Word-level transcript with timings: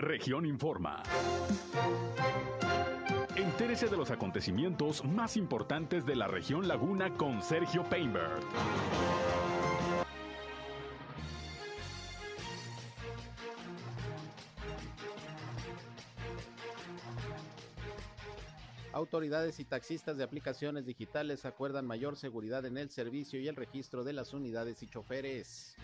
Región 0.00 0.46
Informa. 0.46 1.02
Entérese 3.36 3.86
de 3.86 3.98
los 3.98 4.10
acontecimientos 4.10 5.04
más 5.04 5.36
importantes 5.36 6.06
de 6.06 6.16
la 6.16 6.26
región 6.26 6.66
Laguna 6.66 7.14
con 7.18 7.42
Sergio 7.42 7.84
Painberg. 7.84 8.40
Autoridades 18.94 19.60
y 19.60 19.64
taxistas 19.66 20.16
de 20.16 20.24
aplicaciones 20.24 20.86
digitales 20.86 21.44
acuerdan 21.44 21.86
mayor 21.86 22.16
seguridad 22.16 22.64
en 22.64 22.78
el 22.78 22.88
servicio 22.88 23.38
y 23.38 23.48
el 23.48 23.56
registro 23.56 24.02
de 24.02 24.14
las 24.14 24.32
unidades 24.32 24.82
y 24.82 24.86
choferes. 24.86 25.76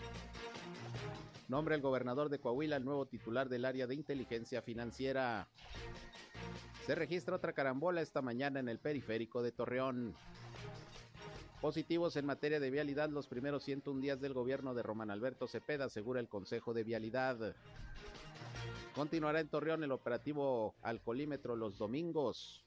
Nombre 1.47 1.75
el 1.75 1.81
gobernador 1.81 2.29
de 2.29 2.39
Coahuila 2.39 2.75
el 2.75 2.83
nuevo 2.83 3.05
titular 3.05 3.47
del 3.47 3.63
área 3.63 3.87
de 3.87 3.95
inteligencia 3.95 4.61
financiera. 4.61 5.47
Se 6.85 6.93
registra 6.93 7.35
otra 7.35 7.53
carambola 7.53 8.01
esta 8.01 8.21
mañana 8.21 8.59
en 8.59 8.67
el 8.67 8.79
periférico 8.79 9.41
de 9.41 9.53
Torreón. 9.53 10.13
Positivos 11.61 12.17
en 12.17 12.25
materia 12.25 12.59
de 12.59 12.69
vialidad 12.69 13.09
los 13.09 13.27
primeros 13.27 13.63
101 13.63 14.01
días 14.01 14.19
del 14.19 14.33
gobierno 14.33 14.73
de 14.73 14.83
Román 14.83 15.09
Alberto 15.09 15.47
Cepeda, 15.47 15.85
asegura 15.85 16.19
el 16.19 16.27
Consejo 16.27 16.73
de 16.73 16.83
Vialidad. 16.83 17.55
Continuará 18.93 19.39
en 19.39 19.47
Torreón 19.47 19.83
el 19.83 19.91
operativo 19.93 20.75
alcoholímetro 20.81 21.55
los 21.55 21.77
domingos. 21.77 22.65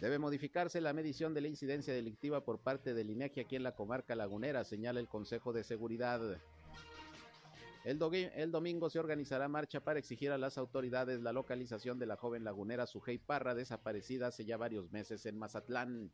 Debe 0.00 0.18
modificarse 0.18 0.80
la 0.80 0.92
medición 0.92 1.34
de 1.34 1.40
la 1.40 1.48
incidencia 1.48 1.92
delictiva 1.92 2.44
por 2.44 2.58
parte 2.60 2.94
del 2.94 3.10
INEGI 3.10 3.40
aquí 3.40 3.56
en 3.56 3.64
la 3.64 3.74
comarca 3.74 4.14
lagunera, 4.14 4.62
señala 4.62 5.00
el 5.00 5.08
Consejo 5.08 5.52
de 5.52 5.64
Seguridad. 5.64 6.38
El, 7.86 8.50
domingo 8.50 8.90
se 8.90 8.98
organizará 8.98 9.46
marcha 9.46 9.78
para 9.78 10.00
exigir 10.00 10.32
a 10.32 10.38
las 10.38 10.58
autoridades 10.58 11.20
la 11.20 11.32
localización 11.32 12.00
de 12.00 12.06
la 12.06 12.16
joven 12.16 12.42
lagunera 12.42 12.84
Sujei 12.84 13.16
Parra, 13.16 13.54
desaparecida 13.54 14.26
hace 14.26 14.44
ya 14.44 14.56
varios 14.56 14.90
meses 14.90 15.24
en 15.24 15.38
Mazatlán. 15.38 16.10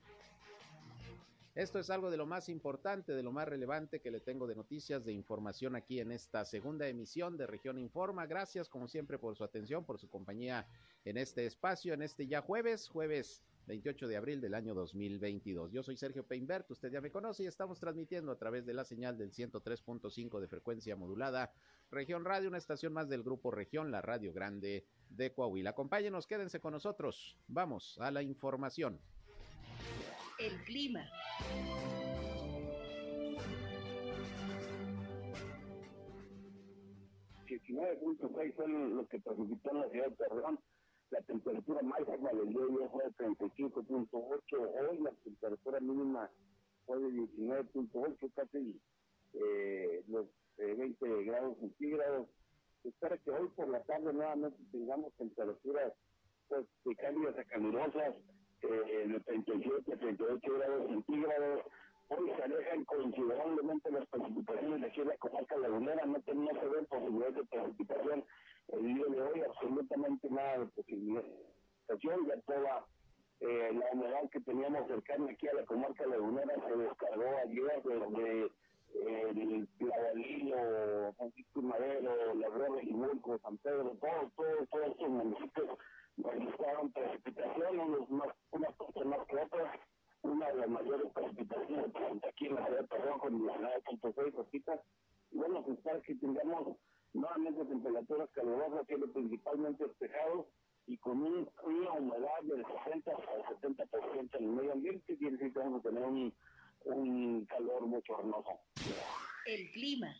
Esto 1.54 1.78
es 1.78 1.88
algo 1.88 2.10
de 2.10 2.18
lo 2.18 2.26
más 2.26 2.50
importante, 2.50 3.14
de 3.14 3.22
lo 3.22 3.32
más 3.32 3.48
relevante 3.48 4.00
que 4.00 4.10
le 4.10 4.20
tengo 4.20 4.46
de 4.46 4.54
noticias, 4.54 5.06
de 5.06 5.14
información 5.14 5.74
aquí 5.74 5.98
en 5.98 6.12
esta 6.12 6.44
segunda 6.44 6.86
emisión 6.88 7.38
de 7.38 7.46
Región 7.46 7.78
Informa. 7.78 8.26
Gracias 8.26 8.68
como 8.68 8.86
siempre 8.86 9.18
por 9.18 9.34
su 9.34 9.42
atención, 9.42 9.86
por 9.86 9.98
su 9.98 10.10
compañía 10.10 10.66
en 11.06 11.16
este 11.16 11.46
espacio, 11.46 11.94
en 11.94 12.02
este 12.02 12.26
ya 12.26 12.42
jueves, 12.42 12.86
jueves 12.86 13.42
28 13.66 14.08
de 14.08 14.16
abril 14.16 14.40
del 14.40 14.54
año 14.54 14.74
2022. 14.74 15.72
Yo 15.72 15.82
soy 15.82 15.96
Sergio 15.96 16.26
Peinbert, 16.26 16.70
usted 16.70 16.90
ya 16.90 17.00
me 17.00 17.10
conoce 17.10 17.44
y 17.44 17.46
estamos 17.46 17.78
transmitiendo 17.78 18.32
a 18.32 18.38
través 18.38 18.66
de 18.66 18.74
la 18.74 18.84
señal 18.84 19.16
del 19.16 19.32
103.5 19.32 20.40
de 20.40 20.48
frecuencia 20.48 20.96
modulada, 20.96 21.52
Región 21.90 22.24
Radio, 22.24 22.48
una 22.48 22.58
estación 22.58 22.92
más 22.92 23.08
del 23.08 23.22
grupo 23.22 23.50
Región, 23.50 23.90
la 23.90 24.02
Radio 24.02 24.32
Grande 24.32 24.86
de 25.10 25.32
Coahuila. 25.32 25.70
Acompáñenos, 25.70 26.26
quédense 26.26 26.60
con 26.60 26.72
nosotros. 26.72 27.36
Vamos 27.48 27.98
a 28.00 28.10
la 28.10 28.22
información. 28.22 28.98
El 30.38 30.56
clima. 30.64 31.08
...19.6 37.46 38.56
son 38.56 38.96
los 38.96 39.08
que 39.08 39.20
precipitó 39.20 39.70
en 39.70 39.78
la 39.78 39.88
ciudad 39.90 40.08
de 40.08 40.16
Torreón 40.16 40.58
la 41.12 41.20
temperatura 41.20 41.82
máxima 41.82 42.32
del 42.32 42.48
día 42.48 42.88
fue 42.90 43.04
de 43.04 43.10
35.8, 43.12 44.90
hoy 44.90 44.98
la 44.98 45.10
temperatura 45.22 45.80
mínima 45.80 46.30
fue 46.86 46.98
de 47.00 47.08
19.8, 47.08 48.32
casi 48.34 48.80
eh, 49.34 50.02
los 50.08 50.26
20 50.56 51.04
eh, 51.04 51.24
grados 51.24 51.58
centígrados. 51.58 52.28
espera 52.84 53.18
que 53.18 53.30
hoy 53.30 53.48
por 53.54 53.68
la 53.68 53.82
tarde 53.84 54.10
nuevamente 54.12 54.56
tengamos 54.72 55.12
temperaturas 55.18 55.92
pues, 56.48 56.66
de 56.84 56.96
cálidas 56.96 57.38
a 57.38 57.44
calurosas, 57.44 58.14
eh, 58.62 59.08
de 59.08 59.20
37 59.20 59.92
a 59.92 59.98
38 59.98 60.52
grados 60.54 60.86
centígrados. 60.88 61.64
Hoy 62.08 62.30
se 62.36 62.42
alejan 62.42 62.84
considerablemente 62.84 63.90
las 63.90 64.06
precipitaciones 64.06 64.80
de 64.80 64.86
aquí 64.86 65.00
en 65.02 65.08
la 65.08 65.16
comarca 65.18 65.56
lagunera, 65.58 66.06
no, 66.06 66.12
no 66.12 66.60
se 66.60 66.68
ven 66.68 66.86
posibilidades 66.86 67.34
de 67.36 67.44
precipitación 67.44 68.24
el 68.68 68.94
día 68.94 69.04
de 69.06 69.22
hoy 69.22 69.40
absolutamente 69.42 70.30
nada 70.30 70.58
de 70.58 70.66
posibilidad. 70.66 71.24
Ya 71.88 72.40
toda 72.46 72.86
eh, 73.40 73.70
la 73.72 73.86
humedad 73.92 74.30
que 74.30 74.40
teníamos 74.40 74.86
cercana 74.88 75.30
aquí 75.30 75.48
a 75.48 75.54
la 75.54 75.64
comarca 75.64 76.06
lagunera 76.06 76.54
se 76.54 76.76
descargó 76.76 77.24
ayer 77.44 77.82
desde 77.84 78.50
eh, 78.94 79.30
el 79.30 79.68
Francisco 81.16 81.62
Madero, 81.62 82.34
La 82.34 82.48
Regimulco, 82.48 83.38
San 83.38 83.58
Pedro, 83.58 83.96
todos, 84.00 84.32
todos, 84.36 84.68
todos 84.70 84.86
estos 84.86 85.08
municipios 85.08 85.78
registraron 86.16 86.92
precipitaciones, 86.92 88.10
más, 88.10 88.28
unas 88.50 88.74
cosas 88.76 89.06
más 89.06 89.26
que 89.26 89.36
otras. 89.36 89.80
Una 90.22 90.46
de 90.46 90.54
las 90.54 90.68
mayores 90.68 91.12
precipitaciones 91.12 91.90
aquí 92.24 92.46
en 92.46 92.54
la 92.54 92.64
ciudad 92.66 92.80
de 92.80 92.86
Torreón 92.86 93.18
con 93.18 93.40
19.6 93.40 94.32
cositas. 94.32 94.80
Y 95.32 95.38
bueno, 95.38 95.64
pues 95.64 96.02
que 96.04 96.14
tengamos 96.14 96.76
nuevamente 97.14 97.64
temperaturas 97.64 98.30
calurosas, 98.32 98.86
cielo 98.86 99.12
principalmente 99.12 99.84
despejado 99.84 100.48
y 100.86 100.96
con 100.98 101.22
un, 101.22 101.48
una 101.64 101.92
humedad 101.92 102.42
del 102.42 102.64
60 102.84 103.10
al 103.10 103.60
70% 103.60 104.36
en 104.38 104.44
el 104.44 104.50
medio 104.50 104.72
ambiente, 104.72 105.16
quiere 105.16 105.36
decir 105.36 105.52
que 105.52 105.58
vamos 105.58 105.80
a 105.80 105.88
tener 105.88 106.04
un, 106.04 106.34
un 106.84 107.46
calor 107.46 107.86
mucho 107.86 108.18
hermoso. 108.18 108.50
El 109.46 109.70
clima. 109.70 110.14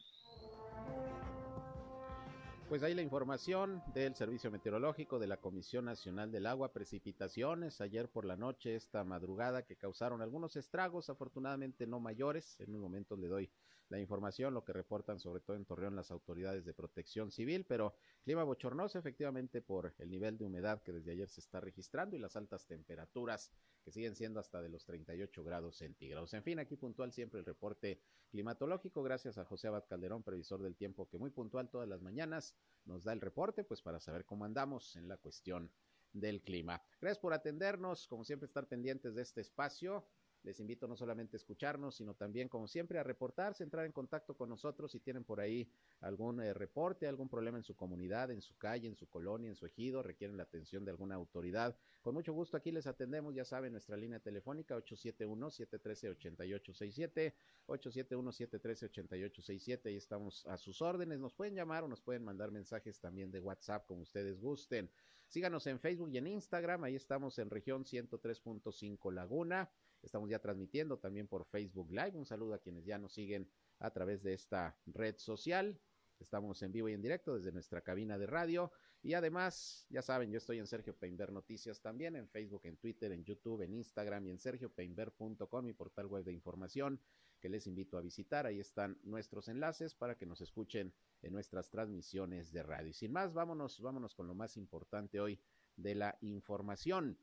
Pues 2.69 2.83
ahí 2.83 2.95
la 2.95 3.03
información 3.03 3.83
del 3.93 4.15
Servicio 4.15 4.51
Meteorológico 4.51 5.19
de 5.19 5.27
la 5.27 5.37
Comisión 5.37 5.85
Nacional 5.85 6.33
del 6.33 6.47
Agua, 6.47 6.73
precipitaciones 6.73 7.83
ayer 7.83 8.09
por 8.09 8.25
la 8.25 8.37
noche, 8.37 8.77
esta 8.77 9.05
madrugada 9.05 9.67
que 9.67 9.77
causaron 9.77 10.23
algunos 10.23 10.57
estragos, 10.57 11.11
afortunadamente 11.11 11.87
no 11.87 12.01
mayores. 12.01 12.59
En 12.61 12.75
un 12.75 12.81
momento 12.81 13.15
le 13.15 13.29
doy 13.29 13.51
la 13.93 14.01
información, 14.01 14.55
lo 14.55 14.65
que 14.65 14.73
reportan 14.73 15.21
sobre 15.21 15.41
todo 15.41 15.55
en 15.55 15.67
Torreón 15.67 15.95
las 15.95 16.11
autoridades 16.11 16.65
de 16.65 16.73
protección 16.73 17.31
civil, 17.31 17.67
pero 17.67 17.95
clima 18.25 18.43
bochornoso 18.43 18.99
efectivamente 18.99 19.61
por 19.61 19.95
el 19.99 20.11
nivel 20.11 20.39
de 20.39 20.45
humedad 20.45 20.83
que 20.83 20.93
desde 20.93 21.13
ayer 21.13 21.29
se 21.29 21.41
está 21.41 21.61
registrando 21.61 22.17
y 22.17 22.19
las 22.19 22.35
altas 22.35 22.67
temperaturas 22.67 23.53
que 23.85 23.93
siguen 23.93 24.17
siendo 24.17 24.41
hasta 24.41 24.63
de 24.63 24.71
los 24.71 24.87
38 24.87 25.45
grados 25.45 25.77
centígrados. 25.77 26.33
En 26.33 26.43
fin, 26.43 26.59
aquí 26.59 26.77
puntual 26.77 27.13
siempre 27.13 27.41
el 27.41 27.47
reporte 27.47 28.01
climatológico, 28.31 29.03
gracias 29.03 29.37
a 29.37 29.45
José 29.45 29.69
Abad 29.69 29.85
Calderón, 29.87 30.23
previsor 30.23 30.63
del 30.63 30.75
tiempo, 30.75 31.07
que 31.09 31.19
muy 31.19 31.31
puntual 31.31 31.69
todas 31.69 31.89
las 31.89 32.01
mañanas 32.01 32.57
nos 32.87 33.05
da 33.05 33.13
el 33.13 33.21
reporte, 33.21 33.63
pues 33.63 33.83
para 33.83 34.01
saber 34.01 34.25
cómo 34.25 34.47
andamos 34.47 34.97
en 34.97 35.07
la 35.07 35.19
cuestión 35.19 35.71
del 36.15 36.43
clima. 36.43 36.83
Gracias 37.01 37.19
por 37.19 37.35
atendernos, 37.35 38.07
como 38.07 38.25
siempre 38.25 38.47
estar 38.47 38.67
pendientes 38.69 39.15
de 39.15 39.23
este 39.23 39.43
espacio. 39.43 40.07
Les 40.43 40.59
invito 40.59 40.89
no 40.89 40.97
solamente 40.97 41.37
a 41.37 41.39
escucharnos, 41.39 41.95
sino 41.95 42.15
también, 42.15 42.49
como 42.49 42.67
siempre, 42.67 42.99
a 42.99 43.05
reportarse, 43.05 43.63
entrar 43.63 43.87
en 43.87 43.93
contacto 43.93 44.35
con 44.35 44.49
nosotros 44.49 44.91
si 44.91 44.99
tienen 44.99 45.23
por 45.23 45.39
ahí 45.41 45.71
algún 46.01 46.41
eh, 46.41 46.53
reporte, 46.53 47.07
algún 47.07 47.29
problema 47.29 47.59
en 47.59 47.65
su 47.65 47.77
comunidad, 47.77 48.33
en 48.33 48.43
su 48.43 48.57
calle, 48.57 48.89
en 48.89 48.97
su 48.97 49.09
colonia, 49.09 49.49
en 49.49 49.55
su 49.55 49.67
ejido, 49.67 50.03
requieren 50.03 50.37
la 50.37 50.43
atención 50.43 50.85
de 50.85 50.91
alguna 50.91 51.15
autoridad. 51.15 51.77
Con 52.01 52.15
mucho 52.15 52.33
gusto 52.33 52.57
aquí 52.57 52.73
les 52.73 52.89
atendemos, 52.89 53.35
ya 53.35 53.45
saben, 53.45 53.71
nuestra 53.73 53.97
línea 53.97 54.19
telefónica 54.19 54.77
871-713-8867, 54.77 57.35
871-713-8867, 57.69 59.87
ahí 59.87 59.97
estamos 59.97 60.45
a 60.47 60.59
sus 60.59 60.83
órdenes, 60.83 61.21
nos 61.21 61.35
pueden 61.35 61.55
llamar 61.55 61.85
o 61.85 61.89
nos 61.89 62.01
pueden 62.01 62.25
mandar 62.25 62.51
mensajes 62.51 62.99
también 62.99 63.31
de 63.31 63.39
WhatsApp, 63.39 63.87
como 63.87 64.03
ustedes 64.03 64.41
gusten. 64.41 64.91
Síganos 65.29 65.67
en 65.67 65.81
Facebook 65.81 66.11
y 66.13 66.19
en 66.19 66.27
Instagram, 66.27 66.85
ahí 66.85 66.95
estamos 66.95 67.39
en 67.39 67.49
región 67.49 67.85
103.5 67.85 69.11
Laguna. 69.13 69.71
Estamos 70.03 70.29
ya 70.29 70.39
transmitiendo 70.39 70.99
también 70.99 71.29
por 71.29 71.45
Facebook 71.45 71.91
Live. 71.91 72.13
Un 72.15 72.27
saludo 72.27 72.55
a 72.55 72.59
quienes 72.59 72.85
ya 72.85 72.99
nos 72.99 73.13
siguen 73.13 73.49
a 73.79 73.91
través 73.91 74.23
de 74.23 74.35
esta 74.35 74.77
red 74.87 75.17
social. 75.19 75.81
Estamos 76.19 76.63
en 76.63 76.73
vivo 76.73 76.89
y 76.89 76.93
en 76.93 77.03
directo 77.03 77.35
desde 77.35 77.53
nuestra 77.53 77.81
cabina 77.81 78.19
de 78.19 78.27
radio. 78.27 78.73
Y 79.03 79.15
además, 79.15 79.87
ya 79.91 80.03
saben, 80.03 80.31
yo 80.31 80.38
estoy 80.38 80.59
en 80.59 80.67
Sergio 80.69 80.97
Peinber 80.97 81.32
Noticias 81.32 81.81
también, 81.81 82.15
en 82.15 82.29
Facebook, 82.29 82.62
en 82.65 82.76
Twitter, 82.76 83.11
en 83.11 83.25
YouTube, 83.25 83.62
en 83.62 83.75
Instagram 83.75 84.26
y 84.26 84.31
en 84.31 84.38
sergiopeinber.com, 84.38 85.65
mi 85.65 85.73
portal 85.73 86.06
web 86.06 86.25
de 86.25 86.32
información 86.32 87.00
que 87.41 87.49
les 87.49 87.67
invito 87.67 87.99
a 87.99 88.00
visitar. 88.00 88.47
Ahí 88.47 88.61
están 88.61 88.97
nuestros 89.03 89.49
enlaces 89.49 89.97
para 89.97 90.17
que 90.17 90.26
nos 90.26 90.41
escuchen 90.41 90.94
en 91.23 91.32
nuestras 91.32 91.69
transmisiones 91.69 92.53
de 92.53 92.62
radio. 92.62 92.91
Y 92.91 92.93
sin 92.93 93.12
más, 93.12 93.35
vámonos, 93.35 93.81
vámonos 93.81 94.15
con 94.15 94.29
lo 94.29 94.35
más 94.35 94.56
importante 94.56 95.19
hoy 95.19 95.41
de 95.76 95.97
la 95.97 96.17
información. 96.21 97.19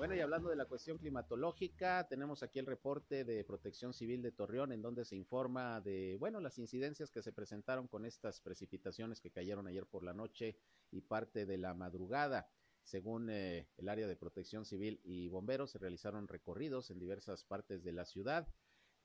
Bueno, 0.00 0.14
y 0.14 0.20
hablando 0.20 0.48
de 0.48 0.56
la 0.56 0.64
cuestión 0.64 0.96
climatológica, 0.96 2.08
tenemos 2.08 2.42
aquí 2.42 2.58
el 2.58 2.64
reporte 2.64 3.22
de 3.22 3.44
Protección 3.44 3.92
Civil 3.92 4.22
de 4.22 4.32
Torreón, 4.32 4.72
en 4.72 4.80
donde 4.80 5.04
se 5.04 5.14
informa 5.14 5.82
de, 5.82 6.16
bueno, 6.18 6.40
las 6.40 6.58
incidencias 6.58 7.10
que 7.10 7.20
se 7.20 7.34
presentaron 7.34 7.86
con 7.86 8.06
estas 8.06 8.40
precipitaciones 8.40 9.20
que 9.20 9.30
cayeron 9.30 9.66
ayer 9.66 9.84
por 9.84 10.02
la 10.02 10.14
noche 10.14 10.56
y 10.90 11.02
parte 11.02 11.44
de 11.44 11.58
la 11.58 11.74
madrugada. 11.74 12.48
Según 12.82 13.28
eh, 13.28 13.68
el 13.76 13.90
área 13.90 14.06
de 14.06 14.16
Protección 14.16 14.64
Civil 14.64 15.02
y 15.04 15.28
bomberos, 15.28 15.72
se 15.72 15.78
realizaron 15.78 16.28
recorridos 16.28 16.90
en 16.90 16.98
diversas 16.98 17.44
partes 17.44 17.84
de 17.84 17.92
la 17.92 18.06
ciudad 18.06 18.48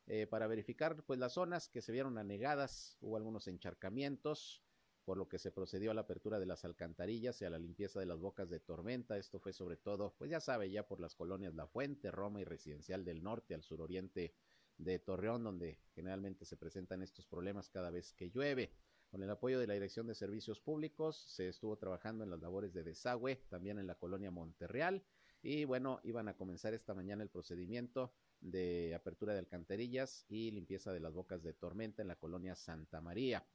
eh, 0.07 0.27
para 0.27 0.47
verificar 0.47 1.03
pues 1.03 1.19
las 1.19 1.33
zonas 1.33 1.67
que 1.67 1.81
se 1.81 1.91
vieron 1.91 2.17
anegadas, 2.17 2.95
hubo 3.01 3.17
algunos 3.17 3.49
encharcamientos, 3.49 4.63
por 5.05 5.17
lo 5.17 5.29
que 5.29 5.37
se 5.37 5.51
procedió 5.51 5.91
a 5.91 5.93
la 5.93 6.01
apertura 6.01 6.39
de 6.39 6.47
las 6.47 6.65
alcantarillas 6.65 7.41
y 7.41 7.45
a 7.45 7.49
la 7.49 7.59
limpieza 7.59 7.99
de 7.99 8.07
las 8.07 8.19
bocas 8.19 8.49
de 8.49 8.59
tormenta. 8.59 9.17
Esto 9.17 9.39
fue 9.39 9.53
sobre 9.53 9.77
todo, 9.77 10.15
pues 10.17 10.31
ya 10.31 10.39
sabe, 10.39 10.69
ya 10.71 10.87
por 10.87 10.99
las 10.99 11.15
colonias 11.15 11.53
La 11.53 11.67
Fuente, 11.67 12.11
Roma 12.11 12.41
y 12.41 12.43
Residencial 12.43 13.05
del 13.05 13.23
Norte, 13.23 13.53
al 13.53 13.61
suroriente 13.61 14.33
de 14.77 14.99
Torreón, 14.99 15.43
donde 15.43 15.79
generalmente 15.93 16.43
se 16.43 16.57
presentan 16.57 17.01
estos 17.03 17.27
problemas 17.27 17.69
cada 17.69 17.91
vez 17.91 18.13
que 18.13 18.31
llueve. 18.31 18.73
Con 19.11 19.21
el 19.21 19.29
apoyo 19.29 19.59
de 19.59 19.67
la 19.67 19.75
Dirección 19.75 20.07
de 20.07 20.15
Servicios 20.15 20.59
Públicos 20.59 21.23
se 21.27 21.47
estuvo 21.47 21.77
trabajando 21.77 22.23
en 22.23 22.31
las 22.31 22.41
labores 22.41 22.73
de 22.73 22.83
desagüe, 22.83 23.37
también 23.47 23.79
en 23.79 23.87
la 23.87 23.95
colonia 23.95 24.31
Monterreal, 24.31 25.03
y 25.41 25.63
bueno, 25.63 25.99
iban 26.03 26.27
a 26.27 26.35
comenzar 26.35 26.73
esta 26.73 26.95
mañana 26.95 27.21
el 27.21 27.29
procedimiento 27.29 28.11
de 28.41 28.93
apertura 28.95 29.33
de 29.33 29.39
alcantarillas 29.39 30.25
y 30.27 30.51
limpieza 30.51 30.91
de 30.91 30.99
las 30.99 31.13
bocas 31.13 31.43
de 31.43 31.53
tormenta 31.53 32.01
en 32.01 32.07
la 32.07 32.15
colonia 32.15 32.55
Santa 32.55 32.99
María. 32.99 33.45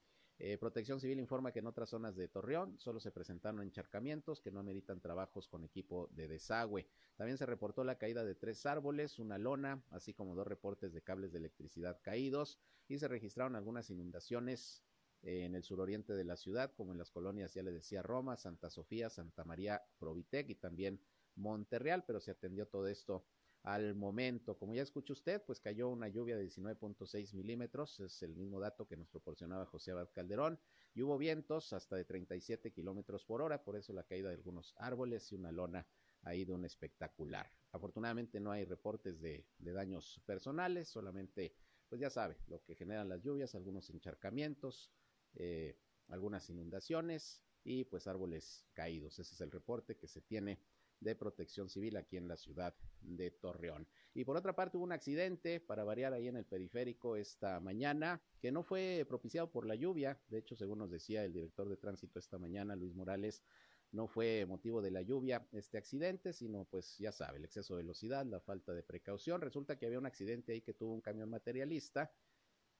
Eh, 0.43 0.57
Protección 0.57 0.99
Civil 0.99 1.19
informa 1.19 1.51
que 1.51 1.59
en 1.59 1.67
otras 1.67 1.89
zonas 1.89 2.15
de 2.15 2.27
Torreón 2.27 2.79
solo 2.79 2.99
se 2.99 3.11
presentaron 3.11 3.61
encharcamientos 3.61 4.41
que 4.41 4.49
no 4.49 4.59
ameritan 4.59 4.99
trabajos 4.99 5.47
con 5.47 5.63
equipo 5.63 6.09
de 6.13 6.27
desagüe. 6.27 6.87
También 7.15 7.37
se 7.37 7.45
reportó 7.45 7.83
la 7.83 7.99
caída 7.99 8.25
de 8.25 8.33
tres 8.33 8.65
árboles, 8.65 9.19
una 9.19 9.37
lona, 9.37 9.83
así 9.91 10.15
como 10.15 10.33
dos 10.33 10.47
reportes 10.47 10.93
de 10.93 11.03
cables 11.03 11.31
de 11.31 11.37
electricidad 11.37 12.01
caídos 12.01 12.59
y 12.87 12.97
se 12.97 13.07
registraron 13.07 13.55
algunas 13.55 13.91
inundaciones 13.91 14.83
eh, 15.21 15.45
en 15.45 15.53
el 15.53 15.61
suroriente 15.61 16.13
de 16.13 16.23
la 16.23 16.37
ciudad, 16.37 16.73
como 16.73 16.91
en 16.91 16.97
las 16.97 17.11
colonias, 17.11 17.53
ya 17.53 17.61
le 17.61 17.71
decía, 17.71 18.01
Roma, 18.01 18.35
Santa 18.35 18.71
Sofía, 18.71 19.11
Santa 19.11 19.43
María, 19.43 19.83
Provitec 19.99 20.49
y 20.49 20.55
también 20.55 20.99
Monterreal, 21.35 22.03
pero 22.03 22.19
se 22.19 22.31
atendió 22.31 22.65
todo 22.65 22.87
esto 22.87 23.27
al 23.63 23.95
momento. 23.95 24.57
Como 24.57 24.73
ya 24.73 24.81
escuchó 24.81 25.13
usted, 25.13 25.41
pues 25.45 25.59
cayó 25.59 25.89
una 25.89 26.07
lluvia 26.07 26.35
de 26.35 26.45
19.6 26.45 27.33
milímetros, 27.33 27.99
es 27.99 28.21
el 28.23 28.35
mismo 28.35 28.59
dato 28.59 28.87
que 28.87 28.97
nos 28.97 29.07
proporcionaba 29.07 29.65
José 29.65 29.91
Abad 29.91 30.09
Calderón, 30.13 30.59
y 30.93 31.03
hubo 31.03 31.17
vientos 31.17 31.73
hasta 31.73 31.95
de 31.95 32.05
37 32.05 32.71
kilómetros 32.71 33.23
por 33.23 33.41
hora, 33.41 33.63
por 33.63 33.75
eso 33.75 33.93
la 33.93 34.03
caída 34.03 34.29
de 34.29 34.35
algunos 34.35 34.73
árboles 34.77 35.31
y 35.31 35.35
una 35.35 35.51
lona 35.51 35.87
ahí 36.23 36.43
de 36.43 36.53
un 36.53 36.65
espectacular. 36.65 37.51
Afortunadamente 37.71 38.39
no 38.39 38.51
hay 38.51 38.65
reportes 38.65 39.21
de, 39.21 39.45
daños 39.59 40.21
personales, 40.25 40.89
solamente, 40.89 41.55
pues 41.87 42.01
ya 42.01 42.09
sabe, 42.09 42.37
lo 42.47 42.63
que 42.63 42.75
generan 42.75 43.09
las 43.09 43.21
lluvias, 43.21 43.55
algunos 43.55 43.89
encharcamientos, 43.89 44.91
eh, 45.35 45.77
algunas 46.09 46.49
inundaciones 46.49 47.41
y 47.63 47.85
pues 47.85 48.07
árboles 48.07 48.65
caídos. 48.73 49.19
Ese 49.19 49.33
es 49.33 49.41
el 49.41 49.51
reporte 49.51 49.97
que 49.97 50.07
se 50.07 50.21
tiene 50.21 50.59
de 50.99 51.15
protección 51.15 51.69
civil 51.69 51.95
aquí 51.97 52.17
en 52.17 52.27
la 52.27 52.37
ciudad 52.37 52.75
de 53.01 53.31
Torreón. 53.31 53.87
Y 54.13 54.25
por 54.25 54.37
otra 54.37 54.53
parte 54.53 54.77
hubo 54.77 54.83
un 54.83 54.91
accidente 54.91 55.59
para 55.59 55.83
variar 55.83 56.13
ahí 56.13 56.27
en 56.27 56.35
el 56.35 56.45
periférico 56.45 57.15
esta 57.15 57.59
mañana 57.59 58.21
que 58.39 58.51
no 58.51 58.63
fue 58.63 59.05
propiciado 59.07 59.51
por 59.51 59.65
la 59.65 59.75
lluvia. 59.75 60.19
De 60.27 60.39
hecho, 60.39 60.55
según 60.55 60.79
nos 60.79 60.91
decía 60.91 61.23
el 61.23 61.33
director 61.33 61.69
de 61.69 61.77
tránsito 61.77 62.19
esta 62.19 62.37
mañana, 62.37 62.75
Luis 62.75 62.93
Morales, 62.93 63.43
no 63.91 64.07
fue 64.07 64.45
motivo 64.45 64.81
de 64.81 64.91
la 64.91 65.01
lluvia 65.01 65.45
este 65.51 65.77
accidente, 65.77 66.33
sino 66.33 66.65
pues 66.65 66.97
ya 66.97 67.11
sabe, 67.11 67.37
el 67.37 67.45
exceso 67.45 67.75
de 67.75 67.83
velocidad, 67.83 68.25
la 68.25 68.39
falta 68.39 68.73
de 68.73 68.83
precaución. 68.83 69.41
Resulta 69.41 69.77
que 69.77 69.85
había 69.85 69.99
un 69.99 70.05
accidente 70.05 70.53
ahí 70.53 70.61
que 70.61 70.73
tuvo 70.73 70.93
un 70.93 71.01
camión 71.01 71.29
materialista 71.29 72.11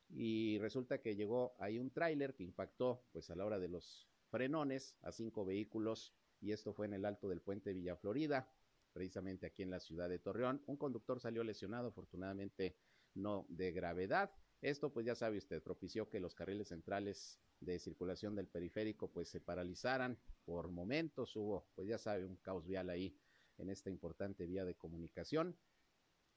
y 0.09 0.57
resulta 0.59 1.01
que 1.01 1.15
llegó 1.15 1.55
ahí 1.59 1.79
un 1.79 1.91
tráiler 1.91 2.33
que 2.33 2.43
impactó 2.43 3.05
pues 3.11 3.29
a 3.29 3.35
la 3.35 3.45
hora 3.45 3.59
de 3.59 3.67
los 3.67 4.07
frenones 4.29 4.95
a 5.01 5.11
cinco 5.11 5.45
vehículos 5.45 6.13
y 6.39 6.51
esto 6.51 6.73
fue 6.73 6.87
en 6.87 6.93
el 6.93 7.05
alto 7.05 7.27
del 7.29 7.41
puente 7.41 7.73
Villa 7.73 7.95
Florida, 7.95 8.49
precisamente 8.93 9.45
aquí 9.45 9.63
en 9.63 9.69
la 9.69 9.79
ciudad 9.79 10.09
de 10.09 10.19
Torreón. 10.19 10.61
Un 10.67 10.77
conductor 10.77 11.19
salió 11.19 11.43
lesionado, 11.43 11.89
afortunadamente 11.89 12.77
no 13.13 13.45
de 13.49 13.71
gravedad. 13.71 14.31
Esto, 14.61 14.91
pues 14.93 15.05
ya 15.05 15.15
sabe 15.15 15.37
usted, 15.37 15.61
propició 15.61 16.09
que 16.09 16.19
los 16.19 16.35
carriles 16.35 16.69
centrales 16.69 17.39
de 17.59 17.79
circulación 17.79 18.35
del 18.35 18.47
periférico 18.47 19.11
pues 19.11 19.29
se 19.29 19.41
paralizaran 19.41 20.19
por 20.45 20.69
momentos. 20.69 21.35
Hubo, 21.35 21.67
pues 21.75 21.87
ya 21.87 21.97
sabe, 21.97 22.25
un 22.25 22.37
caos 22.37 22.65
vial 22.65 22.89
ahí 22.89 23.17
en 23.57 23.69
esta 23.69 23.89
importante 23.89 24.45
vía 24.45 24.65
de 24.65 24.75
comunicación 24.75 25.57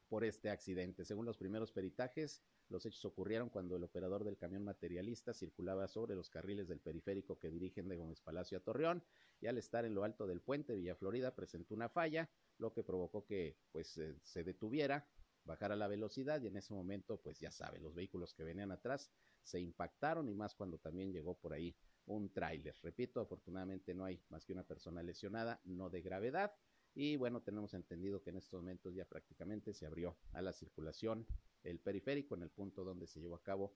por 0.09 0.25
este 0.25 0.51
accidente. 0.51 1.05
Según 1.05 1.27
los 1.27 1.39
primeros 1.39 1.73
peritajes, 1.73 2.43
los 2.69 2.87
hechos 2.87 3.05
ocurrieron 3.05 3.51
cuando 3.51 3.77
el 3.77 3.85
operador 3.85 4.25
del 4.25 4.37
camión 4.37 4.65
materialista 4.65 5.35
circulaba 5.35 5.87
sobre 5.89 6.15
los 6.15 6.31
carriles 6.31 6.69
del 6.69 6.81
periférico 6.81 7.39
que 7.39 7.51
dirigen 7.51 7.89
de 7.89 7.97
Gómez 7.97 8.21
Palacio 8.21 8.59
a 8.59 8.61
Torreón 8.61 9.03
y 9.41 9.47
al 9.47 9.59
estar 9.59 9.85
en 9.85 9.95
lo 9.95 10.05
alto 10.05 10.27
del 10.27 10.41
puente 10.41 10.75
Villa 10.75 10.97
Florida 10.97 11.35
presentó 11.35 11.75
una 11.75 11.89
falla, 11.89 12.31
lo 12.59 12.73
que 12.73 12.83
provocó 12.83 13.25
que 13.25 13.57
pues 13.73 13.97
eh, 13.99 14.17
se 14.23 14.45
detuviera, 14.45 15.07
bajara 15.45 15.77
la 15.77 15.89
velocidad 15.89 16.41
y 16.43 16.47
en 16.47 16.57
ese 16.57 16.73
momento 16.73 17.21
pues 17.21 17.39
ya 17.39 17.51
sabe, 17.51 17.81
los 17.81 17.95
vehículos 17.95 18.35
que 18.35 18.45
venían 18.45 18.73
atrás 18.73 19.11
se 19.43 19.61
impactaron 19.61 20.29
y 20.29 20.35
más 20.35 20.55
cuando 20.55 20.79
también 20.79 21.13
llegó 21.13 21.37
por 21.39 21.53
ahí 21.53 21.77
un 22.07 22.33
tráiler. 22.33 22.75
Repito, 22.83 23.21
afortunadamente 23.21 23.95
no 23.95 24.05
hay 24.05 24.23
más 24.29 24.45
que 24.45 24.53
una 24.53 24.65
persona 24.65 25.03
lesionada, 25.03 25.61
no 25.65 25.91
de 25.91 26.03
gravedad. 26.03 26.55
Y 26.95 27.17
bueno, 27.17 27.43
tenemos 27.43 27.75
entendido 27.75 28.23
que 28.23 28.31
en 28.31 28.37
estos 28.37 28.61
momentos 28.61 28.95
ya 28.95 29.05
prácticamente 29.05 29.73
se 29.73 29.87
abrió 29.87 30.17
a 30.33 30.43
la 30.43 30.53
circulación 30.53 31.27
el 31.65 31.81
periférico 31.81 32.35
en 32.35 32.43
el 32.43 32.51
punto 32.51 32.85
donde 32.85 33.07
se 33.07 33.21
llevó 33.21 33.37
a 33.37 33.43
cabo 33.43 33.75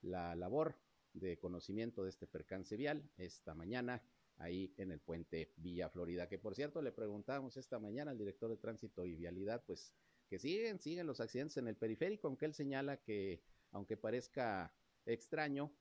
la 0.00 0.34
labor 0.34 0.76
de 1.12 1.38
conocimiento 1.38 2.02
de 2.02 2.10
este 2.10 2.26
percance 2.26 2.76
vial 2.76 3.08
esta 3.16 3.54
mañana 3.54 4.02
ahí 4.38 4.74
en 4.78 4.90
el 4.90 5.00
puente 5.00 5.52
Villa 5.56 5.88
Florida, 5.88 6.28
que 6.28 6.38
por 6.38 6.54
cierto 6.54 6.82
le 6.82 6.92
preguntábamos 6.92 7.56
esta 7.56 7.78
mañana 7.78 8.10
al 8.10 8.18
director 8.18 8.50
de 8.50 8.56
tránsito 8.56 9.04
y 9.04 9.14
vialidad, 9.14 9.62
pues 9.64 9.94
que 10.28 10.38
siguen, 10.38 10.80
siguen 10.80 11.06
los 11.06 11.20
accidentes 11.20 11.56
en 11.58 11.68
el 11.68 11.76
periférico, 11.76 12.26
aunque 12.26 12.46
él 12.46 12.54
señala 12.54 12.96
que 12.96 13.42
aunque 13.70 13.96
parezca 13.96 14.72
extraño, 15.04 15.72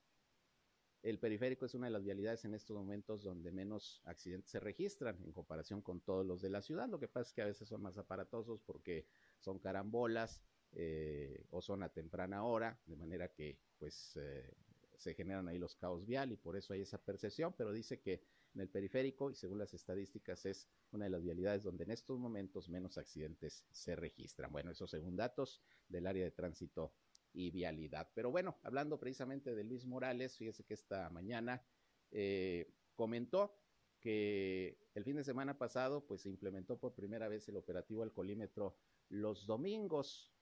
el 1.02 1.20
periférico 1.20 1.66
es 1.66 1.74
una 1.74 1.88
de 1.88 1.92
las 1.92 2.04
vialidades 2.04 2.46
en 2.46 2.54
estos 2.54 2.78
momentos 2.78 3.24
donde 3.24 3.52
menos 3.52 4.02
accidentes 4.06 4.52
se 4.52 4.60
registran 4.60 5.22
en 5.24 5.34
comparación 5.34 5.82
con 5.82 6.00
todos 6.00 6.26
los 6.26 6.42
de 6.42 6.50
la 6.50 6.62
ciudad. 6.62 6.88
Lo 6.88 7.00
que 7.00 7.10
pasa 7.10 7.30
es 7.30 7.34
que 7.34 7.42
a 7.42 7.46
veces 7.46 7.68
son 7.68 7.82
más 7.82 7.98
aparatosos 7.98 8.62
porque 8.62 9.06
son 9.40 9.60
carambolas 9.60 10.42
eh, 10.76 11.46
o 11.52 11.62
son 11.62 11.84
a 11.84 11.90
temprana 11.90 12.44
hora, 12.44 12.80
de 12.86 12.96
manera 12.96 13.32
que 13.32 13.60
pues 13.78 14.14
eh, 14.16 14.54
se 14.98 15.14
generan 15.14 15.48
ahí 15.48 15.60
los 15.60 15.76
caos 15.76 16.06
vial 16.06 16.32
y 16.32 16.38
por 16.38 16.58
eso 16.58 16.74
hay 16.74 16.82
esa 16.82 16.98
percepción, 16.98 17.54
pero 17.58 17.72
dice 17.72 18.00
que 18.00 18.24
en 18.56 18.62
el 18.62 18.70
periférico 18.70 19.32
y 19.32 19.36
según 19.36 19.60
las 19.60 19.74
estadísticas 19.74 20.46
es 20.46 20.68
una 20.92 21.06
de 21.06 21.12
las 21.12 21.24
vialidades 21.24 21.64
donde 21.64 21.84
en 21.84 21.92
estos 21.92 22.20
momentos 22.20 22.70
menos 22.70 22.98
accidentes 22.98 23.66
se 23.72 23.96
registran. 23.96 24.52
Bueno, 24.52 24.72
eso 24.72 24.88
según 24.88 25.16
datos 25.16 25.62
del 25.88 26.08
área 26.08 26.24
de 26.24 26.32
tránsito 26.32 26.94
y 27.34 27.50
vialidad. 27.52 28.10
Pero 28.14 28.32
bueno, 28.32 28.58
hablando 28.64 29.00
precisamente 29.00 29.56
de 29.56 29.64
Luis 29.64 29.86
Morales, 29.86 30.38
fíjese 30.38 30.64
que 30.64 30.76
esta 30.76 31.10
mañana 31.10 31.66
eh, 32.12 32.72
comentó 32.96 33.60
que 34.00 34.78
el 34.94 35.04
fin 35.04 35.16
de 35.16 35.24
semana 35.24 35.58
pasado 35.58 36.06
pues 36.06 36.22
se 36.22 36.30
implementó 36.30 36.78
por 36.78 36.94
primera 36.94 37.28
vez 37.28 37.48
el 37.50 37.58
operativo 37.58 38.04
alcoholímetro 38.04 38.78
los 39.10 39.46
domingos, 39.46 40.33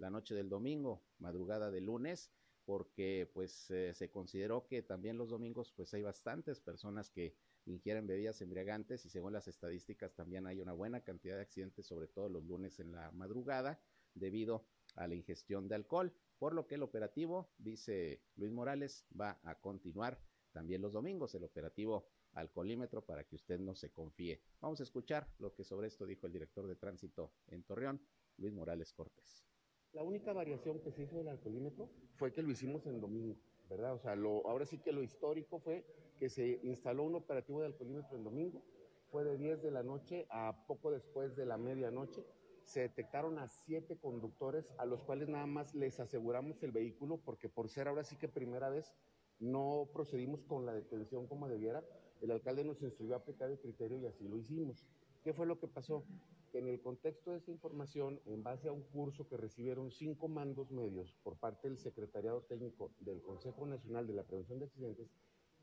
la 0.00 0.10
noche 0.10 0.34
del 0.34 0.48
domingo, 0.48 1.02
madrugada 1.18 1.70
del 1.70 1.84
lunes, 1.84 2.32
porque 2.64 3.30
pues 3.32 3.70
eh, 3.70 3.94
se 3.94 4.10
consideró 4.10 4.66
que 4.66 4.82
también 4.82 5.18
los 5.18 5.30
domingos 5.30 5.72
pues 5.76 5.92
hay 5.94 6.02
bastantes 6.02 6.60
personas 6.60 7.10
que 7.10 7.34
ingieren 7.66 8.06
bebidas 8.06 8.40
embriagantes 8.40 9.04
y 9.04 9.10
según 9.10 9.32
las 9.32 9.46
estadísticas 9.46 10.14
también 10.14 10.46
hay 10.46 10.60
una 10.60 10.72
buena 10.72 11.02
cantidad 11.02 11.36
de 11.36 11.42
accidentes, 11.42 11.86
sobre 11.86 12.08
todo 12.08 12.28
los 12.28 12.44
lunes 12.44 12.80
en 12.80 12.92
la 12.92 13.10
madrugada, 13.12 13.80
debido 14.14 14.66
a 14.96 15.06
la 15.06 15.14
ingestión 15.14 15.68
de 15.68 15.76
alcohol 15.76 16.12
por 16.38 16.54
lo 16.54 16.66
que 16.66 16.76
el 16.76 16.82
operativo, 16.82 17.50
dice 17.58 18.22
Luis 18.36 18.50
Morales, 18.50 19.06
va 19.18 19.38
a 19.42 19.60
continuar 19.60 20.18
también 20.52 20.80
los 20.80 20.94
domingos, 20.94 21.34
el 21.34 21.44
operativo 21.44 22.08
alcoholímetro 22.32 23.04
para 23.04 23.24
que 23.24 23.36
usted 23.36 23.58
no 23.58 23.74
se 23.74 23.90
confíe. 23.90 24.42
Vamos 24.60 24.80
a 24.80 24.84
escuchar 24.84 25.28
lo 25.38 25.54
que 25.54 25.64
sobre 25.64 25.88
esto 25.88 26.06
dijo 26.06 26.26
el 26.26 26.32
director 26.32 26.66
de 26.66 26.76
tránsito 26.76 27.34
en 27.48 27.62
Torreón, 27.64 28.00
Luis 28.38 28.54
Morales 28.54 28.92
Cortés. 28.94 29.49
La 29.92 30.02
única 30.02 30.32
variación 30.32 30.80
que 30.80 30.92
se 30.92 31.02
hizo 31.02 31.16
del 31.16 31.28
alcoholímetro 31.28 31.88
fue 32.14 32.32
que 32.32 32.42
lo 32.42 32.50
hicimos 32.50 32.86
en 32.86 33.00
domingo, 33.00 33.36
¿verdad? 33.68 33.94
O 33.94 33.98
sea, 33.98 34.14
lo, 34.14 34.46
ahora 34.48 34.64
sí 34.64 34.78
que 34.78 34.92
lo 34.92 35.02
histórico 35.02 35.58
fue 35.58 35.84
que 36.18 36.28
se 36.28 36.60
instaló 36.62 37.04
un 37.04 37.16
operativo 37.16 37.60
de 37.60 37.66
alcoholímetro 37.66 38.16
en 38.16 38.24
domingo, 38.24 38.62
fue 39.10 39.24
de 39.24 39.36
10 39.36 39.62
de 39.62 39.70
la 39.72 39.82
noche 39.82 40.26
a 40.30 40.64
poco 40.66 40.92
después 40.92 41.34
de 41.34 41.44
la 41.44 41.58
medianoche, 41.58 42.24
se 42.62 42.80
detectaron 42.82 43.38
a 43.40 43.48
siete 43.48 43.98
conductores 43.98 44.70
a 44.78 44.86
los 44.86 45.02
cuales 45.02 45.28
nada 45.28 45.46
más 45.46 45.74
les 45.74 45.98
aseguramos 45.98 46.62
el 46.62 46.70
vehículo 46.70 47.18
porque 47.24 47.48
por 47.48 47.68
ser 47.68 47.88
ahora 47.88 48.04
sí 48.04 48.16
que 48.16 48.28
primera 48.28 48.70
vez 48.70 48.94
no 49.40 49.88
procedimos 49.92 50.44
con 50.44 50.66
la 50.66 50.72
detención 50.72 51.26
como 51.26 51.48
debiera. 51.48 51.82
El 52.20 52.30
alcalde 52.30 52.62
nos 52.62 52.80
instruyó 52.82 53.14
a 53.14 53.18
aplicar 53.18 53.50
el 53.50 53.58
criterio 53.58 53.98
y 53.98 54.06
así 54.06 54.28
lo 54.28 54.38
hicimos. 54.38 54.86
¿Qué 55.24 55.32
fue 55.32 55.46
lo 55.46 55.58
que 55.58 55.66
pasó? 55.66 56.04
Que 56.50 56.58
en 56.58 56.68
el 56.68 56.80
contexto 56.80 57.30
de 57.30 57.38
esta 57.38 57.52
información, 57.52 58.20
en 58.26 58.42
base 58.42 58.68
a 58.68 58.72
un 58.72 58.82
curso 58.82 59.28
que 59.28 59.36
recibieron 59.36 59.90
cinco 59.92 60.26
mandos 60.26 60.70
medios 60.70 61.14
por 61.22 61.36
parte 61.36 61.68
del 61.68 61.78
Secretariado 61.78 62.42
Técnico 62.42 62.90
del 63.00 63.22
Consejo 63.22 63.66
Nacional 63.66 64.06
de 64.06 64.14
la 64.14 64.24
Prevención 64.24 64.58
de 64.58 64.64
Accidentes, 64.64 65.08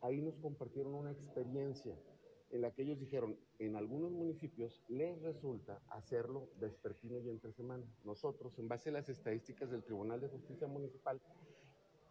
ahí 0.01 0.21
nos 0.21 0.37
compartieron 0.37 0.93
una 0.93 1.11
experiencia 1.11 1.97
en 2.51 2.61
la 2.61 2.71
que 2.71 2.83
ellos 2.83 2.99
dijeron, 2.99 3.37
en 3.59 3.75
algunos 3.75 4.11
municipios 4.11 4.81
les 4.87 5.21
resulta 5.21 5.81
hacerlo 5.89 6.49
vespertino 6.59 7.19
y 7.19 7.29
entre 7.29 7.51
semana. 7.51 7.85
Nosotros, 8.05 8.57
en 8.57 8.69
base 8.69 8.89
a 8.89 8.93
las 8.93 9.09
estadísticas 9.09 9.69
del 9.69 9.83
Tribunal 9.83 10.21
de 10.21 10.29
Justicia 10.29 10.67
Municipal, 10.67 11.21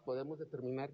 podemos 0.05 0.39
determinar 0.39 0.91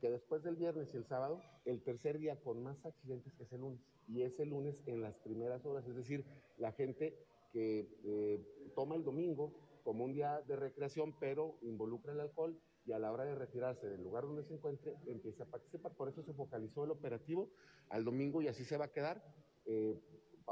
que 0.00 0.10
después 0.10 0.42
del 0.42 0.56
viernes 0.56 0.94
y 0.94 0.96
el 0.96 1.06
sábado, 1.06 1.40
el 1.64 1.82
tercer 1.82 2.18
día 2.18 2.40
con 2.40 2.62
más 2.62 2.84
accidentes 2.84 3.32
es 3.40 3.52
el 3.52 3.62
lunes. 3.62 3.93
Y 4.08 4.22
es 4.22 4.38
el 4.38 4.50
lunes 4.50 4.76
en 4.86 5.02
las 5.02 5.16
primeras 5.18 5.64
horas, 5.64 5.86
es 5.86 5.96
decir, 5.96 6.24
la 6.58 6.72
gente 6.72 7.16
que 7.52 7.88
eh, 8.04 8.72
toma 8.74 8.96
el 8.96 9.04
domingo 9.04 9.52
como 9.84 10.04
un 10.04 10.12
día 10.12 10.42
de 10.46 10.56
recreación, 10.56 11.14
pero 11.20 11.58
involucra 11.62 12.12
el 12.12 12.20
alcohol 12.20 12.58
y 12.86 12.92
a 12.92 12.98
la 12.98 13.12
hora 13.12 13.24
de 13.24 13.34
retirarse 13.34 13.88
del 13.88 14.02
lugar 14.02 14.24
donde 14.24 14.44
se 14.44 14.54
encuentre 14.54 14.94
empieza 15.06 15.44
a 15.44 15.46
participar. 15.46 15.92
Por 15.94 16.08
eso 16.08 16.22
se 16.22 16.34
focalizó 16.34 16.84
el 16.84 16.90
operativo 16.90 17.50
al 17.88 18.04
domingo 18.04 18.42
y 18.42 18.48
así 18.48 18.64
se 18.64 18.76
va 18.76 18.86
a 18.86 18.92
quedar. 18.92 19.22
Eh, 19.66 19.98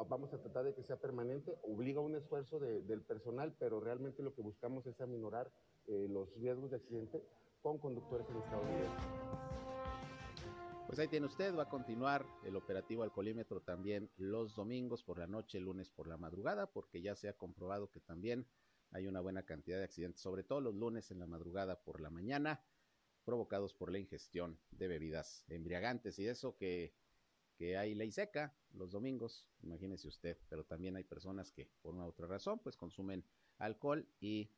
vamos 0.08 0.32
a 0.32 0.40
tratar 0.40 0.64
de 0.64 0.74
que 0.74 0.82
sea 0.82 0.96
permanente, 0.96 1.54
obliga 1.62 2.00
un 2.00 2.14
esfuerzo 2.14 2.58
del 2.58 3.02
personal, 3.02 3.54
pero 3.58 3.80
realmente 3.80 4.22
lo 4.22 4.34
que 4.34 4.40
buscamos 4.40 4.86
es 4.86 5.00
aminorar 5.00 5.50
eh, 5.86 6.06
los 6.08 6.34
riesgos 6.36 6.70
de 6.70 6.76
accidente 6.76 7.22
con 7.60 7.78
conductores 7.78 8.26
en 8.30 8.36
estado 8.36 8.62
de 8.64 9.61
Pues 10.92 11.00
ahí 11.00 11.08
tiene 11.08 11.24
usted, 11.24 11.56
va 11.56 11.62
a 11.62 11.68
continuar 11.70 12.26
el 12.44 12.54
operativo 12.54 13.02
alcoholímetro 13.02 13.62
también 13.62 14.10
los 14.18 14.54
domingos 14.54 15.02
por 15.02 15.18
la 15.18 15.26
noche, 15.26 15.58
lunes 15.58 15.88
por 15.88 16.06
la 16.06 16.18
madrugada, 16.18 16.70
porque 16.70 17.00
ya 17.00 17.16
se 17.16 17.30
ha 17.30 17.32
comprobado 17.32 17.90
que 17.90 18.00
también 18.00 18.46
hay 18.90 19.06
una 19.06 19.22
buena 19.22 19.42
cantidad 19.42 19.78
de 19.78 19.84
accidentes, 19.84 20.20
sobre 20.20 20.44
todo 20.44 20.60
los 20.60 20.74
lunes 20.74 21.10
en 21.10 21.18
la 21.18 21.26
madrugada 21.26 21.82
por 21.82 22.02
la 22.02 22.10
mañana, 22.10 22.62
provocados 23.24 23.72
por 23.72 23.90
la 23.90 24.00
ingestión 24.00 24.60
de 24.70 24.86
bebidas 24.86 25.46
embriagantes. 25.48 26.18
Y 26.18 26.26
eso 26.26 26.58
que, 26.58 26.94
que 27.56 27.78
hay 27.78 27.94
ley 27.94 28.12
seca 28.12 28.54
los 28.74 28.90
domingos, 28.90 29.48
imagínese 29.62 30.08
usted, 30.08 30.36
pero 30.50 30.62
también 30.62 30.96
hay 30.96 31.04
personas 31.04 31.52
que 31.52 31.70
por 31.80 31.94
una 31.94 32.04
u 32.04 32.08
otra 32.08 32.26
razón 32.26 32.58
pues 32.58 32.76
consumen 32.76 33.24
alcohol 33.56 34.06
y 34.20 34.50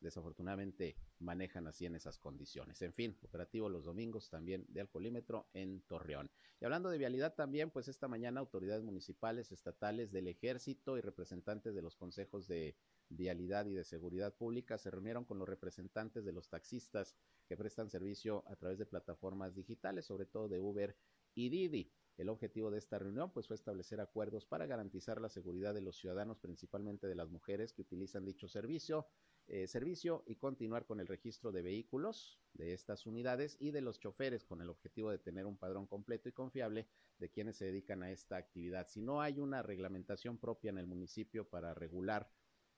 desafortunadamente 0.00 0.96
manejan 1.18 1.66
así 1.66 1.86
en 1.86 1.94
esas 1.94 2.18
condiciones. 2.18 2.82
En 2.82 2.92
fin, 2.92 3.16
operativo 3.22 3.68
los 3.68 3.84
domingos 3.84 4.30
también 4.30 4.64
de 4.68 4.80
alcoholímetro 4.80 5.48
en 5.52 5.82
Torreón. 5.82 6.30
Y 6.60 6.64
hablando 6.64 6.90
de 6.90 6.98
vialidad 6.98 7.34
también, 7.34 7.70
pues 7.70 7.88
esta 7.88 8.08
mañana 8.08 8.40
autoridades 8.40 8.82
municipales, 8.82 9.52
estatales, 9.52 10.12
del 10.12 10.28
ejército 10.28 10.96
y 10.96 11.00
representantes 11.00 11.74
de 11.74 11.82
los 11.82 11.96
consejos 11.96 12.48
de 12.48 12.76
vialidad 13.10 13.66
y 13.66 13.74
de 13.74 13.84
seguridad 13.84 14.34
pública 14.34 14.78
se 14.78 14.90
reunieron 14.90 15.24
con 15.24 15.38
los 15.38 15.48
representantes 15.48 16.24
de 16.24 16.32
los 16.32 16.48
taxistas 16.48 17.16
que 17.48 17.56
prestan 17.56 17.90
servicio 17.90 18.44
a 18.46 18.56
través 18.56 18.78
de 18.78 18.86
plataformas 18.86 19.54
digitales, 19.54 20.06
sobre 20.06 20.26
todo 20.26 20.48
de 20.48 20.60
Uber 20.60 20.96
y 21.34 21.48
Didi. 21.48 21.92
El 22.16 22.28
objetivo 22.28 22.70
de 22.70 22.78
esta 22.78 22.98
reunión 22.98 23.32
pues 23.32 23.46
fue 23.46 23.56
establecer 23.56 24.00
acuerdos 24.00 24.44
para 24.44 24.66
garantizar 24.66 25.20
la 25.20 25.30
seguridad 25.30 25.72
de 25.74 25.80
los 25.80 25.96
ciudadanos, 25.96 26.38
principalmente 26.38 27.06
de 27.06 27.14
las 27.14 27.30
mujeres 27.30 27.72
que 27.72 27.82
utilizan 27.82 28.24
dicho 28.24 28.46
servicio, 28.46 29.06
eh, 29.52 29.66
servicio 29.66 30.22
y 30.28 30.36
continuar 30.36 30.86
con 30.86 31.00
el 31.00 31.08
registro 31.08 31.50
de 31.50 31.60
vehículos 31.60 32.38
de 32.54 32.72
estas 32.72 33.04
unidades 33.04 33.56
y 33.58 33.72
de 33.72 33.80
los 33.80 33.98
choferes 33.98 34.44
con 34.44 34.60
el 34.60 34.70
objetivo 34.70 35.10
de 35.10 35.18
tener 35.18 35.44
un 35.44 35.56
padrón 35.56 35.88
completo 35.88 36.28
y 36.28 36.32
confiable 36.32 36.86
de 37.18 37.30
quienes 37.30 37.56
se 37.56 37.64
dedican 37.64 38.04
a 38.04 38.12
esta 38.12 38.36
actividad. 38.36 38.86
Si 38.86 39.02
no 39.02 39.20
hay 39.20 39.40
una 39.40 39.60
reglamentación 39.60 40.38
propia 40.38 40.68
en 40.68 40.78
el 40.78 40.86
municipio 40.86 41.48
para 41.48 41.74
regular 41.74 42.30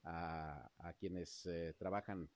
a, 0.05 0.95
quienes 0.99 1.45
eh, 1.45 1.75
trabajan 1.79 2.31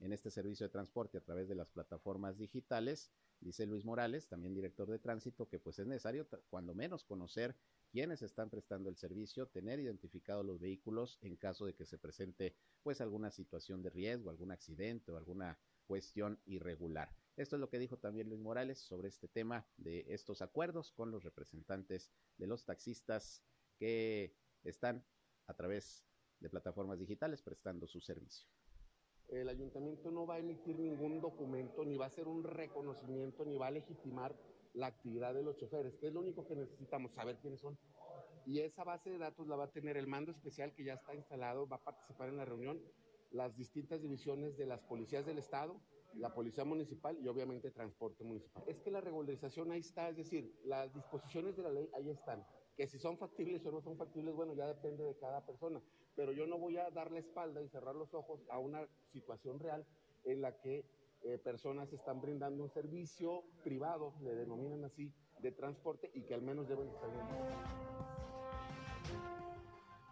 en 0.00 0.12
este 0.12 0.30
servicio 0.30 0.66
de 0.66 0.72
transporte 0.72 1.18
a 1.18 1.20
través 1.20 1.48
de 1.48 1.54
las 1.54 1.68
plataformas 1.68 2.38
digitales, 2.38 3.12
dice 3.40 3.66
Luis 3.66 3.84
Morales, 3.84 4.28
también 4.28 4.54
director 4.54 4.88
de 4.90 4.98
tránsito, 4.98 5.48
que 5.48 5.58
pues 5.58 5.78
es 5.78 5.86
necesario 5.86 6.26
cuando 6.48 6.74
menos 6.74 7.04
conocer 7.04 7.56
quiénes 7.90 8.22
están 8.22 8.50
prestando 8.50 8.88
el 8.88 8.96
servicio, 8.96 9.48
tener 9.48 9.80
identificados 9.80 10.44
los 10.44 10.60
vehículos 10.60 11.18
en 11.22 11.36
caso 11.36 11.66
de 11.66 11.74
que 11.74 11.86
se 11.86 11.98
presente 11.98 12.56
pues 12.82 13.00
alguna 13.00 13.30
situación 13.30 13.82
de 13.82 13.90
riesgo, 13.90 14.30
algún 14.30 14.52
accidente 14.52 15.12
o 15.12 15.16
alguna 15.16 15.58
cuestión 15.86 16.40
irregular. 16.46 17.14
Esto 17.36 17.56
es 17.56 17.60
lo 17.60 17.68
que 17.68 17.78
dijo 17.78 17.98
también 17.98 18.28
Luis 18.28 18.40
Morales 18.40 18.78
sobre 18.78 19.08
este 19.08 19.28
tema 19.28 19.66
de 19.76 20.04
estos 20.08 20.40
acuerdos 20.40 20.92
con 20.92 21.10
los 21.10 21.24
representantes 21.24 22.10
de 22.38 22.46
los 22.46 22.64
taxistas 22.64 23.42
que 23.78 24.36
están 24.62 25.04
a 25.46 25.54
través 25.54 26.04
de 26.38 26.48
plataformas 26.48 26.98
digitales 26.98 27.42
prestando 27.42 27.86
su 27.86 28.00
servicio. 28.00 28.46
El 29.30 29.48
ayuntamiento 29.48 30.10
no 30.10 30.26
va 30.26 30.34
a 30.34 30.38
emitir 30.38 30.78
ningún 30.78 31.20
documento, 31.20 31.84
ni 31.84 31.96
va 31.96 32.06
a 32.06 32.08
hacer 32.08 32.26
un 32.26 32.42
reconocimiento, 32.42 33.44
ni 33.44 33.58
va 33.58 33.68
a 33.68 33.70
legitimar 33.70 34.34
la 34.74 34.86
actividad 34.86 35.34
de 35.34 35.42
los 35.42 35.56
choferes, 35.56 35.96
que 35.96 36.08
es 36.08 36.12
lo 36.12 36.20
único 36.20 36.46
que 36.46 36.56
necesitamos, 36.56 37.12
saber 37.12 37.36
quiénes 37.38 37.60
son. 37.60 37.78
Y 38.44 38.60
esa 38.60 38.82
base 38.82 39.10
de 39.10 39.18
datos 39.18 39.46
la 39.46 39.56
va 39.56 39.64
a 39.64 39.70
tener 39.70 39.96
el 39.96 40.08
mando 40.08 40.32
especial 40.32 40.74
que 40.74 40.84
ya 40.84 40.94
está 40.94 41.14
instalado, 41.14 41.68
va 41.68 41.76
a 41.76 41.84
participar 41.84 42.28
en 42.28 42.38
la 42.38 42.44
reunión, 42.44 42.80
las 43.30 43.56
distintas 43.56 44.00
divisiones 44.00 44.56
de 44.56 44.66
las 44.66 44.80
policías 44.80 45.24
del 45.24 45.38
Estado, 45.38 45.80
la 46.14 46.34
policía 46.34 46.64
municipal 46.64 47.16
y 47.22 47.28
obviamente 47.28 47.70
transporte 47.70 48.24
municipal. 48.24 48.64
Es 48.66 48.80
que 48.80 48.90
la 48.90 49.00
regularización 49.00 49.70
ahí 49.70 49.80
está, 49.80 50.08
es 50.08 50.16
decir, 50.16 50.52
las 50.64 50.92
disposiciones 50.92 51.56
de 51.56 51.62
la 51.62 51.70
ley 51.70 51.88
ahí 51.94 52.10
están. 52.10 52.44
Que 52.76 52.86
si 52.86 52.98
son 52.98 53.18
factibles 53.18 53.64
o 53.66 53.72
no 53.72 53.82
son 53.82 53.96
factibles, 53.96 54.34
bueno, 54.34 54.54
ya 54.54 54.66
depende 54.66 55.04
de 55.04 55.16
cada 55.18 55.44
persona. 55.44 55.82
Pero 56.16 56.32
yo 56.32 56.46
no 56.46 56.58
voy 56.58 56.76
a 56.78 56.90
dar 56.90 57.10
la 57.10 57.20
espalda 57.20 57.62
y 57.62 57.68
cerrar 57.68 57.94
los 57.94 58.14
ojos 58.14 58.40
a 58.48 58.58
una 58.58 58.86
situación 59.12 59.58
real 59.58 59.86
en 60.24 60.40
la 60.40 60.60
que 60.60 60.84
eh, 61.22 61.38
personas 61.38 61.92
están 61.92 62.20
brindando 62.20 62.62
un 62.62 62.70
servicio 62.70 63.44
privado, 63.62 64.14
le 64.22 64.34
denominan 64.34 64.84
así, 64.84 65.12
de 65.40 65.52
transporte 65.52 66.10
y 66.14 66.22
que 66.22 66.34
al 66.34 66.42
menos 66.42 66.68
deben 66.68 66.88
estar 66.88 67.10
bien. 67.12 67.26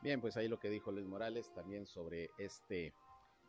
Bien, 0.02 0.20
pues 0.20 0.36
ahí 0.36 0.48
lo 0.48 0.58
que 0.58 0.70
dijo 0.70 0.92
Luis 0.92 1.06
Morales 1.06 1.52
también 1.54 1.86
sobre 1.86 2.30
este, 2.38 2.94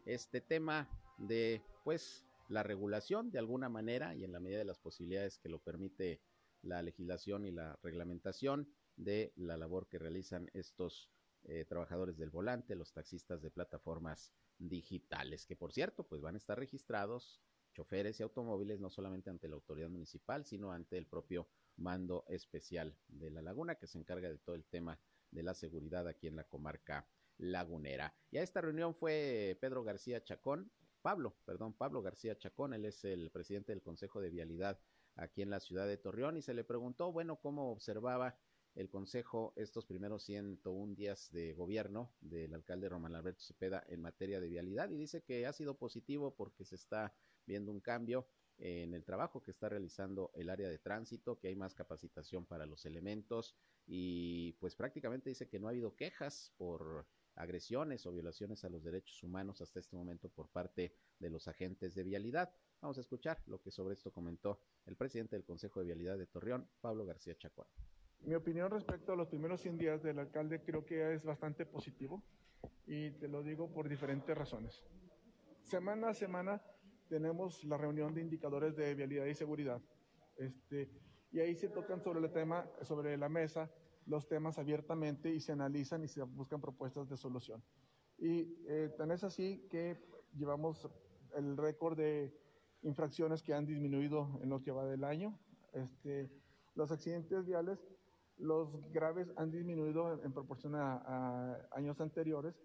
este 0.06 0.42
tema 0.42 0.89
de 1.18 1.62
pues 1.84 2.25
la 2.48 2.63
regulación 2.63 3.30
de 3.30 3.39
alguna 3.39 3.70
manera 3.70 4.16
y 4.16 4.24
en 4.24 4.32
la 4.32 4.39
medida 4.39 4.60
de 4.60 4.66
las 4.66 4.80
posibilidades 4.80 5.38
que 5.38 5.50
lo 5.50 5.60
permite 5.60 6.20
la 6.63 6.82
legislación 6.82 7.46
y 7.46 7.51
la 7.51 7.78
reglamentación 7.84 8.68
de 9.00 9.34
la 9.36 9.58
labor 9.58 9.88
que 9.88 9.98
realizan 9.98 10.50
estos 10.53 11.10
eh, 11.44 11.65
trabajadores 11.65 12.18
del 12.18 12.29
volante, 12.29 12.75
los 12.75 12.91
taxistas 12.91 13.41
de 13.41 13.50
plataformas 13.50 14.34
digitales, 14.58 15.46
que 15.46 15.56
por 15.56 15.72
cierto, 15.72 16.06
pues 16.06 16.22
van 16.22 16.36
a 16.36 16.38
estar 16.38 16.60
registrados 16.60 17.41
choferes 17.74 18.20
y 18.20 18.24
automóviles 18.24 18.79
no 18.82 18.89
solamente 18.89 19.29
ante 19.29 19.48
la 19.48 19.56
autoridad 19.56 19.89
municipal, 19.89 20.46
sino 20.46 20.72
ante 20.74 20.98
el 20.98 21.06
propio 21.08 21.48
mando 21.77 22.25
especial 22.27 22.98
de 23.08 23.29
la 23.29 23.41
laguna 23.41 23.75
que 23.75 23.88
se 23.88 23.98
encarga 23.98 24.29
de 24.29 24.38
todo 24.38 24.56
el 24.56 24.65
tema 24.65 25.00
de 25.32 25.44
la 25.44 25.53
seguridad 25.53 26.08
aquí 26.08 26.27
en 26.27 26.36
la 26.36 26.44
comarca 26.44 27.08
lagunera. 27.38 28.13
Y 28.32 28.38
a 28.38 28.44
esta 28.44 28.60
reunión 28.60 28.96
fue 28.96 29.58
Pedro 29.62 29.84
García 29.84 30.22
Chacón, 30.24 30.70
Pablo, 31.01 31.38
perdón, 31.46 31.74
Pablo 31.74 32.01
García 32.01 32.38
Chacón, 32.38 32.74
él 32.74 32.84
es 32.84 33.06
el 33.06 33.32
presidente 33.32 33.72
del 33.72 33.82
Consejo 33.82 34.20
de 34.20 34.29
Vialidad 34.29 34.82
aquí 35.15 35.41
en 35.41 35.50
la 35.50 35.62
ciudad 35.62 35.88
de 35.88 35.98
Torreón 35.98 36.36
y 36.36 36.41
se 36.41 36.53
le 36.53 36.65
preguntó, 36.65 37.13
bueno, 37.13 37.39
cómo 37.39 37.72
observaba 37.72 38.38
el 38.75 38.89
Consejo 38.89 39.53
estos 39.55 39.85
primeros 39.85 40.23
101 40.23 40.95
días 40.95 41.31
de 41.31 41.53
gobierno 41.53 42.13
del 42.21 42.53
alcalde 42.53 42.89
Román 42.89 43.15
Alberto 43.15 43.41
Cepeda 43.41 43.83
en 43.88 44.01
materia 44.01 44.39
de 44.39 44.47
vialidad 44.47 44.89
y 44.89 44.97
dice 44.97 45.21
que 45.21 45.45
ha 45.45 45.53
sido 45.53 45.77
positivo 45.77 46.35
porque 46.35 46.65
se 46.65 46.75
está 46.75 47.13
viendo 47.45 47.71
un 47.71 47.81
cambio 47.81 48.27
en 48.57 48.93
el 48.93 49.05
trabajo 49.05 49.41
que 49.41 49.51
está 49.51 49.69
realizando 49.69 50.31
el 50.35 50.49
área 50.49 50.69
de 50.69 50.79
tránsito, 50.79 51.39
que 51.39 51.47
hay 51.47 51.55
más 51.55 51.73
capacitación 51.73 52.45
para 52.45 52.65
los 52.65 52.85
elementos 52.85 53.55
y 53.88 54.53
pues 54.53 54.75
prácticamente 54.75 55.29
dice 55.29 55.47
que 55.47 55.59
no 55.59 55.67
ha 55.67 55.71
habido 55.71 55.95
quejas 55.95 56.53
por 56.57 57.07
agresiones 57.35 58.05
o 58.05 58.11
violaciones 58.11 58.65
a 58.65 58.69
los 58.69 58.83
derechos 58.83 59.23
humanos 59.23 59.61
hasta 59.61 59.79
este 59.79 59.95
momento 59.95 60.29
por 60.29 60.49
parte 60.49 60.93
de 61.19 61.29
los 61.29 61.47
agentes 61.47 61.95
de 61.95 62.03
vialidad. 62.03 62.53
Vamos 62.81 62.97
a 62.97 63.01
escuchar 63.01 63.41
lo 63.45 63.61
que 63.61 63.71
sobre 63.71 63.93
esto 63.93 64.11
comentó 64.11 64.61
el 64.85 64.97
presidente 64.97 65.35
del 65.35 65.45
Consejo 65.45 65.79
de 65.79 65.88
Vialidad 65.88 66.17
de 66.17 66.27
Torreón, 66.27 66.69
Pablo 66.81 67.05
García 67.05 67.38
Chacón. 67.38 67.67
Mi 68.25 68.35
opinión 68.35 68.69
respecto 68.69 69.13
a 69.13 69.15
los 69.15 69.27
primeros 69.27 69.61
100 69.61 69.77
días 69.77 70.03
del 70.03 70.19
alcalde 70.19 70.61
creo 70.61 70.85
que 70.85 71.13
es 71.13 71.23
bastante 71.23 71.65
positivo 71.65 72.21
y 72.85 73.11
te 73.11 73.27
lo 73.27 73.43
digo 73.43 73.71
por 73.71 73.88
diferentes 73.88 74.38
razones. 74.38 74.83
Semana 75.63 76.09
a 76.09 76.13
semana 76.13 76.61
tenemos 77.07 77.63
la 77.63 77.77
reunión 77.77 78.13
de 78.13 78.21
indicadores 78.21 78.75
de 78.75 78.93
vialidad 78.93 79.25
y 79.25 79.35
seguridad. 79.35 79.81
Este, 80.38 80.89
y 81.31 81.39
ahí 81.39 81.55
se 81.55 81.69
tocan 81.69 82.01
sobre 82.01 82.19
el 82.19 82.31
tema, 82.31 82.69
sobre 82.81 83.17
la 83.17 83.29
mesa, 83.29 83.71
los 84.05 84.27
temas 84.27 84.57
abiertamente 84.57 85.33
y 85.33 85.39
se 85.39 85.51
analizan 85.51 86.03
y 86.03 86.07
se 86.07 86.21
buscan 86.23 86.61
propuestas 86.61 87.09
de 87.09 87.17
solución. 87.17 87.63
Y 88.17 88.57
eh, 88.67 88.93
tan 88.97 89.11
es 89.11 89.23
así 89.23 89.67
que 89.69 89.97
llevamos 90.33 90.88
el 91.35 91.55
récord 91.57 91.97
de 91.97 92.33
infracciones 92.81 93.43
que 93.43 93.53
han 93.53 93.65
disminuido 93.65 94.39
en 94.41 94.49
lo 94.49 94.61
que 94.61 94.71
va 94.71 94.85
del 94.85 95.03
año. 95.03 95.39
Este, 95.73 96.29
los 96.75 96.91
accidentes 96.91 97.45
viales 97.45 97.85
los 98.39 98.91
graves 98.91 99.31
han 99.36 99.51
disminuido 99.51 100.24
en 100.24 100.31
proporción 100.31 100.75
a, 100.75 101.60
años 101.72 102.00
anteriores. 102.01 102.55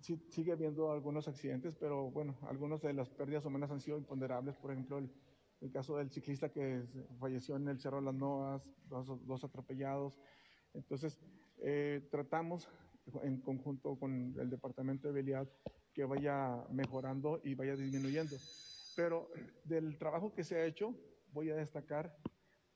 sigue 0.00 0.52
habiendo 0.52 0.90
algunos 0.90 1.28
accidentes, 1.28 1.76
pero 1.78 2.10
bueno, 2.10 2.36
algunas 2.42 2.80
de 2.82 2.92
las 2.92 3.08
pérdidas 3.10 3.44
humanas 3.44 3.70
han 3.70 3.80
sido 3.80 3.98
imponderables. 3.98 4.56
Por 4.56 4.72
ejemplo, 4.72 4.98
el, 4.98 5.70
caso 5.70 5.96
del 5.96 6.10
ciclista 6.10 6.48
que 6.50 6.84
falleció 7.20 7.56
en 7.56 7.68
el 7.68 7.78
Cerro 7.78 7.98
de 7.98 8.06
las 8.06 8.14
Noas, 8.14 8.62
dos, 8.88 9.44
atropellados. 9.44 10.18
Entonces, 10.74 11.20
eh, 11.58 12.08
tratamos 12.10 12.68
en 13.22 13.40
conjunto 13.40 13.96
con 13.96 14.34
el 14.38 14.50
Departamento 14.50 15.08
de 15.08 15.14
Vialidad 15.14 15.48
que 15.92 16.04
vaya 16.04 16.64
mejorando 16.70 17.40
y 17.44 17.54
vaya 17.54 17.76
disminuyendo. 17.76 18.36
Pero 18.96 19.30
del 19.64 19.98
trabajo 19.98 20.32
que 20.32 20.44
se 20.44 20.56
ha 20.56 20.64
hecho, 20.64 20.94
voy 21.32 21.50
a 21.50 21.56
destacar 21.56 22.16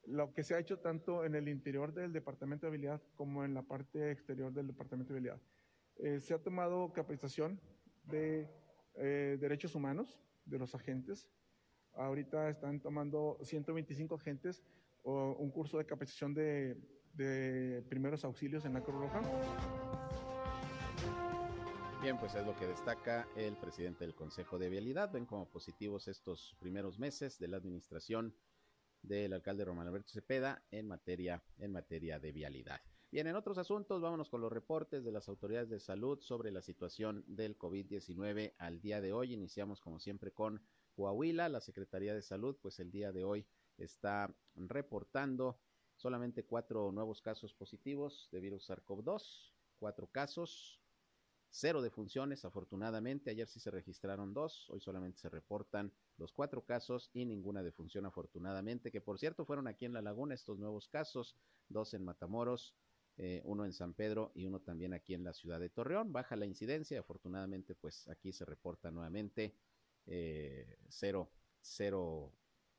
lo 0.06 0.32
que 0.32 0.42
se 0.42 0.54
ha 0.54 0.58
hecho 0.58 0.78
tanto 0.78 1.24
en 1.24 1.34
el 1.34 1.48
interior 1.48 1.92
del 1.92 2.12
Departamento 2.12 2.66
de 2.66 2.68
Habilidad 2.68 3.02
como 3.16 3.44
en 3.44 3.54
la 3.54 3.62
parte 3.62 4.10
exterior 4.10 4.52
del 4.52 4.68
Departamento 4.68 5.12
de 5.12 5.18
Habilidad. 5.18 5.40
Eh, 5.98 6.20
se 6.20 6.34
ha 6.34 6.38
tomado 6.38 6.92
capacitación 6.92 7.60
de 8.04 8.48
eh, 8.94 9.36
derechos 9.40 9.74
humanos 9.74 10.20
de 10.44 10.58
los 10.58 10.74
agentes. 10.74 11.28
Ahorita 11.94 12.48
están 12.50 12.80
tomando 12.80 13.38
125 13.42 14.14
agentes 14.14 14.62
o 15.02 15.32
un 15.38 15.50
curso 15.50 15.78
de 15.78 15.86
capacitación 15.86 16.34
de, 16.34 16.76
de 17.14 17.82
primeros 17.88 18.24
auxilios 18.24 18.64
en 18.64 18.74
la 18.74 18.82
Cruz 18.82 19.00
Roja. 19.00 19.22
Bien, 22.02 22.18
pues 22.18 22.34
es 22.34 22.46
lo 22.46 22.54
que 22.54 22.66
destaca 22.66 23.26
el 23.36 23.56
presidente 23.56 24.04
del 24.04 24.14
Consejo 24.14 24.58
de 24.58 24.68
Vialidad. 24.68 25.10
Ven 25.10 25.26
como 25.26 25.48
positivos 25.48 26.06
estos 26.06 26.54
primeros 26.60 26.98
meses 26.98 27.38
de 27.38 27.48
la 27.48 27.56
administración 27.56 28.34
del 29.06 29.32
alcalde 29.32 29.64
Román 29.64 29.86
Alberto 29.86 30.10
Cepeda 30.10 30.64
en 30.70 30.86
materia, 30.86 31.42
en 31.58 31.72
materia 31.72 32.18
de 32.18 32.32
vialidad. 32.32 32.80
Bien, 33.10 33.28
en 33.28 33.36
otros 33.36 33.56
asuntos, 33.56 34.02
vámonos 34.02 34.28
con 34.28 34.40
los 34.40 34.52
reportes 34.52 35.04
de 35.04 35.12
las 35.12 35.28
autoridades 35.28 35.70
de 35.70 35.78
salud 35.78 36.20
sobre 36.20 36.50
la 36.50 36.60
situación 36.60 37.24
del 37.26 37.56
COVID-19 37.56 38.54
al 38.58 38.80
día 38.80 39.00
de 39.00 39.12
hoy. 39.12 39.32
Iniciamos, 39.32 39.80
como 39.80 40.00
siempre, 40.00 40.32
con 40.32 40.60
Coahuila. 40.94 41.48
La 41.48 41.60
Secretaría 41.60 42.14
de 42.14 42.22
Salud, 42.22 42.56
pues 42.60 42.80
el 42.80 42.90
día 42.90 43.12
de 43.12 43.24
hoy 43.24 43.46
está 43.78 44.34
reportando 44.54 45.60
solamente 45.94 46.44
cuatro 46.44 46.90
nuevos 46.92 47.22
casos 47.22 47.54
positivos 47.54 48.28
de 48.32 48.40
virus 48.40 48.68
SARS-CoV-2, 48.68 49.52
cuatro 49.78 50.08
casos, 50.08 50.80
cero 51.50 51.82
defunciones, 51.82 52.44
afortunadamente. 52.44 53.30
Ayer 53.30 53.48
sí 53.48 53.60
se 53.60 53.70
registraron 53.70 54.34
dos, 54.34 54.68
hoy 54.70 54.80
solamente 54.80 55.18
se 55.18 55.28
reportan 55.28 55.92
los 56.18 56.32
cuatro 56.32 56.64
casos 56.64 57.10
y 57.12 57.24
ninguna 57.24 57.62
defunción, 57.62 58.06
afortunadamente, 58.06 58.90
que 58.90 59.00
por 59.00 59.18
cierto 59.18 59.44
fueron 59.44 59.66
aquí 59.66 59.84
en 59.84 59.92
La 59.92 60.02
Laguna 60.02 60.34
estos 60.34 60.58
nuevos 60.58 60.88
casos, 60.88 61.36
dos 61.68 61.94
en 61.94 62.04
Matamoros, 62.04 62.74
eh, 63.18 63.40
uno 63.44 63.64
en 63.64 63.72
San 63.72 63.94
Pedro 63.94 64.32
y 64.34 64.44
uno 64.44 64.60
también 64.60 64.92
aquí 64.92 65.14
en 65.14 65.24
la 65.24 65.32
ciudad 65.32 65.58
de 65.58 65.70
Torreón. 65.70 66.12
Baja 66.12 66.36
la 66.36 66.46
incidencia, 66.46 67.00
afortunadamente, 67.00 67.74
pues 67.74 68.08
aquí 68.08 68.32
se 68.32 68.44
reporta 68.44 68.90
nuevamente 68.90 69.54
eh, 70.06 70.76
cero, 70.88 71.30
cero 71.60 72.32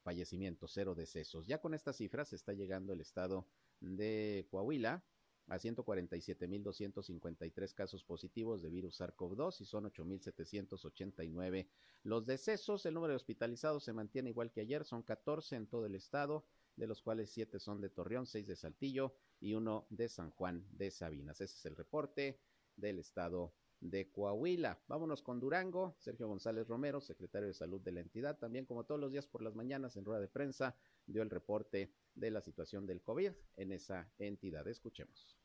fallecimientos, 0.03 0.71
cero 0.73 0.93
decesos. 0.93 1.47
Ya 1.47 1.59
con 1.59 1.73
estas 1.73 1.97
cifras 1.97 2.33
está 2.33 2.53
llegando 2.53 2.93
el 2.93 3.01
estado 3.01 3.47
de 3.79 4.47
Coahuila 4.49 5.03
a 5.47 5.57
147.253 5.57 7.73
casos 7.73 8.03
positivos 8.03 8.61
de 8.61 8.69
virus 8.69 8.99
SARS-CoV-2 8.99 9.61
y 9.61 9.65
son 9.65 9.85
8.789 9.85 11.67
los 12.03 12.25
decesos. 12.25 12.85
El 12.85 12.93
número 12.93 13.11
de 13.11 13.17
hospitalizados 13.17 13.83
se 13.83 13.93
mantiene 13.93 14.29
igual 14.29 14.51
que 14.51 14.61
ayer, 14.61 14.83
son 14.83 15.03
14 15.03 15.55
en 15.55 15.67
todo 15.67 15.85
el 15.85 15.95
estado, 15.95 16.45
de 16.75 16.87
los 16.87 17.01
cuales 17.01 17.31
7 17.31 17.59
son 17.59 17.81
de 17.81 17.89
Torreón, 17.89 18.25
6 18.25 18.47
de 18.47 18.55
Saltillo 18.55 19.15
y 19.39 19.53
uno 19.53 19.87
de 19.89 20.09
San 20.09 20.31
Juan 20.31 20.65
de 20.71 20.91
Sabinas. 20.91 21.41
Ese 21.41 21.55
es 21.55 21.65
el 21.65 21.75
reporte 21.75 22.39
del 22.75 22.99
estado 22.99 23.53
de 23.79 24.11
Coahuila. 24.11 24.79
Vámonos 24.87 25.21
con 25.21 25.39
Durango. 25.39 25.95
Sergio 25.99 26.27
González 26.27 26.67
Romero, 26.67 26.99
secretario 26.99 27.47
de 27.47 27.53
Salud 27.53 27.81
de 27.81 27.91
la 27.91 28.01
entidad, 28.01 28.37
también 28.37 28.65
como 28.65 28.85
todos 28.85 28.99
los 28.99 29.11
días 29.11 29.27
por 29.27 29.41
las 29.41 29.55
mañanas 29.55 29.95
en 29.97 30.05
rueda 30.05 30.19
de 30.19 30.27
prensa, 30.27 30.75
dio 31.07 31.23
el 31.23 31.29
reporte 31.29 31.93
de 32.15 32.31
la 32.31 32.41
situación 32.41 32.85
del 32.85 33.01
COVID 33.01 33.31
en 33.55 33.71
esa 33.71 34.11
entidad. 34.19 34.67
Escuchemos. 34.67 35.37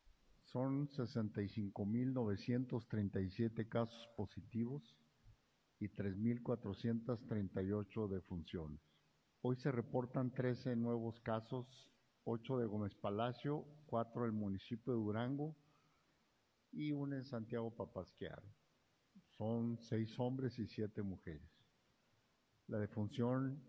Son 0.44 0.88
65.937 0.88 3.68
casos 3.68 4.08
positivos 4.16 4.96
y 5.78 5.88
3.438 5.88 8.08
defunciones. 8.08 8.80
Hoy 9.40 9.54
se 9.56 9.70
reportan 9.72 10.32
13 10.32 10.76
nuevos 10.76 11.18
casos, 11.20 11.88
8 12.24 12.58
de 12.58 12.66
Gómez 12.66 12.94
Palacio, 12.94 13.64
4 13.86 14.22
del 14.22 14.32
municipio 14.32 14.92
de 14.92 14.98
Durango 14.98 15.56
y 16.70 16.92
uno 16.92 17.16
en 17.16 17.24
Santiago 17.24 17.74
Papasquiaro. 17.74 18.44
Son 19.36 19.78
6 19.78 20.20
hombres 20.20 20.58
y 20.58 20.66
7 20.66 21.02
mujeres. 21.02 21.50
La 22.68 22.78
defunción, 22.78 23.60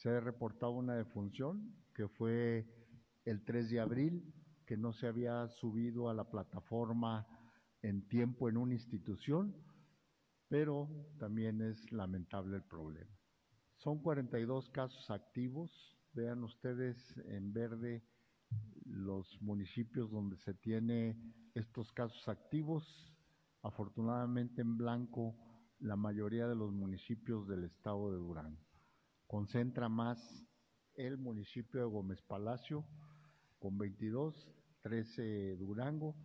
se 0.00 0.08
ha 0.08 0.20
reportado 0.20 0.72
una 0.72 0.94
defunción 0.94 1.74
que 1.94 2.08
fue 2.08 2.66
el 3.26 3.44
3 3.44 3.68
de 3.68 3.80
abril, 3.80 4.32
que 4.64 4.78
no 4.78 4.94
se 4.94 5.06
había 5.06 5.46
subido 5.48 6.08
a 6.08 6.14
la 6.14 6.24
plataforma 6.24 7.26
en 7.82 8.08
tiempo 8.08 8.48
en 8.48 8.56
una 8.56 8.72
institución, 8.72 9.54
pero 10.48 10.88
también 11.18 11.60
es 11.60 11.92
lamentable 11.92 12.56
el 12.56 12.62
problema. 12.62 13.10
Son 13.76 13.98
42 13.98 14.70
casos 14.70 15.10
activos. 15.10 15.70
Vean 16.14 16.44
ustedes 16.44 16.96
en 17.26 17.52
verde 17.52 18.02
los 18.86 19.40
municipios 19.42 20.10
donde 20.10 20.38
se 20.38 20.54
tiene 20.54 21.18
estos 21.54 21.92
casos 21.92 22.26
activos. 22.26 23.12
Afortunadamente 23.62 24.62
en 24.62 24.78
blanco 24.78 25.36
la 25.78 25.96
mayoría 25.96 26.48
de 26.48 26.54
los 26.54 26.72
municipios 26.72 27.46
del 27.46 27.64
estado 27.64 28.10
de 28.12 28.16
Durán. 28.16 28.69
Concentra 29.30 29.88
más 29.88 30.44
el 30.94 31.16
municipio 31.16 31.78
de 31.78 31.86
Gómez 31.86 32.20
Palacio 32.20 32.84
con 33.60 33.78
22, 33.78 34.50
13 34.82 35.54
Durango 35.54 36.16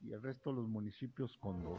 y 0.00 0.12
el 0.12 0.22
resto 0.22 0.48
de 0.48 0.56
los 0.56 0.66
municipios 0.66 1.36
con 1.36 1.62
2. 1.62 1.78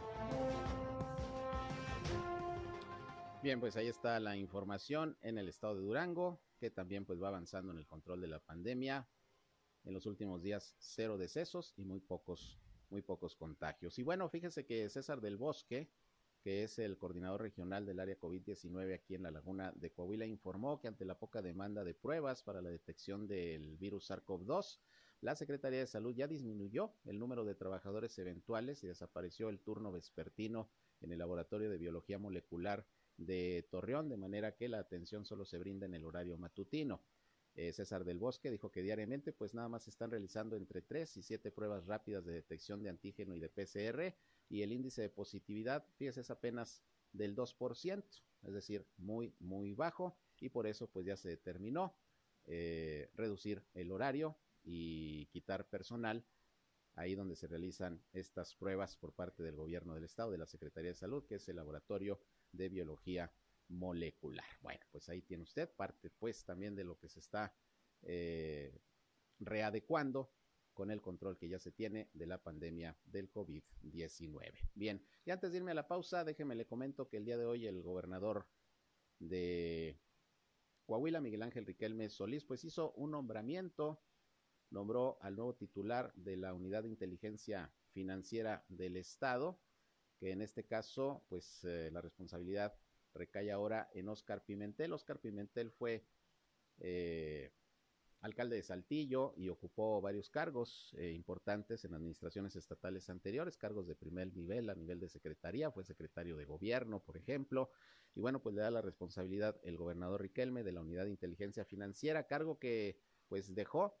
Bien, 3.42 3.58
pues 3.58 3.74
ahí 3.74 3.88
está 3.88 4.20
la 4.20 4.36
información 4.36 5.18
en 5.22 5.38
el 5.38 5.48
estado 5.48 5.74
de 5.74 5.80
Durango, 5.80 6.40
que 6.60 6.70
también 6.70 7.04
pues 7.04 7.20
va 7.20 7.26
avanzando 7.26 7.72
en 7.72 7.78
el 7.78 7.86
control 7.88 8.20
de 8.20 8.28
la 8.28 8.38
pandemia. 8.38 9.08
En 9.82 9.92
los 9.92 10.06
últimos 10.06 10.40
días 10.40 10.76
cero 10.78 11.18
decesos 11.18 11.74
y 11.78 11.84
muy 11.84 11.98
pocos, 11.98 12.60
muy 12.90 13.02
pocos 13.02 13.34
contagios. 13.34 13.98
Y 13.98 14.04
bueno, 14.04 14.28
fíjese 14.28 14.64
que 14.64 14.88
César 14.88 15.20
del 15.20 15.36
Bosque, 15.36 15.90
que 16.42 16.64
es 16.64 16.78
el 16.78 16.96
coordinador 16.96 17.42
regional 17.42 17.84
del 17.84 18.00
área 18.00 18.18
COVID-19 18.18 18.94
aquí 18.94 19.14
en 19.14 19.22
la 19.22 19.30
laguna 19.30 19.72
de 19.76 19.92
Coahuila, 19.92 20.26
informó 20.26 20.80
que 20.80 20.88
ante 20.88 21.04
la 21.04 21.18
poca 21.18 21.42
demanda 21.42 21.84
de 21.84 21.94
pruebas 21.94 22.42
para 22.42 22.62
la 22.62 22.70
detección 22.70 23.26
del 23.26 23.76
virus 23.76 24.10
SARS-CoV-2, 24.10 24.78
la 25.20 25.36
Secretaría 25.36 25.80
de 25.80 25.86
Salud 25.86 26.14
ya 26.14 26.26
disminuyó 26.26 26.94
el 27.04 27.18
número 27.18 27.44
de 27.44 27.54
trabajadores 27.54 28.18
eventuales 28.18 28.82
y 28.82 28.86
desapareció 28.86 29.50
el 29.50 29.60
turno 29.60 29.92
vespertino 29.92 30.70
en 31.02 31.12
el 31.12 31.18
Laboratorio 31.18 31.68
de 31.68 31.76
Biología 31.76 32.18
Molecular 32.18 32.86
de 33.18 33.68
Torreón, 33.70 34.08
de 34.08 34.16
manera 34.16 34.56
que 34.56 34.68
la 34.68 34.78
atención 34.78 35.26
solo 35.26 35.44
se 35.44 35.58
brinda 35.58 35.84
en 35.84 35.94
el 35.94 36.06
horario 36.06 36.38
matutino. 36.38 37.02
Eh, 37.54 37.72
César 37.72 38.04
del 38.04 38.18
Bosque 38.18 38.50
dijo 38.50 38.70
que 38.70 38.80
diariamente 38.80 39.32
pues 39.32 39.52
nada 39.54 39.68
más 39.68 39.88
están 39.88 40.10
realizando 40.10 40.56
entre 40.56 40.80
3 40.80 41.18
y 41.18 41.22
7 41.22 41.50
pruebas 41.50 41.84
rápidas 41.84 42.24
de 42.24 42.32
detección 42.32 42.82
de 42.82 42.88
antígeno 42.88 43.34
y 43.34 43.40
de 43.40 43.50
PCR 43.50 44.14
y 44.50 44.62
el 44.62 44.72
índice 44.72 45.00
de 45.00 45.08
positividad, 45.08 45.86
fíjese, 45.96 46.20
es 46.20 46.30
apenas 46.30 46.82
del 47.12 47.34
2%, 47.34 48.04
es 48.42 48.52
decir, 48.52 48.86
muy, 48.98 49.32
muy 49.38 49.72
bajo 49.72 50.18
y 50.40 50.48
por 50.48 50.66
eso 50.66 50.88
pues 50.88 51.06
ya 51.06 51.16
se 51.16 51.28
determinó 51.28 51.96
eh, 52.46 53.10
reducir 53.14 53.62
el 53.74 53.92
horario 53.92 54.36
y 54.64 55.26
quitar 55.26 55.68
personal 55.68 56.26
ahí 56.96 57.14
donde 57.14 57.36
se 57.36 57.46
realizan 57.46 58.02
estas 58.12 58.54
pruebas 58.54 58.96
por 58.96 59.12
parte 59.12 59.42
del 59.42 59.54
gobierno 59.54 59.94
del 59.94 60.04
estado, 60.04 60.32
de 60.32 60.38
la 60.38 60.46
Secretaría 60.46 60.90
de 60.90 60.96
Salud, 60.96 61.24
que 61.24 61.36
es 61.36 61.48
el 61.48 61.56
laboratorio 61.56 62.20
de 62.52 62.68
biología 62.68 63.32
molecular. 63.68 64.44
Bueno, 64.62 64.80
pues 64.90 65.08
ahí 65.08 65.22
tiene 65.22 65.44
usted 65.44 65.70
parte 65.70 66.10
pues 66.10 66.44
también 66.44 66.74
de 66.74 66.84
lo 66.84 66.98
que 66.98 67.08
se 67.08 67.20
está 67.20 67.54
eh, 68.02 68.80
readecuando 69.38 70.32
con 70.72 70.90
el 70.90 71.00
control 71.00 71.36
que 71.36 71.48
ya 71.48 71.58
se 71.58 71.72
tiene 71.72 72.08
de 72.12 72.26
la 72.26 72.42
pandemia 72.42 72.96
del 73.04 73.30
COVID-19. 73.30 74.70
Bien, 74.74 75.04
y 75.24 75.30
antes 75.30 75.52
de 75.52 75.58
irme 75.58 75.72
a 75.72 75.74
la 75.74 75.88
pausa, 75.88 76.24
déjeme 76.24 76.54
le 76.54 76.66
comento 76.66 77.08
que 77.08 77.18
el 77.18 77.24
día 77.24 77.38
de 77.38 77.44
hoy 77.44 77.66
el 77.66 77.82
gobernador 77.82 78.46
de 79.18 79.98
Coahuila, 80.86 81.20
Miguel 81.20 81.42
Ángel 81.42 81.66
Riquelme 81.66 82.08
Solís, 82.08 82.44
pues 82.44 82.64
hizo 82.64 82.92
un 82.92 83.12
nombramiento, 83.12 84.02
nombró 84.70 85.18
al 85.22 85.36
nuevo 85.36 85.54
titular 85.54 86.12
de 86.14 86.36
la 86.36 86.54
Unidad 86.54 86.82
de 86.82 86.88
Inteligencia 86.88 87.72
Financiera 87.92 88.64
del 88.68 88.96
Estado, 88.96 89.60
que 90.18 90.32
en 90.32 90.42
este 90.42 90.64
caso, 90.64 91.24
pues 91.28 91.64
eh, 91.64 91.90
la 91.92 92.00
responsabilidad 92.00 92.74
recae 93.14 93.50
ahora 93.50 93.88
en 93.94 94.08
Oscar 94.08 94.44
Pimentel. 94.44 94.92
Oscar 94.92 95.20
Pimentel 95.20 95.70
fue 95.70 96.04
eh, 96.78 97.52
alcalde 98.20 98.56
de 98.56 98.62
Saltillo 98.62 99.32
y 99.36 99.48
ocupó 99.48 100.00
varios 100.00 100.28
cargos 100.28 100.94
eh, 100.98 101.12
importantes 101.12 101.84
en 101.84 101.94
administraciones 101.94 102.56
estatales 102.56 103.08
anteriores, 103.08 103.56
cargos 103.56 103.86
de 103.86 103.94
primer 103.94 104.34
nivel 104.36 104.68
a 104.70 104.74
nivel 104.74 105.00
de 105.00 105.08
secretaría, 105.08 105.70
fue 105.70 105.84
secretario 105.84 106.36
de 106.36 106.44
gobierno, 106.44 107.00
por 107.00 107.16
ejemplo, 107.16 107.70
y 108.14 108.20
bueno, 108.20 108.42
pues 108.42 108.54
le 108.54 108.62
da 108.62 108.70
la 108.70 108.82
responsabilidad 108.82 109.58
el 109.62 109.76
gobernador 109.76 110.20
Riquelme 110.20 110.62
de 110.62 110.72
la 110.72 110.80
Unidad 110.80 111.04
de 111.04 111.10
Inteligencia 111.10 111.64
Financiera, 111.64 112.26
cargo 112.26 112.58
que 112.58 112.98
pues 113.28 113.54
dejó 113.54 113.96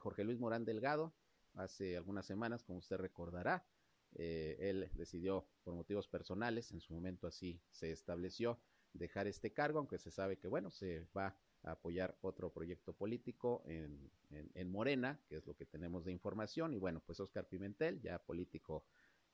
Jorge 0.00 0.24
Luis 0.24 0.40
Morán 0.40 0.64
Delgado, 0.64 1.14
hace 1.54 1.96
algunas 1.96 2.26
semanas, 2.26 2.62
como 2.62 2.78
usted 2.78 2.96
recordará. 2.96 3.66
Eh, 4.14 4.56
él 4.60 4.90
decidió, 4.94 5.46
por 5.64 5.74
motivos 5.74 6.08
personales, 6.08 6.72
en 6.72 6.80
su 6.80 6.94
momento 6.94 7.26
así 7.26 7.60
se 7.70 7.92
estableció, 7.92 8.58
dejar 8.92 9.26
este 9.26 9.52
cargo, 9.52 9.78
aunque 9.78 9.98
se 9.98 10.10
sabe 10.10 10.38
que, 10.38 10.48
bueno, 10.48 10.70
se 10.70 11.06
va 11.16 11.36
a 11.62 11.72
apoyar 11.72 12.16
otro 12.22 12.52
proyecto 12.52 12.92
político 12.92 13.62
en, 13.66 14.10
en, 14.30 14.70
Morena, 14.70 15.20
que 15.28 15.36
es 15.36 15.46
lo 15.46 15.56
que 15.56 15.66
tenemos 15.66 16.04
de 16.04 16.12
información. 16.12 16.74
Y 16.74 16.78
bueno, 16.78 17.02
pues 17.04 17.20
Oscar 17.20 17.48
Pimentel, 17.48 18.00
ya 18.00 18.18
político 18.18 18.84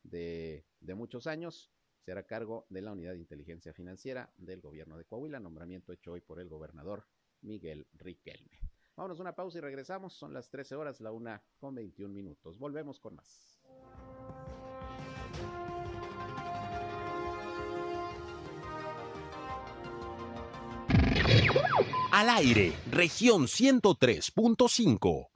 de, 0.03 0.65
de 0.81 0.95
muchos 0.95 1.27
años, 1.27 1.71
se 2.01 2.13
hará 2.13 2.27
cargo 2.27 2.67
de 2.69 2.83
la 2.83 2.93
Unidad 2.93 3.13
de 3.13 3.19
Inteligencia 3.19 3.73
Financiera 3.73 4.33
del 4.37 4.61
Gobierno 4.61 4.99
de 4.99 5.05
Coahuila, 5.05 5.41
nombramiento 5.41 5.93
hecho 5.93 6.13
hoy 6.13 6.21
por 6.21 6.41
el 6.41 6.49
gobernador 6.49 7.07
Miguel 7.41 7.87
Riquelme. 7.95 8.59
Vámonos 8.97 9.21
una 9.21 9.35
pausa 9.35 9.59
y 9.59 9.61
regresamos. 9.61 10.13
Son 10.13 10.33
las 10.33 10.51
13 10.51 10.77
horas, 10.77 11.01
la 11.01 11.13
una 11.13 11.43
con 11.59 11.75
21 11.75 12.13
minutos. 12.13 12.59
Volvemos 12.59 13.01
con 13.01 13.17
más. 13.17 13.54
Al 22.15 22.31
aire, 22.31 22.73
región 22.93 23.47
103.5. 23.47 25.31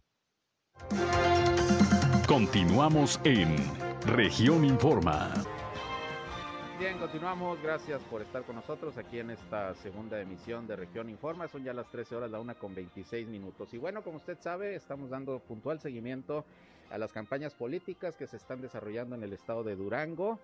Continuamos 2.28 3.20
en 3.24 3.56
región 4.06 4.64
informa. 4.64 5.34
Bien, 6.78 6.96
continuamos. 6.98 7.60
Gracias 7.60 8.00
por 8.04 8.22
estar 8.22 8.44
con 8.44 8.54
nosotros 8.54 8.96
aquí 8.96 9.18
en 9.18 9.30
esta 9.30 9.74
segunda 9.74 10.20
emisión 10.20 10.68
de 10.68 10.76
Región 10.76 11.10
Informa. 11.10 11.48
Son 11.48 11.64
ya 11.64 11.72
las 11.72 11.90
13 11.90 12.14
horas, 12.14 12.30
la 12.30 12.38
una 12.38 12.54
con 12.54 12.72
26 12.72 13.26
minutos. 13.26 13.74
Y 13.74 13.78
bueno, 13.78 14.04
como 14.04 14.18
usted 14.18 14.38
sabe, 14.40 14.76
estamos 14.76 15.10
dando 15.10 15.40
puntual 15.40 15.80
seguimiento 15.80 16.44
a 16.92 16.98
las 16.98 17.10
campañas 17.12 17.54
políticas 17.54 18.16
que 18.16 18.28
se 18.28 18.36
están 18.36 18.60
desarrollando 18.60 19.16
en 19.16 19.24
el 19.24 19.32
estado 19.32 19.64
de 19.64 19.74
Durango. 19.74 20.38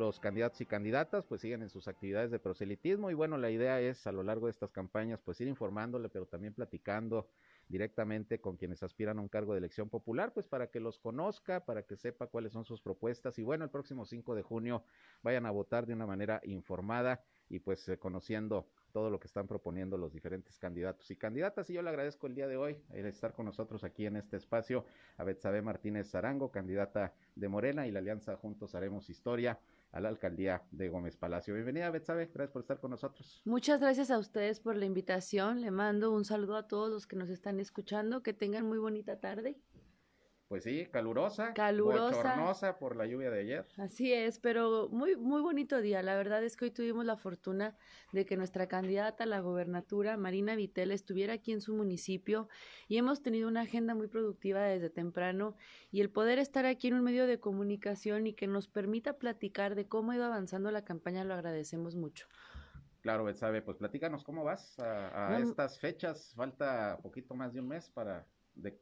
Los 0.00 0.18
candidatos 0.18 0.58
y 0.62 0.64
candidatas 0.64 1.26
pues 1.26 1.42
siguen 1.42 1.60
en 1.60 1.68
sus 1.68 1.86
actividades 1.86 2.30
de 2.30 2.38
proselitismo 2.38 3.10
y 3.10 3.14
bueno, 3.14 3.36
la 3.36 3.50
idea 3.50 3.82
es 3.82 4.06
a 4.06 4.12
lo 4.12 4.22
largo 4.22 4.46
de 4.46 4.52
estas 4.52 4.72
campañas 4.72 5.20
pues 5.22 5.38
ir 5.42 5.46
informándole, 5.46 6.08
pero 6.08 6.24
también 6.24 6.54
platicando 6.54 7.28
directamente 7.68 8.40
con 8.40 8.56
quienes 8.56 8.82
aspiran 8.82 9.18
a 9.18 9.20
un 9.20 9.28
cargo 9.28 9.52
de 9.52 9.58
elección 9.58 9.90
popular, 9.90 10.32
pues 10.32 10.46
para 10.46 10.68
que 10.68 10.80
los 10.80 10.98
conozca, 10.98 11.66
para 11.66 11.82
que 11.82 11.98
sepa 11.98 12.28
cuáles 12.28 12.54
son 12.54 12.64
sus 12.64 12.80
propuestas 12.80 13.38
y 13.38 13.42
bueno, 13.42 13.62
el 13.62 13.70
próximo 13.70 14.06
5 14.06 14.34
de 14.34 14.40
junio 14.42 14.84
vayan 15.22 15.44
a 15.44 15.50
votar 15.50 15.84
de 15.84 15.92
una 15.92 16.06
manera 16.06 16.40
informada 16.44 17.22
y 17.50 17.58
pues 17.58 17.86
eh, 17.90 17.98
conociendo 17.98 18.66
todo 18.92 19.10
lo 19.10 19.20
que 19.20 19.26
están 19.26 19.46
proponiendo 19.46 19.98
los 19.98 20.14
diferentes 20.14 20.58
candidatos 20.58 21.10
y 21.10 21.16
candidatas. 21.16 21.68
Y 21.68 21.74
yo 21.74 21.82
le 21.82 21.90
agradezco 21.90 22.26
el 22.26 22.34
día 22.34 22.48
de 22.48 22.56
hoy 22.56 22.78
el 22.94 23.04
estar 23.04 23.34
con 23.34 23.44
nosotros 23.44 23.84
aquí 23.84 24.06
en 24.06 24.16
este 24.16 24.38
espacio 24.38 24.86
a 25.18 25.24
Betsabe 25.24 25.60
Martínez 25.60 26.10
Zarango, 26.10 26.50
candidata 26.50 27.12
de 27.34 27.48
Morena 27.48 27.86
y 27.86 27.90
la 27.90 27.98
Alianza 27.98 28.34
Juntos 28.36 28.74
Haremos 28.74 29.10
Historia 29.10 29.58
a 29.92 30.00
la 30.00 30.08
alcaldía 30.08 30.62
de 30.70 30.88
Gómez 30.88 31.16
Palacio. 31.16 31.54
Bienvenida, 31.54 31.90
Betsabe, 31.90 32.26
gracias 32.26 32.52
por 32.52 32.62
estar 32.62 32.80
con 32.80 32.90
nosotros. 32.92 33.42
Muchas 33.44 33.80
gracias 33.80 34.10
a 34.10 34.18
ustedes 34.18 34.60
por 34.60 34.76
la 34.76 34.84
invitación. 34.84 35.60
Le 35.60 35.70
mando 35.70 36.12
un 36.12 36.24
saludo 36.24 36.56
a 36.56 36.68
todos 36.68 36.90
los 36.90 37.06
que 37.06 37.16
nos 37.16 37.30
están 37.30 37.60
escuchando. 37.60 38.22
Que 38.22 38.32
tengan 38.32 38.66
muy 38.66 38.78
bonita 38.78 39.18
tarde. 39.18 39.58
Pues 40.50 40.64
sí, 40.64 40.88
calurosa, 40.90 41.54
calurosa, 41.54 42.16
bochornosa 42.16 42.76
por 42.76 42.96
la 42.96 43.06
lluvia 43.06 43.30
de 43.30 43.42
ayer. 43.42 43.68
Así 43.76 44.12
es, 44.12 44.40
pero 44.40 44.88
muy 44.88 45.14
muy 45.14 45.42
bonito 45.42 45.80
día. 45.80 46.02
La 46.02 46.16
verdad 46.16 46.42
es 46.42 46.56
que 46.56 46.64
hoy 46.64 46.70
tuvimos 46.72 47.04
la 47.04 47.16
fortuna 47.16 47.76
de 48.10 48.26
que 48.26 48.36
nuestra 48.36 48.66
candidata 48.66 49.22
a 49.22 49.26
la 49.28 49.38
gobernatura, 49.38 50.16
Marina 50.16 50.56
Vitel, 50.56 50.90
estuviera 50.90 51.34
aquí 51.34 51.52
en 51.52 51.60
su 51.60 51.76
municipio 51.76 52.48
y 52.88 52.96
hemos 52.96 53.22
tenido 53.22 53.46
una 53.46 53.60
agenda 53.60 53.94
muy 53.94 54.08
productiva 54.08 54.60
desde 54.62 54.90
temprano 54.90 55.54
y 55.92 56.00
el 56.00 56.10
poder 56.10 56.40
estar 56.40 56.66
aquí 56.66 56.88
en 56.88 56.94
un 56.94 57.04
medio 57.04 57.28
de 57.28 57.38
comunicación 57.38 58.26
y 58.26 58.34
que 58.34 58.48
nos 58.48 58.66
permita 58.66 59.18
platicar 59.18 59.76
de 59.76 59.86
cómo 59.86 60.10
ha 60.10 60.16
ido 60.16 60.24
avanzando 60.24 60.72
la 60.72 60.82
campaña 60.84 61.22
lo 61.22 61.34
agradecemos 61.34 61.94
mucho. 61.94 62.26
Claro, 63.02 63.22
Betsabe, 63.22 63.62
pues 63.62 63.76
platícanos 63.76 64.24
cómo 64.24 64.42
vas 64.42 64.80
a, 64.80 65.28
a 65.28 65.38
estas 65.38 65.78
fechas. 65.78 66.34
Falta 66.34 66.98
poquito 67.00 67.36
más 67.36 67.52
de 67.52 67.60
un 67.60 67.68
mes 67.68 67.88
para 67.88 68.26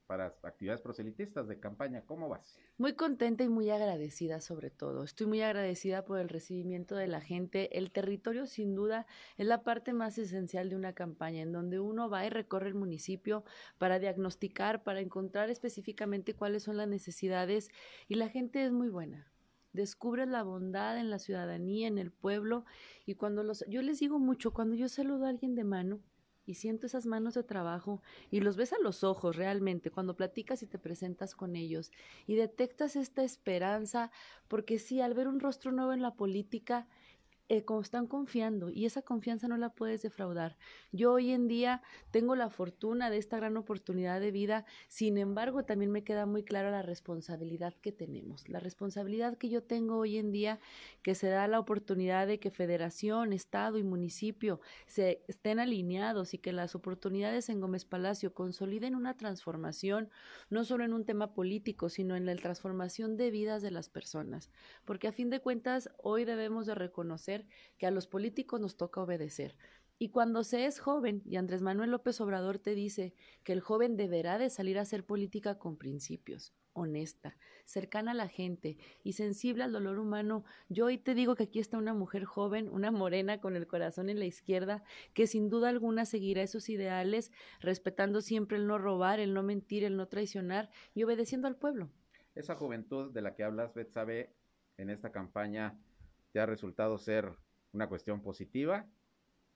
para 0.07 0.35
actividades 0.43 0.81
proselitistas 0.81 1.47
de 1.49 1.61
campaña. 1.61 2.03
¿Cómo 2.05 2.29
vas? 2.29 2.59
Muy 2.79 2.95
contenta 2.95 3.45
y 3.45 3.49
muy 3.49 3.71
agradecida 3.71 4.41
sobre 4.41 4.71
todo. 4.71 5.05
Estoy 5.05 5.27
muy 5.27 5.43
agradecida 5.43 6.05
por 6.05 6.19
el 6.19 6.29
recibimiento 6.29 6.97
de 6.97 7.07
la 7.07 7.21
gente. 7.21 7.77
El 7.79 7.91
territorio 7.91 8.47
sin 8.47 8.75
duda 8.75 9.07
es 9.37 9.47
la 9.47 9.63
parte 9.63 9.93
más 9.93 10.19
esencial 10.19 10.71
de 10.71 10.77
una 10.77 10.95
campaña 10.95 11.43
en 11.43 11.53
donde 11.53 11.81
uno 11.81 12.11
va 12.11 12.27
y 12.27 12.31
recorre 12.31 12.69
el 12.69 12.75
municipio 12.75 13.45
para 13.79 13.99
diagnosticar, 13.99 14.83
para 14.83 15.01
encontrar 15.01 15.51
específicamente 15.51 16.35
cuáles 16.35 16.63
son 16.63 16.77
las 16.77 16.89
necesidades 16.89 17.69
y 18.09 18.15
la 18.15 18.29
gente 18.29 18.65
es 18.65 18.73
muy 18.73 18.89
buena 18.89 19.31
descubres 19.73 20.27
la 20.29 20.43
bondad 20.43 20.99
en 20.99 21.11
la 21.11 21.19
ciudadanía, 21.19 21.89
en 21.89 21.99
el 21.99 22.11
pueblo, 22.11 22.65
y 23.07 23.15
cuando 23.15 23.43
los, 23.43 23.65
yo 23.69 23.83
les 23.83 24.01
digo 24.01 24.19
mucho, 24.19 24.53
cuando 24.53 24.75
yo 24.75 24.89
saludo 24.89 25.27
a 25.27 25.29
alguien 25.29 25.55
de 25.55 25.63
mano, 25.63 26.01
y 26.49 26.55
siento 26.55 26.87
esas 26.87 27.05
manos 27.05 27.35
de 27.35 27.43
trabajo 27.43 28.03
y 28.31 28.41
los 28.41 28.57
ves 28.57 28.73
a 28.73 28.79
los 28.83 29.05
ojos 29.05 29.37
realmente 29.37 29.91
cuando 29.91 30.17
platicas 30.17 30.63
y 30.63 30.67
te 30.67 30.79
presentas 30.79 31.35
con 31.35 31.57
ellos 31.57 31.93
y 32.27 32.37
detectas 32.37 32.97
esta 32.97 33.23
esperanza, 33.23 34.11
porque 34.49 34.79
sí, 34.79 35.03
al 35.03 35.13
ver 35.13 35.29
un 35.29 35.41
rostro 35.41 35.73
nuevo 35.73 35.93
en 35.93 36.01
la 36.01 36.15
política, 36.15 36.89
eh, 37.51 37.65
como 37.65 37.81
están 37.81 38.07
confiando 38.07 38.69
y 38.69 38.85
esa 38.85 39.01
confianza 39.01 39.49
no 39.49 39.57
la 39.57 39.71
puedes 39.71 40.03
defraudar. 40.03 40.59
Yo 40.93 41.13
hoy 41.13 41.31
en 41.31 41.49
día 41.49 41.81
tengo 42.11 42.37
la 42.37 42.51
fortuna 42.51 43.09
de 43.09 43.17
esta 43.17 43.39
gran 43.39 43.57
oportunidad 43.57 44.21
de 44.21 44.31
vida, 44.31 44.67
sin 44.89 45.17
embargo 45.17 45.65
también 45.65 45.91
me 45.91 46.05
queda 46.05 46.27
muy 46.27 46.43
clara 46.43 46.71
la 46.71 46.83
responsabilidad 46.83 47.73
que 47.81 47.91
tenemos, 47.91 48.49
la 48.51 48.61
responsabilidad 48.61 49.39
que 49.39 49.49
yo 49.49 49.63
tengo 49.63 49.97
hoy 49.97 50.19
en 50.19 50.31
día 50.31 50.61
que 51.03 51.15
se 51.15 51.29
da 51.29 51.49
la 51.49 51.59
oportunidad 51.59 52.27
de 52.27 52.39
que 52.39 52.51
federación, 52.51 53.33
estado 53.33 53.79
y 53.79 53.83
municipio 53.83 54.61
se 54.87 55.23
estén 55.27 55.59
alineados 55.59 56.35
y 56.35 56.39
que 56.39 56.53
las 56.53 56.75
oportunidades 56.75 57.49
en 57.49 57.63
Gómez 57.63 57.87
Palacio 57.87 58.35
consoliden 58.35 58.95
una 58.95 59.17
transformación, 59.17 60.11
no 60.51 60.65
solo 60.65 60.85
en 60.85 60.93
un 60.93 61.07
tema 61.07 61.33
político, 61.33 61.89
sino 61.89 62.15
en 62.15 62.27
la 62.27 62.37
transformación 62.37 63.17
de 63.17 63.31
vidas 63.31 63.63
de 63.63 63.71
las 63.71 63.89
personas, 63.89 64.51
porque 64.85 65.09
a 65.09 65.13
fin 65.13 65.31
de 65.31 65.41
cuentas 65.41 65.89
hoy 65.97 66.27
debemos 66.27 66.67
de 66.67 66.75
reconocer 66.75 67.38
que 67.77 67.87
a 67.87 67.91
los 67.91 68.07
políticos 68.07 68.61
nos 68.61 68.77
toca 68.77 69.03
obedecer. 69.03 69.57
Y 70.01 70.11
cuando 70.11 70.45
se 70.45 70.65
es 70.67 70.79
joven, 70.79 71.23
y 71.25 71.37
Andrés 71.37 71.61
Manuel 71.61 71.91
López 71.91 72.21
Obrador 72.21 72.59
te 72.61 72.75
dice 72.77 73.15
que 73.43 73.53
el 73.53 73.61
joven 73.61 73.97
deberá 73.97 74.39
de 74.39 74.49
salir 74.49 74.79
a 74.79 74.83
hacer 74.83 75.05
política 75.05 75.59
con 75.59 75.77
principios, 75.77 76.55
honesta, 76.73 77.37
cercana 77.65 78.13
a 78.13 78.15
la 78.15 78.29
gente 78.29 78.79
y 79.03 79.15
sensible 79.15 79.65
al 79.65 79.73
dolor 79.73 79.99
humano, 79.99 80.45
yo 80.69 80.87
hoy 80.87 80.99
te 80.99 81.15
digo 81.15 81.35
que 81.35 81.45
aquí 81.45 81.59
está 81.59 81.79
una 81.79 81.95
mujer 81.95 82.25
joven, 82.25 82.69
una 82.69 82.93
morena 82.93 83.41
con 83.41 83.57
el 83.57 83.67
corazón 83.67 84.09
en 84.09 84.21
la 84.21 84.25
izquierda, 84.25 84.85
que 85.15 85.27
sin 85.27 85.49
duda 85.49 85.69
alguna 85.69 86.05
seguirá 86.05 86.43
esos 86.43 86.69
ideales, 86.69 87.33
respetando 87.59 88.21
siempre 88.21 88.57
el 88.57 88.69
no 88.69 88.79
robar, 88.79 89.19
el 89.19 89.35
no 89.35 89.43
mentir, 89.43 89.83
el 89.83 89.97
no 89.97 90.07
traicionar 90.07 90.71
y 90.95 91.03
obedeciendo 91.03 91.49
al 91.49 91.57
pueblo. 91.57 91.91
Esa 92.37 92.55
juventud 92.55 93.13
de 93.13 93.23
la 93.23 93.35
que 93.35 93.43
hablas, 93.43 93.73
sabe 93.91 94.33
en 94.77 94.91
esta 94.91 95.11
campaña 95.11 95.77
te 96.33 96.41
ha 96.41 96.47
resultado 96.47 96.99
ser 96.99 97.33
una 97.73 97.89
cuestión 97.89 98.23
positiva 98.23 98.87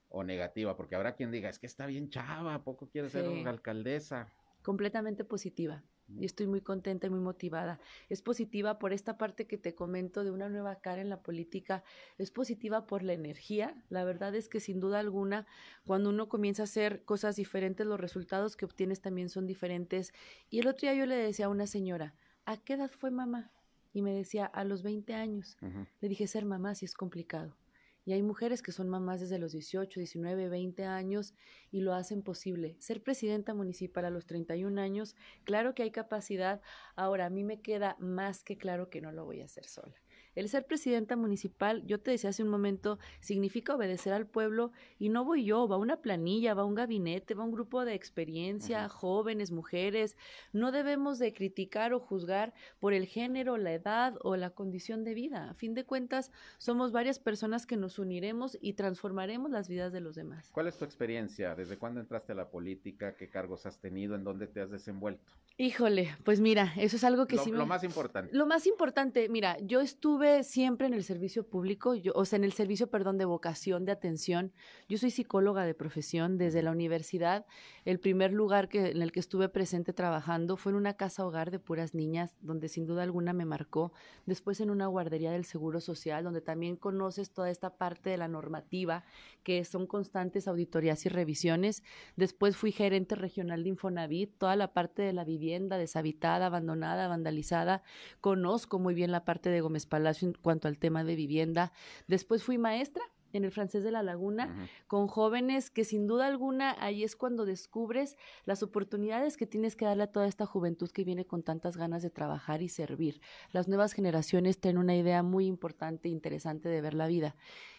o 0.08 0.24
negativa? 0.24 0.76
Porque 0.76 0.94
habrá 0.94 1.14
quien 1.14 1.30
diga, 1.30 1.48
es 1.48 1.58
que 1.58 1.66
está 1.66 1.86
bien 1.86 2.10
chava, 2.10 2.62
poco 2.64 2.88
quiere 2.88 3.10
ser 3.10 3.28
una 3.28 3.50
alcaldesa. 3.50 4.28
Completamente 4.62 5.24
positiva. 5.24 5.82
Y 6.18 6.26
estoy 6.26 6.46
muy 6.46 6.60
contenta 6.60 7.06
y 7.06 7.10
muy 7.10 7.20
motivada. 7.20 7.80
Es 8.08 8.22
positiva 8.22 8.78
por 8.78 8.92
esta 8.92 9.16
parte 9.16 9.46
que 9.46 9.56
te 9.56 9.74
comento 9.74 10.24
de 10.24 10.30
una 10.30 10.48
nueva 10.48 10.76
cara 10.76 11.00
en 11.00 11.08
la 11.08 11.22
política. 11.22 11.84
Es 12.18 12.30
positiva 12.30 12.86
por 12.86 13.02
la 13.02 13.12
energía. 13.12 13.82
La 13.88 14.04
verdad 14.04 14.34
es 14.34 14.48
que 14.48 14.60
sin 14.60 14.80
duda 14.80 14.98
alguna, 14.98 15.46
cuando 15.86 16.10
uno 16.10 16.28
comienza 16.28 16.62
a 16.62 16.64
hacer 16.64 17.04
cosas 17.04 17.36
diferentes, 17.36 17.86
los 17.86 17.98
resultados 17.98 18.56
que 18.56 18.64
obtienes 18.64 19.00
también 19.00 19.30
son 19.30 19.46
diferentes. 19.46 20.12
Y 20.50 20.58
el 20.60 20.68
otro 20.68 20.82
día 20.82 20.94
yo 20.94 21.06
le 21.06 21.16
decía 21.16 21.46
a 21.46 21.50
una 21.50 21.66
señora, 21.66 22.14
¿a 22.44 22.58
qué 22.58 22.74
edad 22.74 22.90
fue 22.90 23.10
mamá? 23.10 23.50
Y 23.92 24.02
me 24.02 24.12
decía, 24.12 24.46
a 24.46 24.64
los 24.64 24.82
20 24.82 25.14
años. 25.14 25.56
Le 26.00 26.08
dije, 26.08 26.26
ser 26.26 26.44
mamá 26.44 26.74
sí 26.74 26.84
es 26.84 26.94
complicado. 26.94 27.56
Y 28.04 28.12
hay 28.12 28.22
mujeres 28.22 28.62
que 28.62 28.72
son 28.72 28.88
mamás 28.88 29.20
desde 29.20 29.38
los 29.38 29.52
18, 29.52 30.00
19, 30.00 30.48
20 30.48 30.84
años 30.84 31.34
y 31.70 31.80
lo 31.80 31.94
hacen 31.94 32.22
posible. 32.22 32.74
Ser 32.80 33.02
presidenta 33.02 33.54
municipal 33.54 34.04
a 34.04 34.10
los 34.10 34.26
31 34.26 34.80
años, 34.80 35.14
claro 35.44 35.74
que 35.74 35.84
hay 35.84 35.92
capacidad. 35.92 36.62
Ahora, 36.96 37.26
a 37.26 37.30
mí 37.30 37.44
me 37.44 37.60
queda 37.60 37.96
más 38.00 38.42
que 38.42 38.56
claro 38.56 38.90
que 38.90 39.00
no 39.00 39.12
lo 39.12 39.24
voy 39.24 39.40
a 39.40 39.44
hacer 39.44 39.66
sola. 39.66 40.01
El 40.34 40.48
ser 40.48 40.64
presidenta 40.64 41.14
municipal, 41.14 41.84
yo 41.86 42.00
te 42.00 42.10
decía 42.10 42.30
hace 42.30 42.42
un 42.42 42.48
momento, 42.48 42.98
significa 43.20 43.74
obedecer 43.74 44.14
al 44.14 44.26
pueblo 44.26 44.72
y 44.98 45.10
no 45.10 45.26
voy 45.26 45.44
yo, 45.44 45.68
va 45.68 45.76
una 45.76 45.98
planilla, 45.98 46.54
va 46.54 46.64
un 46.64 46.74
gabinete, 46.74 47.34
va 47.34 47.44
un 47.44 47.52
grupo 47.52 47.84
de 47.84 47.94
experiencia, 47.94 48.88
jóvenes, 48.88 49.50
mujeres. 49.50 50.16
No 50.52 50.72
debemos 50.72 51.18
de 51.18 51.34
criticar 51.34 51.92
o 51.92 52.00
juzgar 52.00 52.54
por 52.80 52.94
el 52.94 53.06
género, 53.06 53.58
la 53.58 53.74
edad 53.74 54.14
o 54.22 54.36
la 54.36 54.50
condición 54.50 55.04
de 55.04 55.12
vida. 55.12 55.50
A 55.50 55.54
fin 55.54 55.74
de 55.74 55.84
cuentas, 55.84 56.32
somos 56.56 56.92
varias 56.92 57.18
personas 57.18 57.66
que 57.66 57.76
nos 57.76 57.98
uniremos 57.98 58.56
y 58.60 58.72
transformaremos 58.72 59.50
las 59.50 59.68
vidas 59.68 59.92
de 59.92 60.00
los 60.00 60.14
demás. 60.14 60.48
¿Cuál 60.52 60.66
es 60.66 60.78
tu 60.78 60.86
experiencia? 60.86 61.54
¿Desde 61.54 61.76
cuándo 61.76 62.00
entraste 62.00 62.32
a 62.32 62.36
la 62.36 62.48
política? 62.48 63.16
¿Qué 63.16 63.28
cargos 63.28 63.66
has 63.66 63.80
tenido? 63.80 64.14
¿En 64.14 64.24
dónde 64.24 64.46
te 64.46 64.62
has 64.62 64.70
desenvuelto? 64.70 65.30
Híjole, 65.58 66.16
pues 66.24 66.40
mira, 66.40 66.72
eso 66.78 66.96
es 66.96 67.04
algo 67.04 67.26
que 67.26 67.36
lo, 67.36 67.44
sí 67.44 67.52
me... 67.52 67.58
Lo 67.58 67.66
más 67.66 67.84
importante. 67.84 68.34
Lo 68.34 68.46
más 68.46 68.66
importante, 68.66 69.28
mira, 69.28 69.58
yo 69.60 69.82
estuve 69.82 70.21
siempre 70.42 70.86
en 70.86 70.94
el 70.94 71.04
servicio 71.04 71.46
público, 71.46 71.94
yo, 71.94 72.12
o 72.14 72.24
sea, 72.24 72.36
en 72.36 72.44
el 72.44 72.52
servicio, 72.52 72.88
perdón, 72.88 73.18
de 73.18 73.24
vocación, 73.24 73.84
de 73.84 73.92
atención. 73.92 74.52
Yo 74.88 74.98
soy 74.98 75.10
psicóloga 75.10 75.64
de 75.64 75.74
profesión 75.74 76.38
desde 76.38 76.62
la 76.62 76.70
universidad. 76.70 77.46
El 77.84 77.98
primer 77.98 78.32
lugar 78.32 78.68
que, 78.68 78.90
en 78.90 79.02
el 79.02 79.12
que 79.12 79.20
estuve 79.20 79.48
presente 79.48 79.92
trabajando 79.92 80.56
fue 80.56 80.72
en 80.72 80.76
una 80.76 80.94
casa 80.94 81.26
hogar 81.26 81.50
de 81.50 81.58
puras 81.58 81.94
niñas, 81.94 82.36
donde 82.40 82.68
sin 82.68 82.86
duda 82.86 83.02
alguna 83.02 83.32
me 83.32 83.44
marcó. 83.44 83.92
Después 84.26 84.60
en 84.60 84.70
una 84.70 84.86
guardería 84.86 85.32
del 85.32 85.44
Seguro 85.44 85.80
Social, 85.80 86.24
donde 86.24 86.40
también 86.40 86.76
conoces 86.76 87.32
toda 87.32 87.50
esta 87.50 87.76
parte 87.76 88.10
de 88.10 88.16
la 88.16 88.28
normativa, 88.28 89.04
que 89.42 89.64
son 89.64 89.86
constantes 89.86 90.46
auditorías 90.46 91.04
y 91.06 91.08
revisiones. 91.08 91.82
Después 92.16 92.56
fui 92.56 92.70
gerente 92.72 93.14
regional 93.14 93.62
de 93.64 93.70
Infonavit, 93.70 94.38
toda 94.38 94.56
la 94.56 94.72
parte 94.72 95.02
de 95.02 95.12
la 95.12 95.24
vivienda 95.24 95.78
deshabitada, 95.78 96.46
abandonada, 96.46 97.08
vandalizada. 97.08 97.82
Conozco 98.20 98.78
muy 98.78 98.94
bien 98.94 99.10
la 99.10 99.24
parte 99.24 99.50
de 99.50 99.60
Gómez 99.60 99.86
Palacio 99.86 100.11
en 100.22 100.32
cuanto 100.32 100.68
al 100.68 100.78
tema 100.78 101.04
de 101.04 101.14
vivienda. 101.16 101.72
Después 102.08 102.42
fui 102.42 102.58
maestra 102.58 103.04
en 103.32 103.44
el 103.44 103.50
francés 103.50 103.84
de 103.84 103.90
la 103.90 104.02
laguna, 104.02 104.46
uh 104.46 104.62
-huh. 104.62 104.68
con 104.86 105.06
jóvenes 105.08 105.70
que 105.70 105.84
sin 105.84 106.06
duda 106.06 106.26
alguna 106.26 106.76
ahí 106.78 107.04
es 107.04 107.16
cuando 107.16 107.44
descubres 107.44 108.16
las 108.44 108.62
oportunidades 108.62 109.36
que 109.36 109.46
tienes 109.46 109.76
que 109.76 109.84
darle 109.84 110.04
a 110.04 110.12
toda 110.12 110.26
esta 110.26 110.46
juventud 110.46 110.90
que 110.90 111.04
viene 111.04 111.24
con 111.24 111.42
tantas 111.42 111.76
ganas 111.76 112.02
de 112.02 112.10
trabajar 112.10 112.62
y 112.62 112.68
servir. 112.68 113.20
Las 113.52 113.68
nuevas 113.68 113.92
generaciones 113.92 114.58
tienen 114.58 114.78
una 114.78 114.96
idea 114.96 115.22
muy 115.22 115.46
importante 115.46 116.08
e 116.08 116.12
interesante 116.12 116.68
de 116.68 116.80
ver 116.80 116.94
la 116.94 117.06
vida. 117.06 117.36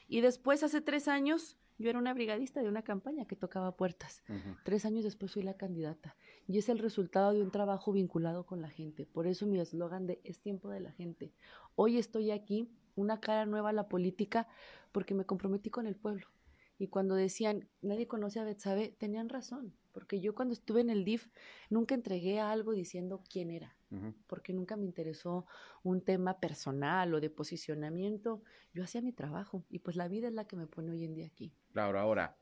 Y 0.08 0.22
después, 0.22 0.64
hace 0.64 0.82
tres 0.82 1.08
años, 1.08 1.58
yo 1.80 1.90
era 1.90 2.00
una 2.00 2.14
brigadista 2.14 2.62
de 2.62 2.70
una 2.70 2.84
campaña 2.84 3.26
que 3.26 3.36
tocaba 3.36 3.76
puertas. 3.76 4.24
Uh 4.30 4.34
-huh. 4.34 4.58
Tres 4.64 4.86
años 4.86 5.04
después 5.04 5.32
fui 5.34 5.44
la 5.44 5.56
candidata. 5.56 6.16
Y 6.48 6.58
es 6.58 6.70
el 6.70 6.80
resultado 6.80 7.34
de 7.34 7.42
un 7.42 7.52
trabajo 7.52 7.92
vinculado 7.92 8.46
con 8.46 8.62
la 8.62 8.70
gente. 8.70 9.06
Por 9.06 9.28
eso 9.28 9.48
mi 9.48 9.60
eslogan 9.60 10.06
de 10.06 10.20
es 10.24 10.40
tiempo 10.40 10.70
de 10.70 10.82
la 10.82 10.92
gente. 10.92 11.34
Hoy 11.76 11.98
estoy 11.98 12.32
aquí, 12.32 12.70
una 12.96 13.20
cara 13.20 13.46
nueva 13.46 13.70
a 13.70 13.74
la 13.74 13.88
política, 13.88 14.48
porque 14.92 15.14
me 15.14 15.26
comprometí 15.26 15.70
con 15.70 15.88
el 15.88 15.96
pueblo. 15.96 16.28
Y 16.78 16.88
cuando 16.88 17.16
decían, 17.16 17.70
nadie 17.82 18.08
conoce 18.08 18.40
a 18.40 18.44
Betsabe, 18.44 18.96
tenían 18.98 19.30
razón. 19.30 19.74
Porque 19.94 20.20
yo 20.20 20.34
cuando 20.34 20.54
estuve 20.54 20.82
en 20.82 20.90
el 20.90 21.06
DIF 21.06 21.28
nunca 21.70 21.94
entregué 21.94 22.40
algo 22.40 22.74
diciendo 22.74 23.22
quién 23.30 23.52
era. 23.52 23.76
Uh 23.92 23.96
-huh. 23.96 24.14
Porque 24.28 24.54
nunca 24.54 24.76
me 24.76 24.86
interesó 24.86 25.46
un 25.84 26.02
tema 26.02 26.40
personal 26.40 27.14
o 27.14 27.22
de 27.22 27.30
posicionamiento. 27.30 28.42
Yo 28.74 28.84
hacía 28.84 29.02
mi 29.02 29.14
trabajo. 29.14 29.64
Y 29.70 29.80
pues 29.80 29.96
la 29.96 30.08
vida 30.08 30.28
es 30.28 30.34
la 30.34 30.46
que 30.46 30.56
me 30.56 30.66
pone 30.66 30.92
hoy 30.92 31.06
en 31.06 31.14
día 31.14 31.28
aquí. 31.28 31.54
Claro, 31.72 32.00
ahora, 32.00 32.36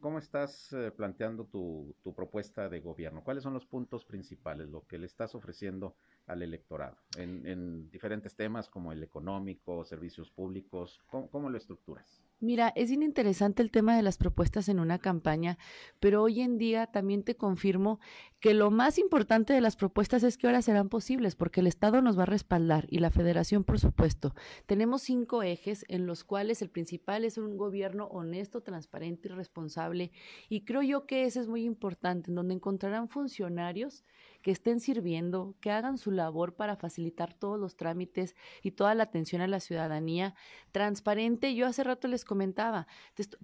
¿cómo 0.00 0.18
estás 0.18 0.72
eh, 0.72 0.90
planteando 0.90 1.44
tu, 1.46 1.94
tu, 2.02 2.12
propuesta 2.12 2.68
de 2.68 2.80
gobierno? 2.80 3.22
¿Cuáles 3.22 3.44
son 3.44 3.54
los 3.54 3.64
puntos 3.64 4.04
principales, 4.04 4.68
lo 4.68 4.84
que 4.86 4.98
le 4.98 5.06
estás 5.06 5.36
ofreciendo 5.36 5.94
al 6.28 6.42
electorado 6.42 6.96
en, 7.16 7.46
en 7.46 7.90
diferentes 7.90 8.36
temas 8.36 8.68
como 8.68 8.92
el 8.92 9.02
económico, 9.02 9.84
servicios 9.84 10.30
públicos? 10.30 11.02
¿Cómo, 11.08 11.28
cómo 11.30 11.50
lo 11.50 11.58
estructuras? 11.58 12.22
Mira, 12.40 12.72
es 12.76 12.92
interesante 12.92 13.62
el 13.62 13.72
tema 13.72 13.96
de 13.96 14.02
las 14.02 14.16
propuestas 14.16 14.68
en 14.68 14.78
una 14.78 15.00
campaña, 15.00 15.58
pero 15.98 16.22
hoy 16.22 16.40
en 16.40 16.56
día 16.56 16.86
también 16.86 17.24
te 17.24 17.36
confirmo 17.36 17.98
que 18.38 18.54
lo 18.54 18.70
más 18.70 18.98
importante 18.98 19.52
de 19.52 19.60
las 19.60 19.74
propuestas 19.74 20.22
es 20.22 20.38
que 20.38 20.46
ahora 20.46 20.62
serán 20.62 20.88
posibles, 20.88 21.34
porque 21.34 21.58
el 21.58 21.66
Estado 21.66 22.00
nos 22.00 22.16
va 22.16 22.22
a 22.22 22.26
respaldar 22.26 22.86
y 22.90 23.00
la 23.00 23.10
Federación, 23.10 23.64
por 23.64 23.80
supuesto. 23.80 24.36
Tenemos 24.66 25.02
cinco 25.02 25.42
ejes 25.42 25.84
en 25.88 26.06
los 26.06 26.22
cuales 26.22 26.62
el 26.62 26.70
principal 26.70 27.24
es 27.24 27.38
un 27.38 27.56
gobierno 27.56 28.06
honesto, 28.06 28.62
transparente 28.62 29.26
y 29.26 29.32
responsable, 29.32 30.12
y 30.48 30.64
creo 30.64 30.82
yo 30.82 31.06
que 31.06 31.24
ese 31.24 31.40
es 31.40 31.48
muy 31.48 31.64
importante, 31.64 32.30
en 32.30 32.36
donde 32.36 32.54
encontrarán 32.54 33.08
funcionarios 33.08 34.04
que 34.42 34.52
estén 34.52 34.78
sirviendo, 34.78 35.56
que 35.60 35.72
hagan 35.72 35.98
su 35.98 36.12
labor 36.12 36.54
para 36.54 36.76
facilitar 36.76 37.34
todos 37.34 37.58
los 37.58 37.74
trámites 37.76 38.36
y 38.62 38.70
toda 38.70 38.94
la 38.94 39.02
atención 39.02 39.42
a 39.42 39.48
la 39.48 39.58
ciudadanía 39.58 40.36
transparente. 40.70 41.56
Yo 41.56 41.66
hace 41.66 41.82
rato 41.82 42.06
les 42.06 42.24
comentaba, 42.28 42.86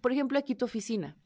por 0.00 0.12
ejemplo, 0.12 0.38
aquí 0.38 0.54
tu 0.54 0.64
oficina. 0.64 1.16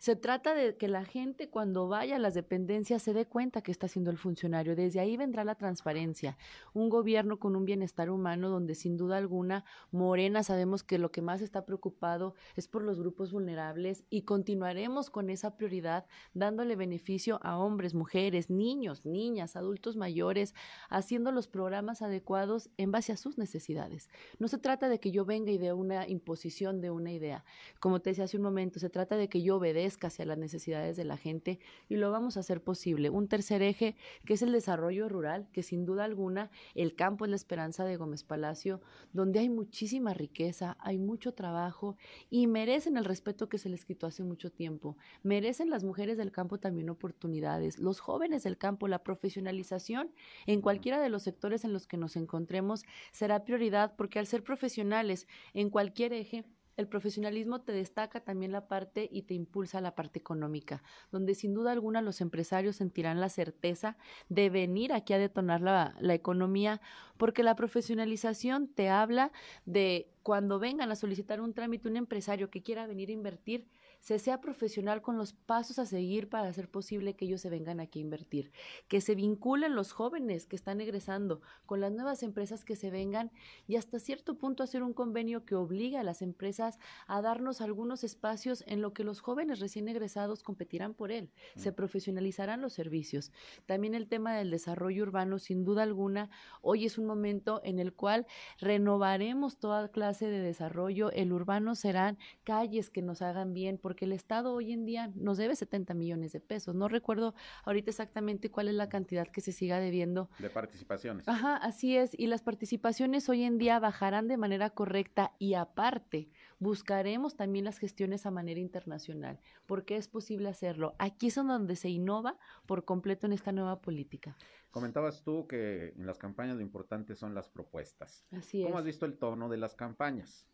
Se 0.00 0.16
trata 0.16 0.54
de 0.54 0.78
que 0.78 0.88
la 0.88 1.04
gente 1.04 1.50
cuando 1.50 1.86
vaya 1.86 2.16
a 2.16 2.18
las 2.18 2.32
dependencias 2.32 3.02
se 3.02 3.12
dé 3.12 3.26
cuenta 3.26 3.60
que 3.60 3.70
está 3.70 3.84
haciendo 3.84 4.10
el 4.10 4.16
funcionario. 4.16 4.74
Desde 4.74 4.98
ahí 4.98 5.18
vendrá 5.18 5.44
la 5.44 5.56
transparencia. 5.56 6.38
Un 6.72 6.88
gobierno 6.88 7.38
con 7.38 7.54
un 7.54 7.66
bienestar 7.66 8.08
humano 8.08 8.48
donde 8.48 8.74
sin 8.74 8.96
duda 8.96 9.18
alguna 9.18 9.66
Morena 9.90 10.42
sabemos 10.42 10.82
que 10.82 10.96
lo 10.96 11.12
que 11.12 11.20
más 11.20 11.42
está 11.42 11.66
preocupado 11.66 12.34
es 12.56 12.66
por 12.66 12.82
los 12.82 12.98
grupos 12.98 13.30
vulnerables 13.30 14.04
y 14.08 14.22
continuaremos 14.22 15.10
con 15.10 15.28
esa 15.28 15.58
prioridad 15.58 16.06
dándole 16.32 16.76
beneficio 16.76 17.38
a 17.42 17.58
hombres, 17.58 17.92
mujeres, 17.92 18.48
niños, 18.48 19.04
niñas, 19.04 19.54
adultos 19.54 19.96
mayores, 19.96 20.54
haciendo 20.88 21.30
los 21.30 21.46
programas 21.46 22.00
adecuados 22.00 22.70
en 22.78 22.90
base 22.90 23.12
a 23.12 23.18
sus 23.18 23.36
necesidades. 23.36 24.08
No 24.38 24.48
se 24.48 24.56
trata 24.56 24.88
de 24.88 24.98
que 24.98 25.10
yo 25.10 25.26
venga 25.26 25.50
y 25.50 25.58
de 25.58 25.74
una 25.74 26.08
imposición 26.08 26.80
de 26.80 26.90
una 26.90 27.12
idea. 27.12 27.44
Como 27.80 28.00
te 28.00 28.08
decía 28.08 28.24
hace 28.24 28.38
un 28.38 28.44
momento, 28.44 28.80
se 28.80 28.88
trata 28.88 29.18
de 29.18 29.28
que 29.28 29.42
yo 29.42 29.56
obedezca 29.56 29.89
hacia 30.06 30.24
las 30.24 30.38
necesidades 30.38 30.96
de 30.96 31.04
la 31.04 31.16
gente 31.16 31.58
y 31.88 31.96
lo 31.96 32.10
vamos 32.10 32.36
a 32.36 32.40
hacer 32.40 32.62
posible. 32.62 33.10
Un 33.10 33.28
tercer 33.28 33.62
eje 33.62 33.96
que 34.24 34.34
es 34.34 34.42
el 34.42 34.52
desarrollo 34.52 35.08
rural, 35.08 35.48
que 35.52 35.62
sin 35.62 35.84
duda 35.84 36.04
alguna 36.04 36.50
el 36.74 36.94
campo 36.94 37.24
es 37.24 37.30
la 37.30 37.36
esperanza 37.36 37.84
de 37.84 37.96
Gómez 37.96 38.24
Palacio, 38.24 38.80
donde 39.12 39.40
hay 39.40 39.48
muchísima 39.48 40.14
riqueza, 40.14 40.76
hay 40.80 40.98
mucho 40.98 41.32
trabajo 41.32 41.96
y 42.28 42.46
merecen 42.46 42.96
el 42.96 43.04
respeto 43.04 43.48
que 43.48 43.58
se 43.58 43.68
les 43.68 43.84
quitó 43.84 44.06
hace 44.06 44.22
mucho 44.22 44.50
tiempo. 44.50 44.96
Merecen 45.22 45.70
las 45.70 45.84
mujeres 45.84 46.16
del 46.16 46.32
campo 46.32 46.58
también 46.58 46.90
oportunidades, 46.90 47.78
los 47.78 48.00
jóvenes 48.00 48.42
del 48.42 48.58
campo, 48.58 48.88
la 48.88 49.02
profesionalización 49.02 50.12
en 50.46 50.60
cualquiera 50.60 51.00
de 51.00 51.08
los 51.08 51.22
sectores 51.22 51.64
en 51.64 51.72
los 51.72 51.86
que 51.86 51.96
nos 51.96 52.16
encontremos 52.16 52.84
será 53.12 53.44
prioridad 53.44 53.94
porque 53.96 54.18
al 54.18 54.26
ser 54.26 54.42
profesionales 54.42 55.26
en 55.54 55.70
cualquier 55.70 56.12
eje, 56.12 56.44
el 56.76 56.88
profesionalismo 56.88 57.60
te 57.60 57.72
destaca 57.72 58.20
también 58.20 58.52
la 58.52 58.68
parte 58.68 59.08
y 59.12 59.22
te 59.22 59.34
impulsa 59.34 59.80
la 59.80 59.94
parte 59.94 60.18
económica, 60.18 60.82
donde 61.10 61.34
sin 61.34 61.54
duda 61.54 61.72
alguna 61.72 62.02
los 62.02 62.20
empresarios 62.20 62.76
sentirán 62.76 63.20
la 63.20 63.28
certeza 63.28 63.96
de 64.28 64.50
venir 64.50 64.92
aquí 64.92 65.12
a 65.12 65.18
detonar 65.18 65.60
la, 65.60 65.94
la 66.00 66.14
economía, 66.14 66.80
porque 67.16 67.42
la 67.42 67.56
profesionalización 67.56 68.68
te 68.68 68.88
habla 68.88 69.32
de 69.66 70.10
cuando 70.22 70.58
vengan 70.58 70.90
a 70.90 70.96
solicitar 70.96 71.40
un 71.40 71.54
trámite 71.54 71.88
un 71.88 71.96
empresario 71.96 72.50
que 72.50 72.62
quiera 72.62 72.86
venir 72.86 73.10
a 73.10 73.12
invertir, 73.12 73.66
se 74.00 74.18
sea 74.18 74.40
profesional 74.40 75.02
con 75.02 75.16
los 75.16 75.32
pasos 75.32 75.78
a 75.78 75.86
seguir 75.86 76.28
para 76.28 76.48
hacer 76.48 76.68
posible 76.68 77.14
que 77.14 77.26
ellos 77.26 77.40
se 77.40 77.50
vengan 77.50 77.80
aquí 77.80 78.00
a 78.00 78.02
invertir, 78.02 78.50
que 78.88 79.00
se 79.00 79.14
vinculen 79.14 79.74
los 79.74 79.92
jóvenes 79.92 80.46
que 80.46 80.56
están 80.56 80.80
egresando 80.80 81.40
con 81.66 81.80
las 81.80 81.92
nuevas 81.92 82.22
empresas 82.22 82.64
que 82.64 82.76
se 82.76 82.90
vengan 82.90 83.30
y 83.68 83.76
hasta 83.76 83.98
cierto 83.98 84.36
punto 84.36 84.62
hacer 84.62 84.82
un 84.82 84.94
convenio 84.94 85.44
que 85.44 85.54
obligue 85.54 85.98
a 85.98 86.02
las 86.02 86.22
empresas 86.22 86.78
a 87.06 87.20
darnos 87.22 87.60
algunos 87.60 88.02
espacios 88.02 88.64
en 88.66 88.80
lo 88.80 88.92
que 88.92 89.04
los 89.04 89.20
jóvenes 89.20 89.60
recién 89.60 89.88
egresados 89.88 90.42
competirán 90.42 90.94
por 90.94 91.12
él, 91.12 91.30
se 91.56 91.72
profesionalizarán 91.72 92.62
los 92.62 92.72
servicios. 92.72 93.32
También 93.66 93.94
el 93.94 94.08
tema 94.08 94.34
del 94.34 94.50
desarrollo 94.50 95.02
urbano, 95.02 95.38
sin 95.38 95.64
duda 95.64 95.82
alguna, 95.82 96.30
hoy 96.62 96.86
es 96.86 96.98
un 96.98 97.06
momento 97.06 97.60
en 97.64 97.78
el 97.78 97.92
cual 97.92 98.26
renovaremos 98.58 99.58
toda 99.58 99.90
clase 99.90 100.26
de 100.26 100.40
desarrollo, 100.40 101.10
el 101.12 101.32
urbano 101.32 101.74
serán 101.74 102.18
calles 102.44 102.90
que 102.90 103.02
nos 103.02 103.22
hagan 103.22 103.52
bien, 103.52 103.78
porque 103.90 104.04
el 104.04 104.12
Estado 104.12 104.54
hoy 104.54 104.70
en 104.70 104.86
día 104.86 105.10
nos 105.16 105.36
debe 105.36 105.56
70 105.56 105.94
millones 105.94 106.30
de 106.30 106.38
pesos. 106.38 106.76
No 106.76 106.86
recuerdo 106.86 107.34
ahorita 107.64 107.90
exactamente 107.90 108.48
cuál 108.48 108.68
es 108.68 108.74
la 108.74 108.88
cantidad 108.88 109.26
que 109.26 109.40
se 109.40 109.50
siga 109.50 109.80
debiendo. 109.80 110.30
De 110.38 110.48
participaciones. 110.48 111.26
Ajá, 111.26 111.56
así 111.56 111.96
es. 111.96 112.16
Y 112.16 112.28
las 112.28 112.40
participaciones 112.40 113.28
hoy 113.28 113.42
en 113.42 113.58
día 113.58 113.80
bajarán 113.80 114.28
de 114.28 114.36
manera 114.36 114.70
correcta 114.70 115.32
y 115.40 115.54
aparte 115.54 116.30
buscaremos 116.60 117.34
también 117.34 117.64
las 117.64 117.78
gestiones 117.78 118.26
a 118.26 118.30
manera 118.30 118.60
internacional, 118.60 119.40
porque 119.66 119.96
es 119.96 120.06
posible 120.06 120.48
hacerlo. 120.48 120.94
Aquí 121.00 121.26
es 121.26 121.34
donde 121.34 121.74
se 121.74 121.88
innova 121.88 122.38
por 122.66 122.84
completo 122.84 123.26
en 123.26 123.32
esta 123.32 123.50
nueva 123.50 123.80
política. 123.80 124.36
Comentabas 124.70 125.24
tú 125.24 125.48
que 125.48 125.94
en 125.96 126.06
las 126.06 126.16
campañas 126.16 126.54
lo 126.54 126.62
importante 126.62 127.16
son 127.16 127.34
las 127.34 127.48
propuestas. 127.48 128.24
Así 128.30 128.62
¿Cómo 128.62 128.76
es. 128.76 128.80
has 128.82 128.84
visto 128.84 129.04
el 129.04 129.18
tono 129.18 129.48
de 129.48 129.56
las 129.56 129.74
campañas? 129.74 130.46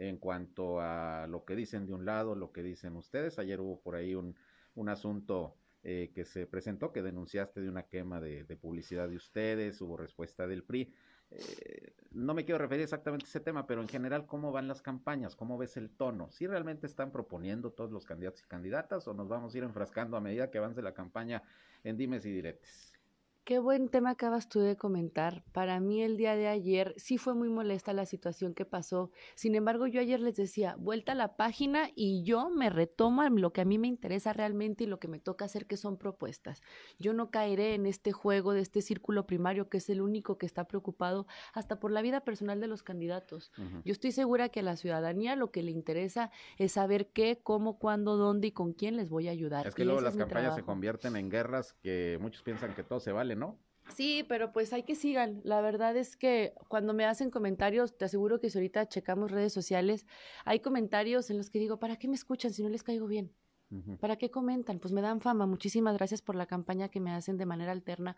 En 0.00 0.16
cuanto 0.16 0.80
a 0.80 1.26
lo 1.28 1.44
que 1.44 1.54
dicen 1.54 1.86
de 1.86 1.92
un 1.92 2.06
lado, 2.06 2.34
lo 2.34 2.52
que 2.52 2.62
dicen 2.62 2.96
ustedes. 2.96 3.38
Ayer 3.38 3.60
hubo 3.60 3.80
por 3.80 3.96
ahí 3.96 4.14
un, 4.14 4.34
un 4.74 4.88
asunto 4.88 5.58
eh, 5.82 6.10
que 6.14 6.24
se 6.24 6.46
presentó, 6.46 6.90
que 6.90 7.02
denunciaste 7.02 7.60
de 7.60 7.68
una 7.68 7.82
quema 7.84 8.20
de, 8.20 8.44
de, 8.44 8.56
publicidad 8.56 9.08
de 9.08 9.16
ustedes, 9.16 9.80
hubo 9.82 9.98
respuesta 9.98 10.46
del 10.46 10.64
PRI. 10.64 10.94
eh, 11.30 11.94
no 12.12 12.34
me 12.34 12.44
quiero 12.44 12.58
referir 12.58 12.84
exactamente 12.84 13.26
a 13.26 13.28
ese 13.28 13.40
tema, 13.40 13.66
pero 13.66 13.82
en 13.82 13.88
general, 13.88 14.26
¿cómo 14.26 14.52
van 14.52 14.68
las 14.68 14.80
campañas? 14.82 15.36
¿Cómo 15.36 15.58
ves 15.58 15.76
el 15.76 15.90
tono? 15.90 16.30
¿Si 16.30 16.46
realmente 16.46 16.86
están 16.86 17.12
proponiendo 17.12 17.72
todos 17.72 17.92
los 17.92 18.06
candidatos 18.06 18.42
y 18.42 18.46
candidatas 18.48 19.06
o 19.06 19.14
nos 19.14 19.28
vamos 19.28 19.54
a 19.54 19.58
ir 19.58 19.64
enfrascando 19.64 20.16
a 20.16 20.20
medida 20.20 20.50
que 20.50 20.58
avance 20.58 20.82
la 20.82 20.94
campaña 20.94 21.42
en 21.84 21.96
dimes 21.98 22.24
y 22.24 22.32
diretes? 22.32 22.99
Qué 23.44 23.58
buen 23.58 23.88
tema 23.88 24.10
acabas 24.10 24.48
tú 24.48 24.60
de 24.60 24.76
comentar. 24.76 25.42
Para 25.52 25.80
mí 25.80 26.02
el 26.02 26.16
día 26.16 26.36
de 26.36 26.46
ayer 26.46 26.94
sí 26.96 27.18
fue 27.18 27.34
muy 27.34 27.48
molesta 27.48 27.92
la 27.92 28.06
situación 28.06 28.54
que 28.54 28.64
pasó. 28.64 29.10
Sin 29.34 29.54
embargo, 29.54 29.86
yo 29.86 30.00
ayer 30.00 30.20
les 30.20 30.36
decía, 30.36 30.76
vuelta 30.78 31.12
a 31.12 31.14
la 31.14 31.36
página 31.36 31.90
y 31.94 32.22
yo 32.22 32.50
me 32.50 32.70
retomo 32.70 33.20
lo 33.28 33.52
que 33.52 33.60
a 33.60 33.64
mí 33.64 33.78
me 33.78 33.88
interesa 33.88 34.32
realmente 34.32 34.84
y 34.84 34.86
lo 34.86 34.98
que 34.98 35.08
me 35.08 35.18
toca 35.18 35.44
hacer, 35.44 35.66
que 35.66 35.76
son 35.76 35.96
propuestas. 35.96 36.62
Yo 36.98 37.12
no 37.12 37.30
caeré 37.30 37.74
en 37.74 37.86
este 37.86 38.12
juego 38.12 38.52
de 38.52 38.60
este 38.60 38.82
círculo 38.82 39.26
primario 39.26 39.68
que 39.68 39.78
es 39.78 39.90
el 39.90 40.00
único 40.00 40.38
que 40.38 40.46
está 40.46 40.64
preocupado 40.64 41.26
hasta 41.52 41.80
por 41.80 41.90
la 41.90 42.02
vida 42.02 42.20
personal 42.20 42.60
de 42.60 42.66
los 42.66 42.82
candidatos. 42.82 43.52
Yo 43.84 43.92
estoy 43.92 44.12
segura 44.12 44.48
que 44.48 44.60
a 44.60 44.62
la 44.62 44.76
ciudadanía 44.76 45.36
lo 45.36 45.50
que 45.50 45.62
le 45.62 45.70
interesa 45.70 46.30
es 46.56 46.72
saber 46.72 47.08
qué, 47.08 47.40
cómo, 47.42 47.78
cuándo, 47.78 48.16
dónde 48.16 48.48
y 48.48 48.52
con 48.52 48.72
quién 48.72 48.96
les 48.96 49.08
voy 49.08 49.28
a 49.28 49.32
ayudar. 49.32 49.66
Es 49.66 49.74
que 49.74 49.84
luego 49.84 50.00
las 50.00 50.16
campañas 50.16 50.54
se 50.54 50.62
convierten 50.62 51.16
en 51.16 51.30
guerras 51.30 51.74
que 51.82 52.18
muchos 52.20 52.42
piensan 52.42 52.74
que 52.74 52.84
todo 52.84 53.00
se 53.00 53.12
vale 53.12 53.29
¿no? 53.36 53.58
Sí, 53.96 54.24
pero 54.28 54.52
pues 54.52 54.72
hay 54.72 54.84
que 54.84 54.94
sigan. 54.94 55.40
La 55.44 55.60
verdad 55.60 55.96
es 55.96 56.16
que 56.16 56.54
cuando 56.68 56.94
me 56.94 57.04
hacen 57.04 57.30
comentarios, 57.30 57.96
te 57.96 58.04
aseguro 58.04 58.40
que 58.40 58.48
si 58.50 58.58
ahorita 58.58 58.88
checamos 58.88 59.30
redes 59.30 59.52
sociales, 59.52 60.06
hay 60.44 60.60
comentarios 60.60 61.30
en 61.30 61.38
los 61.38 61.50
que 61.50 61.58
digo, 61.58 61.78
¿para 61.78 61.96
qué 61.96 62.08
me 62.08 62.14
escuchan 62.14 62.52
si 62.52 62.62
no 62.62 62.68
les 62.68 62.82
caigo 62.82 63.06
bien? 63.06 63.34
¿Para 64.00 64.16
qué 64.16 64.30
comentan? 64.30 64.80
Pues 64.80 64.92
me 64.92 65.00
dan 65.00 65.20
fama. 65.20 65.46
Muchísimas 65.46 65.96
gracias 65.96 66.22
por 66.22 66.34
la 66.34 66.46
campaña 66.46 66.88
que 66.88 66.98
me 66.98 67.12
hacen 67.12 67.36
de 67.36 67.46
manera 67.46 67.72
alterna. 67.72 68.16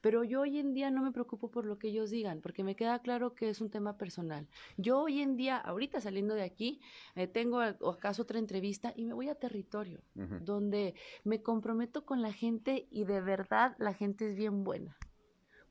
Pero 0.00 0.24
yo 0.24 0.42
hoy 0.42 0.58
en 0.58 0.72
día 0.72 0.90
no 0.90 1.02
me 1.02 1.12
preocupo 1.12 1.50
por 1.50 1.66
lo 1.66 1.78
que 1.78 1.88
ellos 1.88 2.10
digan, 2.10 2.40
porque 2.40 2.64
me 2.64 2.74
queda 2.74 2.98
claro 3.00 3.34
que 3.34 3.50
es 3.50 3.60
un 3.60 3.70
tema 3.70 3.96
personal. 3.98 4.48
Yo 4.76 5.00
hoy 5.00 5.20
en 5.20 5.36
día, 5.36 5.58
ahorita 5.58 6.00
saliendo 6.00 6.34
de 6.34 6.42
aquí, 6.42 6.80
eh, 7.16 7.26
tengo 7.26 7.60
acaso 7.60 8.22
otra 8.22 8.38
entrevista 8.38 8.92
y 8.96 9.04
me 9.04 9.14
voy 9.14 9.28
a 9.28 9.34
territorio, 9.34 10.00
donde 10.14 10.94
me 11.24 11.42
comprometo 11.42 12.04
con 12.04 12.22
la 12.22 12.32
gente 12.32 12.86
y 12.90 13.04
de 13.04 13.20
verdad 13.20 13.74
la 13.78 13.94
gente 13.94 14.30
es 14.30 14.36
bien 14.36 14.64
buena 14.64 14.96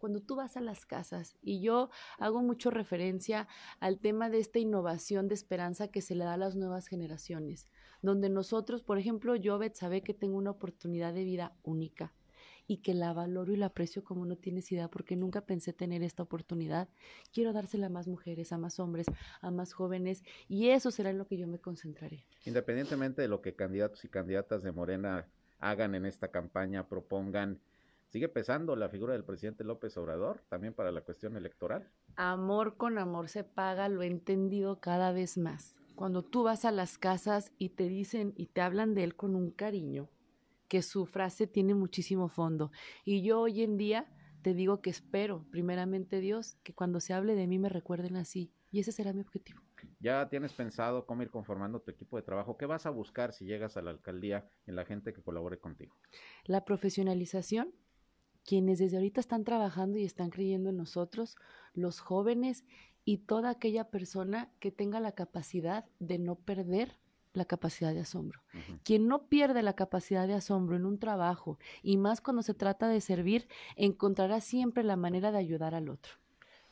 cuando 0.04 0.20
tú 0.20 0.36
vas 0.36 0.58
a 0.58 0.60
las 0.60 0.86
casas, 0.86 1.38
y 1.42 1.62
yo 1.62 1.90
hago 2.20 2.42
mucho 2.42 2.70
referencia 2.70 3.48
al 3.80 4.00
tema 4.00 4.30
de 4.30 4.40
esta 4.40 4.60
innovación 4.60 5.30
de 5.30 5.34
esperanza 5.34 5.88
que 5.88 6.02
se 6.02 6.14
le 6.14 6.26
da 6.26 6.34
a 6.34 6.38
las 6.38 6.58
nuevas 6.58 6.88
generaciones, 6.88 7.70
donde 8.02 8.30
nosotros, 8.30 8.84
por 8.84 8.98
ejemplo, 8.98 9.38
yo, 9.38 9.58
sabe 9.72 10.02
que 10.02 10.14
tengo 10.14 10.36
una 10.36 10.52
oportunidad 10.52 11.14
de 11.14 11.24
vida 11.24 11.56
única 11.64 12.14
y 12.68 12.80
que 12.80 12.94
la 12.94 13.14
valoro 13.14 13.54
y 13.54 13.56
la 13.56 13.68
aprecio 13.68 14.04
como 14.04 14.26
no 14.26 14.36
tienes 14.36 14.70
idea, 14.74 14.90
porque 14.90 15.16
nunca 15.16 15.46
pensé 15.46 15.72
tener 15.72 16.04
esta 16.04 16.22
oportunidad. 16.22 16.90
Quiero 17.32 17.54
dársela 17.54 17.88
a 17.88 17.90
más 17.90 18.10
mujeres, 18.10 18.52
a 18.52 18.58
más 18.58 18.82
hombres, 18.82 19.08
a 19.40 19.52
más 19.52 19.72
jóvenes, 19.72 20.26
y 20.50 20.68
eso 20.68 20.92
será 20.92 21.12
en 21.12 21.18
lo 21.18 21.28
que 21.28 21.38
yo 21.38 21.48
me 21.48 21.60
concentraré. 21.60 22.26
Independientemente 22.46 23.22
de 23.22 23.30
lo 23.30 23.42
que 23.42 23.56
candidatos 23.56 24.04
y 24.04 24.10
candidatas 24.10 24.64
de 24.64 24.74
Morena 24.74 25.30
hagan 25.60 25.96
en 25.96 26.06
esta 26.06 26.28
campaña, 26.28 26.90
propongan, 26.90 27.62
¿Sigue 28.14 28.30
pesando 28.30 28.76
la 28.76 28.90
figura 28.90 29.14
del 29.14 29.24
presidente 29.24 29.64
López 29.64 29.98
Obrador 29.98 30.44
también 30.48 30.76
para 30.76 30.92
la 30.92 31.02
cuestión 31.02 31.36
electoral? 31.36 31.90
Amor 32.16 32.78
con 32.78 33.00
amor 33.00 33.28
se 33.28 33.44
paga, 33.44 33.90
lo 33.90 34.04
he 34.04 34.06
entendido 34.06 34.80
cada 34.80 35.12
vez 35.12 35.36
más. 35.36 35.80
Cuando 35.96 36.22
tú 36.22 36.44
vas 36.44 36.64
a 36.64 36.72
las 36.72 37.00
casas 37.00 37.52
y 37.58 37.70
te 37.70 37.88
dicen 37.88 38.32
y 38.38 38.46
te 38.46 38.62
hablan 38.62 38.94
de 38.94 39.04
él 39.04 39.16
con 39.16 39.36
un 39.36 39.50
cariño, 39.50 40.12
que 40.68 40.84
su 40.84 41.08
frase 41.08 41.48
tiene 41.48 41.74
muchísimo 41.74 42.30
fondo. 42.30 42.72
Y 43.04 43.24
yo 43.24 43.40
hoy 43.40 43.64
en 43.64 43.78
día 43.78 44.06
te 44.44 44.54
digo 44.54 44.80
que 44.80 44.92
espero, 44.92 45.48
primeramente 45.50 46.20
Dios, 46.20 46.58
que 46.62 46.76
cuando 46.76 47.00
se 47.00 47.16
hable 47.16 47.34
de 47.34 47.48
mí 47.48 47.58
me 47.58 47.70
recuerden 47.70 48.16
así. 48.16 48.54
Y 48.70 48.80
ese 48.80 48.92
será 48.92 49.12
mi 49.14 49.22
objetivo. 49.22 49.64
¿Ya 50.00 50.30
tienes 50.30 50.54
pensado 50.54 51.08
cómo 51.08 51.24
ir 51.24 51.32
conformando 51.32 51.82
tu 51.82 51.90
equipo 51.90 52.18
de 52.18 52.22
trabajo? 52.22 52.58
¿Qué 52.58 52.68
vas 52.68 52.86
a 52.86 52.92
buscar 52.92 53.34
si 53.34 53.46
llegas 53.46 53.76
a 53.76 53.82
la 53.82 53.90
alcaldía 53.90 54.48
en 54.68 54.76
la 54.76 54.86
gente 54.86 55.14
que 55.14 55.24
colabore 55.24 55.58
contigo? 55.58 55.96
La 56.46 56.64
profesionalización, 56.64 57.74
quienes 58.46 58.80
desde 58.80 58.98
ahorita 58.98 59.20
están 59.20 59.44
trabajando 59.44 59.98
y 59.98 60.04
están 60.04 60.30
creyendo 60.30 60.70
en 60.70 60.78
nosotros, 60.78 61.36
los 61.74 62.00
jóvenes 62.00 62.66
y 63.06 63.20
toda 63.20 63.50
aquella 63.50 63.90
persona 63.90 64.50
que 64.60 64.72
tenga 64.72 65.00
la 65.00 65.14
capacidad 65.14 65.86
de 66.00 66.20
no 66.20 66.36
perder 66.36 66.98
la 67.34 67.46
capacidad 67.46 67.94
de 67.94 68.02
asombro. 68.02 68.42
Quien 68.84 69.08
no 69.08 69.28
pierde 69.28 69.64
la 69.64 69.74
capacidad 69.74 70.28
de 70.28 70.36
asombro 70.36 70.76
en 70.76 70.86
un 70.86 71.00
trabajo 71.00 71.58
y 71.82 71.98
más 71.98 72.22
cuando 72.22 72.44
se 72.44 72.54
trata 72.54 72.88
de 72.88 73.02
servir, 73.02 73.48
encontrará 73.76 74.40
siempre 74.40 74.84
la 74.84 74.96
manera 74.96 75.32
de 75.32 75.40
ayudar 75.40 75.74
al 75.74 75.90
otro. 75.90 76.14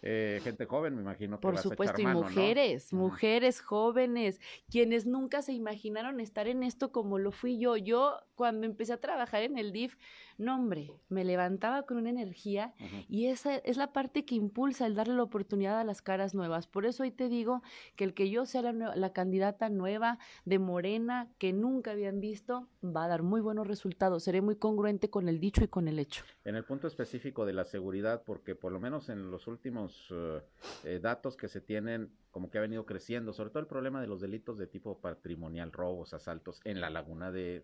Eh, 0.03 0.39
gente 0.43 0.65
joven, 0.65 0.95
me 0.95 1.01
imagino. 1.01 1.39
Por 1.39 1.59
supuesto, 1.59 2.01
y 2.01 2.05
mujeres, 2.07 2.91
mujeres 2.91 3.61
jóvenes, 3.61 4.41
quienes 4.69 5.05
nunca 5.05 5.43
se 5.43 5.53
imaginaron 5.53 6.19
estar 6.19 6.47
en 6.47 6.63
esto 6.63 6.91
como 6.91 7.19
lo 7.19 7.31
fui 7.31 7.59
yo. 7.59 7.77
Yo, 7.77 8.17
cuando 8.33 8.65
empecé 8.65 8.93
a 8.93 8.99
trabajar 8.99 9.43
en 9.43 9.59
el 9.59 9.71
DIF, 9.71 9.97
no, 10.41 10.55
hombre, 10.55 10.91
me 11.09 11.23
levantaba 11.23 11.83
con 11.83 11.97
una 11.97 12.09
energía 12.09 12.73
y 13.07 13.27
esa 13.27 13.55
es 13.55 13.77
la 13.77 13.93
parte 13.93 14.25
que 14.25 14.35
impulsa 14.35 14.85
el 14.87 14.95
darle 14.95 15.15
la 15.15 15.23
oportunidad 15.23 15.79
a 15.79 15.83
las 15.83 16.01
caras 16.01 16.33
nuevas. 16.33 16.67
Por 16.67 16.85
eso 16.85 17.03
hoy 17.03 17.11
te 17.11 17.29
digo 17.29 17.61
que 17.95 18.03
el 18.03 18.13
que 18.13 18.29
yo 18.29 18.45
sea 18.45 18.61
la, 18.61 18.95
la 18.95 19.13
candidata 19.13 19.69
nueva 19.69 20.19
de 20.45 20.59
Morena 20.59 21.29
que 21.37 21.53
nunca 21.53 21.91
habían 21.91 22.19
visto 22.19 22.67
va 22.83 23.05
a 23.05 23.07
dar 23.07 23.23
muy 23.23 23.41
buenos 23.41 23.67
resultados. 23.67 24.23
Seré 24.23 24.41
muy 24.41 24.55
congruente 24.55 25.09
con 25.09 25.29
el 25.29 25.39
dicho 25.39 25.63
y 25.63 25.67
con 25.67 25.87
el 25.87 25.99
hecho. 25.99 26.23
En 26.43 26.55
el 26.55 26.63
punto 26.63 26.87
específico 26.87 27.45
de 27.45 27.53
la 27.53 27.65
seguridad, 27.65 28.23
porque 28.25 28.55
por 28.55 28.71
lo 28.71 28.79
menos 28.79 29.09
en 29.09 29.29
los 29.29 29.47
últimos 29.47 30.07
eh, 30.11 30.41
eh, 30.83 30.99
datos 31.01 31.37
que 31.37 31.47
se 31.47 31.61
tienen, 31.61 32.11
como 32.31 32.49
que 32.49 32.57
ha 32.57 32.61
venido 32.61 32.85
creciendo, 32.85 33.33
sobre 33.33 33.49
todo 33.49 33.59
el 33.59 33.67
problema 33.67 34.01
de 34.01 34.07
los 34.07 34.21
delitos 34.21 34.57
de 34.57 34.67
tipo 34.67 34.99
patrimonial, 34.99 35.71
robos, 35.71 36.13
asaltos 36.13 36.61
en 36.63 36.79
la 36.79 36.89
laguna 36.89 37.31
de, 37.31 37.61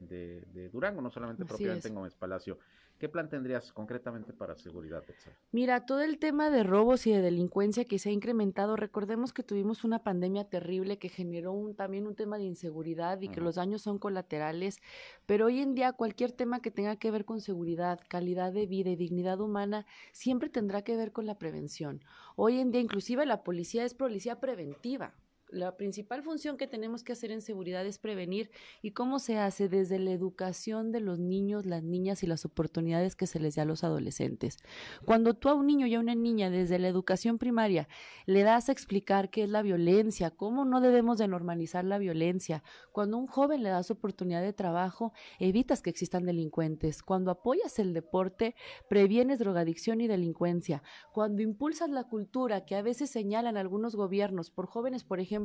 Durango, 0.72 1.02
no 1.02 1.10
solamente 1.10 1.46
propiamente 1.46 1.88
en 1.88 1.96
Gómez 1.96 2.16
Palacio. 2.16 2.60
¿Qué 3.00 3.10
plan 3.10 3.30
tendrías 3.30 3.72
concretamente 3.74 4.34
para 4.34 4.56
seguridad, 4.56 5.04
Mira, 5.52 5.86
todo 5.86 6.02
el 6.02 6.18
tema 6.18 6.50
de 6.50 6.64
robos 6.64 7.06
y 7.06 7.12
de 7.12 7.22
delincuencia 7.22 7.86
que 7.86 8.00
se 8.00 8.10
ha 8.10 8.12
incrementado, 8.12 8.76
recordemos 8.76 9.34
que 9.34 9.44
tuvimos 9.44 9.84
una 9.84 10.04
pandemia 10.04 10.46
terrible 10.46 10.98
que 10.98 11.10
generó 11.10 11.52
un, 11.52 11.76
también 11.76 12.08
un 12.08 12.16
tema 12.16 12.40
de 12.40 12.46
inseguridad 12.46 13.22
y 13.22 13.30
que 13.30 13.40
los 13.40 13.56
daños 13.56 13.84
son 13.84 14.00
colaterales, 14.00 14.82
pero 15.28 15.46
hoy 15.46 15.60
en 15.60 15.76
día 15.76 15.94
cualquier 15.94 16.32
tema 16.32 16.60
que 16.60 16.72
tenga 16.72 16.96
que 16.96 17.12
ver 17.12 17.24
con 17.24 17.40
seguridad, 17.40 18.00
calidad 18.08 18.52
de 18.52 18.66
vida 18.66 18.90
y 18.90 18.96
dignidad 18.96 19.42
humana, 19.42 19.86
siempre 20.12 20.50
tendrá 20.50 20.82
que 20.82 20.98
ver 20.98 21.12
con 21.12 21.28
la 21.28 21.38
prevención. 21.38 22.04
Hoy 22.36 22.60
en 22.60 22.72
día 22.72 22.82
inclusive 22.82 23.28
la 23.28 23.44
policía 23.44 23.86
es 23.86 23.94
policía 23.94 24.40
preventiva 24.40 25.14
la 25.50 25.78
principal 25.78 26.24
función 26.24 26.58
que 26.58 26.68
tenemos 26.68 27.04
que 27.04 27.14
hacer 27.14 27.32
en 27.32 27.42
seguridad 27.42 27.86
es 27.86 28.00
prevenir 28.00 28.50
y 28.82 28.92
cómo 28.92 29.20
se 29.20 29.38
hace 29.38 29.70
desde 29.70 29.98
la 29.98 30.12
educación 30.12 30.92
de 30.92 31.00
los 31.00 31.20
niños, 31.20 31.66
las 31.66 31.84
niñas 31.84 32.22
y 32.24 32.28
las 32.28 32.44
oportunidades 32.44 33.16
que 33.16 33.28
se 33.28 33.40
les 33.40 33.56
da 33.56 33.62
a 33.62 33.66
los 33.66 33.84
adolescentes. 33.84 34.58
Cuando 35.06 35.36
tú 35.36 35.50
a 35.50 35.54
un 35.54 35.68
niño 35.68 35.88
y 35.88 35.96
a 35.96 36.00
una 36.00 36.16
niña 36.16 36.50
desde 36.50 36.80
la 36.80 36.90
educación 36.90 37.38
primaria 37.38 37.88
le 38.26 38.44
das 38.44 38.68
a 38.68 38.74
explicar 38.74 39.30
qué 39.30 39.44
es 39.44 39.50
la 39.50 39.62
violencia, 39.62 40.32
cómo 40.32 40.66
no 40.66 40.82
debemos 40.82 41.18
de 41.18 41.28
normalizar 41.28 41.86
la 41.86 41.98
violencia, 41.98 42.62
cuando 42.92 43.18
a 43.18 43.20
un 43.22 43.28
joven 43.28 43.64
le 43.64 43.70
das 43.70 43.90
oportunidad 43.90 44.42
de 44.42 44.54
trabajo, 44.54 45.14
evitas 45.40 45.82
que 45.82 45.90
existan 45.90 46.26
delincuentes. 46.26 47.04
Cuando 47.04 47.32
apoyas 47.32 47.80
el 47.80 47.94
deporte, 47.94 48.56
previenes 48.90 49.40
drogadicción 49.40 50.02
y 50.02 50.08
delincuencia. 50.08 50.84
Cuando 51.14 51.42
impulsas 51.42 51.90
la 51.90 52.04
cultura 52.04 52.66
que 52.66 52.76
a 52.76 52.82
veces 52.82 53.10
señalan 53.10 53.56
algunos 53.56 53.96
gobiernos 53.96 54.52
por 54.52 54.66
jóvenes, 54.68 55.04
por 55.04 55.20
ejemplo, 55.20 55.37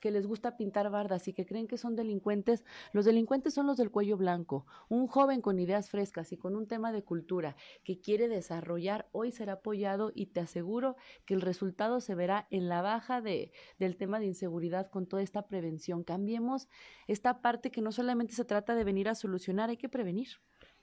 que 0.00 0.10
les 0.10 0.26
gusta 0.26 0.56
pintar 0.56 0.90
bardas 0.90 1.28
y 1.28 1.32
que 1.32 1.46
creen 1.46 1.68
que 1.68 1.78
son 1.78 1.94
delincuentes, 1.94 2.64
los 2.92 3.04
delincuentes 3.04 3.54
son 3.54 3.66
los 3.66 3.76
del 3.76 3.90
cuello 3.90 4.16
blanco. 4.16 4.66
Un 4.88 5.06
joven 5.06 5.40
con 5.40 5.58
ideas 5.58 5.90
frescas 5.90 6.32
y 6.32 6.36
con 6.36 6.56
un 6.56 6.66
tema 6.66 6.92
de 6.92 7.04
cultura 7.04 7.56
que 7.84 8.00
quiere 8.00 8.28
desarrollar 8.28 9.08
hoy 9.12 9.30
será 9.30 9.54
apoyado 9.54 10.12
y 10.14 10.26
te 10.26 10.40
aseguro 10.40 10.96
que 11.24 11.34
el 11.34 11.40
resultado 11.40 12.00
se 12.00 12.14
verá 12.14 12.46
en 12.50 12.68
la 12.68 12.82
baja 12.82 13.20
de, 13.20 13.52
del 13.78 13.96
tema 13.96 14.18
de 14.18 14.26
inseguridad 14.26 14.90
con 14.90 15.06
toda 15.06 15.22
esta 15.22 15.46
prevención. 15.46 16.04
Cambiemos 16.04 16.68
esta 17.06 17.40
parte 17.40 17.70
que 17.70 17.82
no 17.82 17.92
solamente 17.92 18.34
se 18.34 18.44
trata 18.44 18.74
de 18.74 18.84
venir 18.84 19.08
a 19.08 19.14
solucionar, 19.14 19.70
hay 19.70 19.76
que 19.76 19.88
prevenir. 19.88 20.28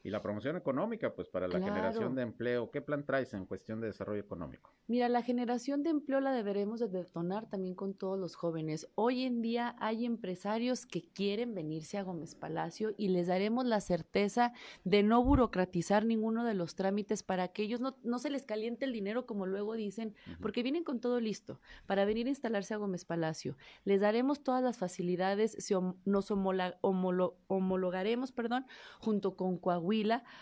Y 0.05 0.11
la 0.11 0.21
promoción 0.21 0.55
económica, 0.55 1.15
pues 1.15 1.29
para 1.29 1.47
la 1.47 1.59
generación 1.59 2.13
de 2.13 2.21
empleo, 2.21 2.69
¿qué 2.69 2.79
plan 2.79 3.07
traes 3.07 3.33
en 3.33 3.47
cuestión 3.47 3.81
de 3.81 3.87
desarrollo 3.87 4.21
económico? 4.21 4.71
Mira, 4.85 5.09
la 5.09 5.23
generación 5.23 5.81
de 5.81 5.89
empleo 5.89 6.19
la 6.19 6.31
deberemos 6.31 6.79
de 6.79 6.87
detonar 6.87 7.49
también 7.49 7.73
con 7.73 7.95
todos 7.95 8.19
los 8.19 8.35
jóvenes. 8.35 8.87
Hoy 8.93 9.23
en 9.23 9.41
día 9.41 9.75
hay 9.79 10.05
empresarios 10.05 10.85
que 10.85 11.01
quieren 11.01 11.55
venirse 11.55 11.97
a 11.97 12.03
Gómez 12.03 12.35
Palacio 12.35 12.93
y 12.97 13.07
les 13.07 13.25
daremos 13.25 13.65
la 13.65 13.81
certeza 13.81 14.53
de 14.83 15.01
no 15.01 15.23
burocratizar 15.23 16.05
ninguno 16.05 16.45
de 16.45 16.53
los 16.53 16.75
trámites 16.75 17.23
para 17.23 17.47
que 17.47 17.63
ellos 17.63 17.81
no, 17.81 17.97
no 18.03 18.19
se 18.19 18.29
les 18.29 18.45
caliente 18.45 18.85
el 18.85 18.93
dinero 18.93 19.25
como 19.25 19.47
luego 19.47 19.73
dicen, 19.73 20.13
porque 20.39 20.61
vienen 20.61 20.83
con 20.83 20.99
todo 20.99 21.19
listo 21.19 21.59
para 21.87 22.05
venir 22.05 22.27
a 22.27 22.29
instalarse 22.29 22.75
a 22.75 22.77
Gómez 22.77 23.05
Palacio. 23.05 23.57
Les 23.85 24.01
daremos 24.01 24.43
todas 24.43 24.61
las 24.61 24.77
facilidades, 24.77 25.57
nos 26.05 26.29
homologaremos, 26.29 28.31
perdón, 28.31 28.67
junto 28.99 29.35
con 29.35 29.57
Coahuila 29.57 29.94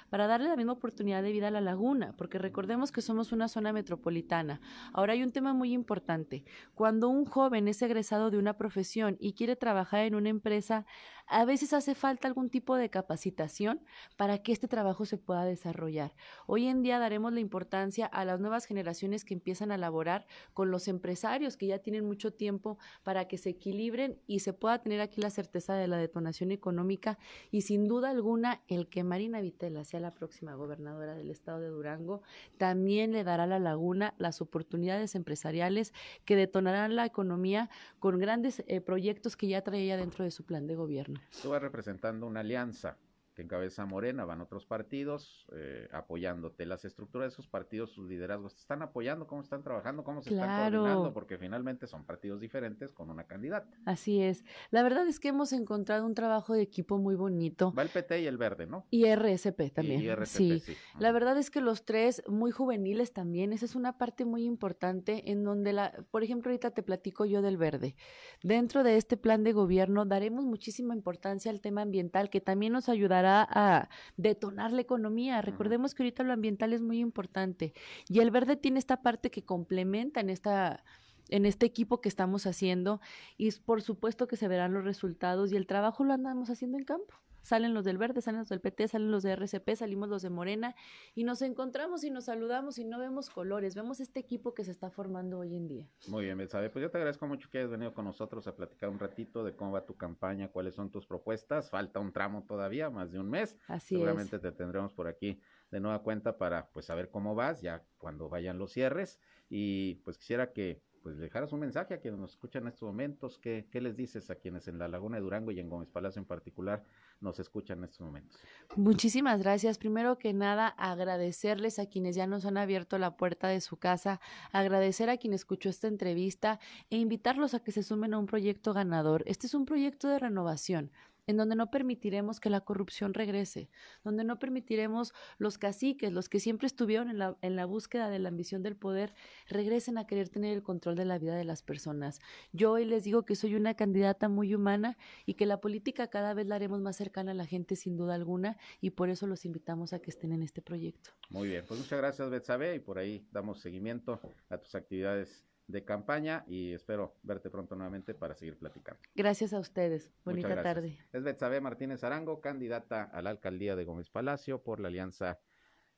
Para 0.10 0.26
darle 0.28 0.50
la 0.50 0.56
misma 0.56 0.74
oportunidad 0.74 1.22
de 1.22 1.32
vida 1.32 1.50
a 1.50 1.52
la 1.52 1.62
laguna, 1.62 2.14
porque 2.18 2.40
recordemos 2.40 2.92
que 2.92 3.02
somos 3.02 3.32
una 3.32 3.48
zona 3.48 3.72
metropolitana. 3.72 4.60
Ahora 4.94 5.14
hay 5.14 5.22
un 5.22 5.32
tema 5.32 5.54
muy 5.54 5.74
importante. 5.74 6.44
Cuando 6.74 7.10
un 7.10 7.26
joven 7.26 7.68
es 7.68 7.82
egresado 7.82 8.32
de 8.32 8.40
una 8.40 8.58
profesión 8.58 9.18
y 9.20 9.34
quiere 9.34 9.56
trabajar 9.56 10.06
en 10.06 10.16
una 10.16 10.30
empresa, 10.30 10.86
a 11.28 11.46
veces 11.46 11.74
hace 11.74 11.96
falta 11.96 12.28
algún 12.28 12.50
tipo 12.50 12.76
de 12.76 12.90
capacitación 12.90 13.82
para 14.18 14.40
que 14.44 14.52
este 14.52 14.68
trabajo 14.68 15.06
se 15.06 15.18
pueda 15.18 15.46
desarrollar. 15.46 16.14
Hoy 16.48 16.68
en 16.68 16.82
día 16.82 17.00
daremos 17.00 17.34
la 17.34 17.40
importancia 17.40 18.06
a 18.06 18.26
las 18.26 18.40
nuevas 18.40 18.66
generaciones 18.66 19.26
que 19.26 19.34
empiezan 19.34 19.72
a 19.72 19.78
laborar 19.78 20.26
con 20.54 20.72
los 20.72 20.88
empresarios 20.88 21.58
que 21.58 21.68
ya 21.68 21.80
tienen 21.80 22.06
mucho 22.06 22.34
tiempo 22.34 22.78
para 23.04 23.28
que 23.28 23.38
se 23.38 23.50
equilibren 23.50 24.20
y 24.28 24.40
se 24.40 24.54
pueda 24.54 24.82
tener 24.82 25.02
aquí 25.02 25.22
la 25.22 25.30
certeza 25.30 25.76
de 25.76 25.88
la 25.88 25.98
detonación 25.98 26.52
económica 26.52 27.18
y 27.52 27.62
sin 27.62 27.88
duda 27.88 28.10
alguna 28.10 28.62
el 28.68 28.88
que 28.88 29.04
Marina 29.04 29.42
Vitela 29.42 29.84
sea 29.84 30.00
la 30.00 30.12
próxima 30.12 30.56
gobernadora 30.56 31.16
del 31.16 31.30
estado 31.30 31.60
de 31.60 31.70
Durango 31.70 32.22
también 32.58 33.12
le 33.12 33.24
dará 33.24 33.44
a 33.44 33.48
la 33.48 33.60
laguna 33.60 34.14
las 34.18 34.42
oportunidades 34.42 35.16
empresariales 35.16 35.94
que 36.26 36.36
detonarán 36.36 36.96
la 36.96 37.06
economía 37.06 37.70
con 38.00 38.20
grandes 38.20 38.64
eh, 38.68 38.82
proyectos 38.82 39.36
que 39.36 39.48
ya 39.48 39.62
traía 39.62 39.98
dentro 39.98 40.24
de 40.24 40.32
su 40.32 40.44
plan 40.44 40.68
de 40.68 40.76
gobierno. 40.76 41.13
Tú 41.42 41.54
representando 41.60 42.26
una 42.26 42.42
alianza 42.42 42.98
que 43.34 43.42
encabeza 43.42 43.86
Morena, 43.86 44.26
van 44.26 44.42
otros 44.42 44.66
partidos 44.66 45.48
eh, 45.54 45.88
apoyándote. 45.92 46.66
Las 46.66 46.86
estructuras 46.86 47.30
de 47.30 47.34
esos 47.34 47.48
partidos, 47.48 47.92
sus 47.92 48.08
liderazgos, 48.08 48.54
¿te 48.54 48.62
están 48.62 48.82
apoyando? 48.82 49.28
¿Cómo 49.28 49.42
están 49.42 49.64
trabajando? 49.64 50.04
¿Cómo 50.04 50.22
se 50.22 50.30
están 50.30 50.72
coordinando? 50.72 51.14
Porque 51.14 51.38
finalmente 51.38 51.88
son 51.88 52.06
partidos 52.06 52.40
diferentes 52.40 52.94
con 52.94 53.10
una 53.10 53.26
candidata. 53.26 53.76
Así 53.86 54.22
es. 54.22 54.44
La 54.70 54.84
verdad 54.84 55.08
es 55.08 55.20
que 55.20 55.30
hemos 55.30 55.52
encontrado 55.52 56.06
un 56.06 56.14
trabajo 56.14 56.54
de 56.54 56.62
equipo 56.62 56.98
muy 56.98 57.16
bonito. 57.16 57.74
Va 57.74 57.84
el 57.84 57.90
PT 57.90 58.22
y 58.22 58.28
el 58.28 58.38
Verde, 58.38 58.68
¿no? 58.68 58.86
Y 58.92 59.06
RSP 59.14 59.74
también. 59.74 60.02
Y, 60.02 60.14
RSP, 60.14 60.38
sí. 60.38 60.60
sí. 60.60 60.76
La 61.00 61.12
verdad 61.12 61.38
es 61.38 61.50
que 61.50 61.62
los 61.62 61.86
tres 61.86 62.22
muy 62.28 62.52
juveniles 62.52 63.14
también. 63.14 63.52
Esa 63.52 63.66
es 63.66 63.76
una 63.76 63.98
parte 63.98 64.26
muy 64.26 64.46
importante 64.46 65.32
en 65.32 65.44
donde, 65.44 65.74
la, 65.74 66.06
por 66.12 66.24
ejemplo, 66.24 66.52
ahorita 66.52 66.72
te 66.72 66.84
platico 66.84 67.26
yo 67.26 67.42
del 67.42 67.58
Verde. 67.58 67.96
Dentro 68.44 68.84
de 68.84 68.98
este 68.98 69.18
plan 69.18 69.44
de 69.44 69.54
gobierno 69.54 70.06
daremos 70.06 70.46
muchísima 70.46 70.94
importancia 70.94 71.50
al 71.50 71.62
tema 71.62 71.82
ambiental 71.82 72.30
que 72.30 72.42
también 72.42 72.74
nos 72.74 72.90
ayudará 72.90 73.23
a 73.26 73.90
detonar 74.18 74.72
la 74.72 74.82
economía. 74.82 75.42
Recordemos 75.42 75.94
que 75.94 76.04
ahorita 76.04 76.24
lo 76.24 76.34
ambiental 76.34 76.74
es 76.74 76.82
muy 76.82 77.00
importante 77.00 77.74
y 78.10 78.20
el 78.20 78.32
verde 78.32 78.56
tiene 78.56 78.80
esta 78.80 79.02
parte 79.02 79.32
que 79.32 79.44
complementa 79.44 80.20
en 80.20 80.30
esta 80.30 80.84
en 81.30 81.46
este 81.46 81.66
equipo 81.66 82.02
que 82.02 82.10
estamos 82.10 82.46
haciendo 82.46 83.00
y 83.38 83.52
por 83.52 83.82
supuesto 83.82 84.28
que 84.28 84.36
se 84.36 84.48
verán 84.48 84.74
los 84.74 84.84
resultados 84.84 85.52
y 85.52 85.56
el 85.56 85.68
trabajo 85.68 86.04
lo 86.04 86.14
andamos 86.14 86.50
haciendo 86.50 86.78
en 86.78 86.84
campo 86.84 87.16
salen 87.44 87.74
los 87.74 87.86
del 87.86 87.98
verde, 87.98 88.22
salen 88.22 88.40
los 88.40 88.50
del 88.50 88.62
PT, 88.62 88.88
salen 88.88 89.12
los 89.12 89.22
de 89.22 89.34
RCP, 89.34 89.76
salimos 89.76 90.10
los 90.10 90.22
de 90.22 90.30
Morena 90.30 90.76
y 91.14 91.24
nos 91.24 91.42
encontramos 91.42 92.04
y 92.04 92.10
nos 92.10 92.26
saludamos 92.26 92.80
y 92.80 92.86
no 92.86 92.98
vemos 92.98 93.30
colores, 93.30 93.76
vemos 93.76 94.00
este 94.00 94.20
equipo 94.20 94.54
que 94.54 94.64
se 94.64 94.72
está 94.72 94.90
formando 94.90 95.40
hoy 95.40 95.56
en 95.56 95.68
día. 95.68 95.88
Muy 96.08 96.26
bien, 96.26 96.38
Betsabe, 96.38 96.70
pues 96.70 96.82
yo 96.82 96.90
te 96.90 96.98
agradezco 96.98 97.28
mucho 97.28 97.50
que 97.50 97.60
hayas 97.60 97.70
venido 97.70 97.94
con 97.94 98.06
nosotros 98.06 98.48
a 98.48 98.56
platicar 98.56 98.90
un 98.90 99.00
ratito 99.00 99.44
de 99.44 99.56
cómo 99.56 99.72
va 99.72 99.86
tu 99.86 99.96
campaña, 99.96 100.48
cuáles 100.48 100.74
son 100.74 100.90
tus 100.90 101.06
propuestas, 101.06 101.70
falta 101.70 102.00
un 102.00 102.12
tramo 102.12 102.44
todavía, 102.44 102.90
más 102.90 103.12
de 103.12 103.20
un 103.20 103.30
mes. 103.30 103.58
Así 103.68 103.96
Seguramente 103.96 104.40
te 104.40 104.52
tendremos 104.52 104.94
por 104.94 105.08
aquí 105.08 105.40
de 105.70 105.80
nueva 105.80 106.04
cuenta 106.04 106.38
para 106.38 106.70
pues 106.70 106.86
saber 106.86 107.10
cómo 107.10 107.36
vas 107.36 107.62
ya 107.62 107.84
cuando 107.98 108.30
vayan 108.30 108.58
los 108.58 108.72
cierres 108.72 109.20
y 109.50 109.96
pues 110.06 110.18
quisiera 110.18 110.54
que 110.54 110.82
pues 111.04 111.18
dejaras 111.18 111.52
un 111.52 111.60
mensaje 111.60 111.94
a 111.94 111.98
quienes 112.00 112.20
nos 112.20 112.32
escuchan 112.32 112.64
en 112.64 112.70
estos 112.70 112.88
momentos, 112.88 113.38
¿qué, 113.38 113.68
¿qué, 113.70 113.82
les 113.82 113.98
dices 113.98 114.30
a 114.30 114.36
quienes 114.36 114.70
en 114.70 114.80
la 114.80 114.88
Laguna 114.88 115.18
de 115.18 115.22
Durango 115.24 115.52
y 115.52 115.60
en 115.60 115.70
Gómez 115.70 115.90
Palacio 115.90 116.22
en 116.22 116.26
particular 116.26 116.84
nos 117.20 117.40
escuchan 117.40 117.80
en 117.80 117.84
estos 117.84 118.00
momentos? 118.02 118.40
Muchísimas 118.78 119.42
gracias. 119.44 119.78
Primero 119.78 120.18
que 120.18 120.34
nada, 120.34 120.68
agradecerles 120.70 121.78
a 121.78 121.88
quienes 121.88 122.16
ya 122.16 122.26
nos 122.26 122.46
han 122.46 122.58
abierto 122.58 122.98
la 122.98 123.18
puerta 123.18 123.50
de 123.50 123.60
su 123.60 123.76
casa, 123.76 124.22
agradecer 124.54 125.10
a 125.10 125.18
quien 125.18 125.34
escuchó 125.34 125.70
esta 125.70 125.88
entrevista 125.88 126.60
e 126.90 126.98
invitarlos 126.98 127.54
a 127.54 127.60
que 127.60 127.74
se 127.74 127.84
sumen 127.84 128.14
a 128.14 128.18
un 128.18 128.26
proyecto 128.26 128.74
ganador. 128.74 129.24
Este 129.26 129.48
es 129.48 129.54
un 129.54 129.66
proyecto 129.66 130.08
de 130.08 130.20
renovación 130.20 130.90
en 131.28 131.38
donde 131.38 131.56
no 131.56 131.70
permitiremos 131.70 132.40
que 132.40 132.50
la 132.50 132.62
corrupción 132.62 133.14
regrese, 133.14 133.70
donde 134.04 134.24
no 134.24 134.40
permitiremos 134.40 135.14
los 135.38 135.58
caciques, 135.58 136.12
los 136.12 136.30
que 136.30 136.40
siempre 136.40 136.68
estuvieron 136.68 137.10
en 137.10 137.18
la, 137.18 137.38
en 137.42 137.56
la 137.56 137.66
búsqueda 137.66 138.10
de 138.10 138.20
la 138.20 138.30
ambición 138.30 138.64
del 138.64 138.76
poder, 138.76 139.14
regresen 139.48 139.98
a 139.98 140.06
querer 140.06 140.30
tener 140.30 140.54
el 140.54 140.64
control 140.64 140.96
de 140.96 141.06
la 141.06 141.18
vida 141.18 141.36
de 141.36 141.44
las 141.44 141.64
personas. 141.64 142.20
Yo 142.52 142.72
hoy 142.72 142.86
les 142.86 143.04
digo 143.04 143.24
que 143.24 143.36
soy 143.36 143.56
una 143.56 143.76
candidata 143.76 144.30
muy 144.30 144.54
humana 144.54 144.98
y 145.26 145.36
que 145.36 145.46
la 145.46 145.62
política 145.62 146.08
cada 146.08 146.34
vez 146.34 146.48
la 146.48 146.56
haremos 146.56 146.82
más 146.82 146.96
cercana 146.96 147.32
a 147.32 147.36
la 147.36 147.46
gente 147.46 147.76
sin 147.76 147.98
duda 147.98 148.16
alguna 148.16 148.58
y 148.82 148.92
por 148.92 149.10
eso 149.10 149.28
los 149.28 149.46
invitamos 149.46 149.94
a 149.94 150.00
que 150.00 150.12
estén 150.12 150.34
en 150.34 150.44
este 150.44 150.62
proyecto. 150.62 151.12
Muy 151.30 151.50
bien, 151.50 151.64
pues 151.68 151.80
muchas 151.80 152.00
gracias 152.00 152.30
Betsabe 152.30 152.76
y 152.76 152.80
por 152.80 152.98
ahí 152.98 153.28
damos 153.32 153.60
seguimiento 153.60 154.20
a 154.50 154.58
tus 154.58 154.76
actividades 154.76 155.46
de 155.68 155.86
campaña 155.86 156.44
y 156.48 156.74
espero 156.74 157.16
verte 157.24 157.50
pronto 157.50 157.76
nuevamente 157.76 158.14
para 158.14 158.36
seguir 158.36 158.58
platicando. 158.58 159.02
Gracias 159.16 159.54
a 159.54 159.60
ustedes. 159.60 160.14
Bonita 160.26 160.62
tarde. 160.62 160.98
Es 161.12 161.24
Betsabe 161.24 161.62
Martínez 161.62 162.04
Arango, 162.04 162.42
candidata 162.42 163.04
a 163.04 163.22
la 163.22 163.30
alcaldía 163.30 163.76
de 163.76 163.86
Gómez 163.86 164.10
Palacio 164.10 164.62
por 164.62 164.80
la 164.80 164.90
alianza 164.90 165.40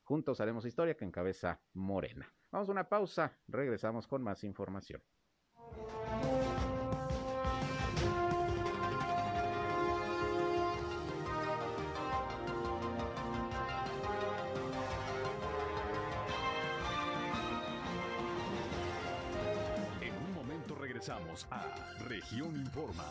Juntos 0.02 0.40
Haremos 0.40 0.64
Historia 0.64 0.96
que 0.96 1.04
encabeza 1.04 1.60
Morena. 1.72 2.32
Vamos 2.52 2.68
a 2.68 2.72
una 2.72 2.88
pausa, 2.88 3.38
regresamos 3.48 4.06
con 4.06 4.22
más 4.22 4.44
información. 4.44 5.02
A 21.56 22.04
Región 22.04 22.56
Informa. 22.56 23.04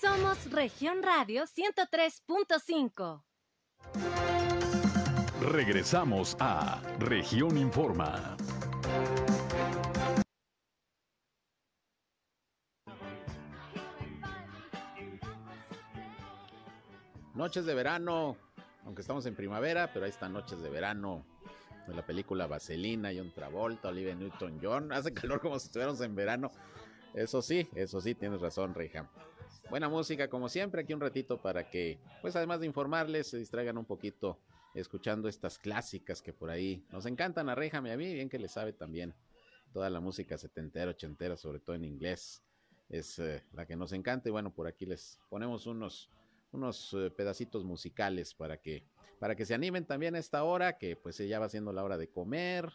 Somos 0.00 0.50
Región 0.50 1.02
Radio 1.02 1.44
103.5. 1.44 3.22
Regresamos 5.40 6.36
a 6.38 6.80
Región 6.98 7.58
Informa. 7.58 8.36
Noches 17.34 17.66
de 17.66 17.74
verano, 17.74 18.36
aunque 18.84 19.00
estamos 19.00 19.26
en 19.26 19.34
primavera, 19.34 19.92
pero 19.92 20.04
ahí 20.04 20.10
están 20.10 20.32
noches 20.32 20.62
de 20.62 20.70
verano 20.70 21.33
de 21.86 21.94
la 21.94 22.04
película 22.04 22.46
Vaselina, 22.46 23.10
un 23.20 23.32
Travolta, 23.32 23.88
Olivia 23.88 24.14
Newton-John. 24.14 24.92
Hace 24.92 25.12
calor 25.12 25.40
como 25.40 25.58
si 25.58 25.66
estuviéramos 25.66 26.00
en 26.00 26.14
verano. 26.14 26.50
Eso 27.14 27.42
sí, 27.42 27.68
eso 27.74 28.00
sí, 28.00 28.14
tienes 28.14 28.40
razón, 28.40 28.74
Reija. 28.74 29.10
Buena 29.70 29.88
música, 29.88 30.28
como 30.28 30.48
siempre, 30.48 30.82
aquí 30.82 30.92
un 30.94 31.00
ratito 31.00 31.40
para 31.40 31.68
que, 31.70 31.98
pues 32.20 32.36
además 32.36 32.60
de 32.60 32.66
informarles, 32.66 33.28
se 33.28 33.38
distraigan 33.38 33.78
un 33.78 33.84
poquito 33.84 34.38
escuchando 34.74 35.28
estas 35.28 35.58
clásicas 35.58 36.20
que 36.20 36.32
por 36.32 36.50
ahí 36.50 36.84
nos 36.90 37.06
encantan 37.06 37.48
a 37.48 37.54
Reija 37.54 37.80
y 37.84 37.90
a 37.90 37.96
mí, 37.96 38.12
bien 38.12 38.28
que 38.28 38.38
le 38.38 38.48
sabe 38.48 38.72
también 38.72 39.14
toda 39.72 39.90
la 39.90 40.00
música 40.00 40.36
setentera, 40.36 40.90
ochentera, 40.90 41.36
sobre 41.36 41.60
todo 41.60 41.76
en 41.76 41.84
inglés, 41.84 42.42
es 42.88 43.18
eh, 43.18 43.42
la 43.52 43.66
que 43.66 43.76
nos 43.76 43.92
encanta. 43.92 44.28
Y 44.28 44.32
bueno, 44.32 44.52
por 44.52 44.66
aquí 44.66 44.86
les 44.86 45.20
ponemos 45.28 45.66
unos, 45.66 46.10
unos 46.52 46.92
eh, 46.94 47.10
pedacitos 47.10 47.64
musicales 47.64 48.34
para 48.34 48.60
que 48.60 48.84
para 49.24 49.36
que 49.36 49.46
se 49.46 49.54
animen 49.54 49.86
también 49.86 50.14
a 50.16 50.18
esta 50.18 50.44
hora, 50.44 50.76
que 50.76 50.96
pues 50.96 51.16
ya 51.16 51.38
va 51.38 51.48
siendo 51.48 51.72
la 51.72 51.82
hora 51.82 51.96
de 51.96 52.10
comer, 52.10 52.70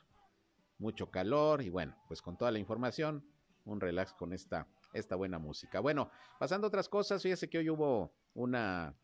mucho 0.80 1.12
calor 1.12 1.62
y 1.62 1.70
bueno, 1.70 1.96
pues 2.08 2.24
con 2.24 2.40
toda 2.40 2.50
la 2.50 2.58
información, 2.58 3.24
un 3.66 3.80
relax 3.80 4.14
con 4.14 4.34
esta, 4.34 4.68
esta 4.92 5.16
buena 5.16 5.38
música. 5.38 5.80
Bueno, 5.80 6.10
pasando 6.40 6.66
a 6.66 6.70
otras 6.70 6.90
cosas, 6.90 7.22
fíjese 7.22 7.52
que 7.52 7.60
hoy 7.60 7.70
hubo 7.70 8.16
una 8.34 8.96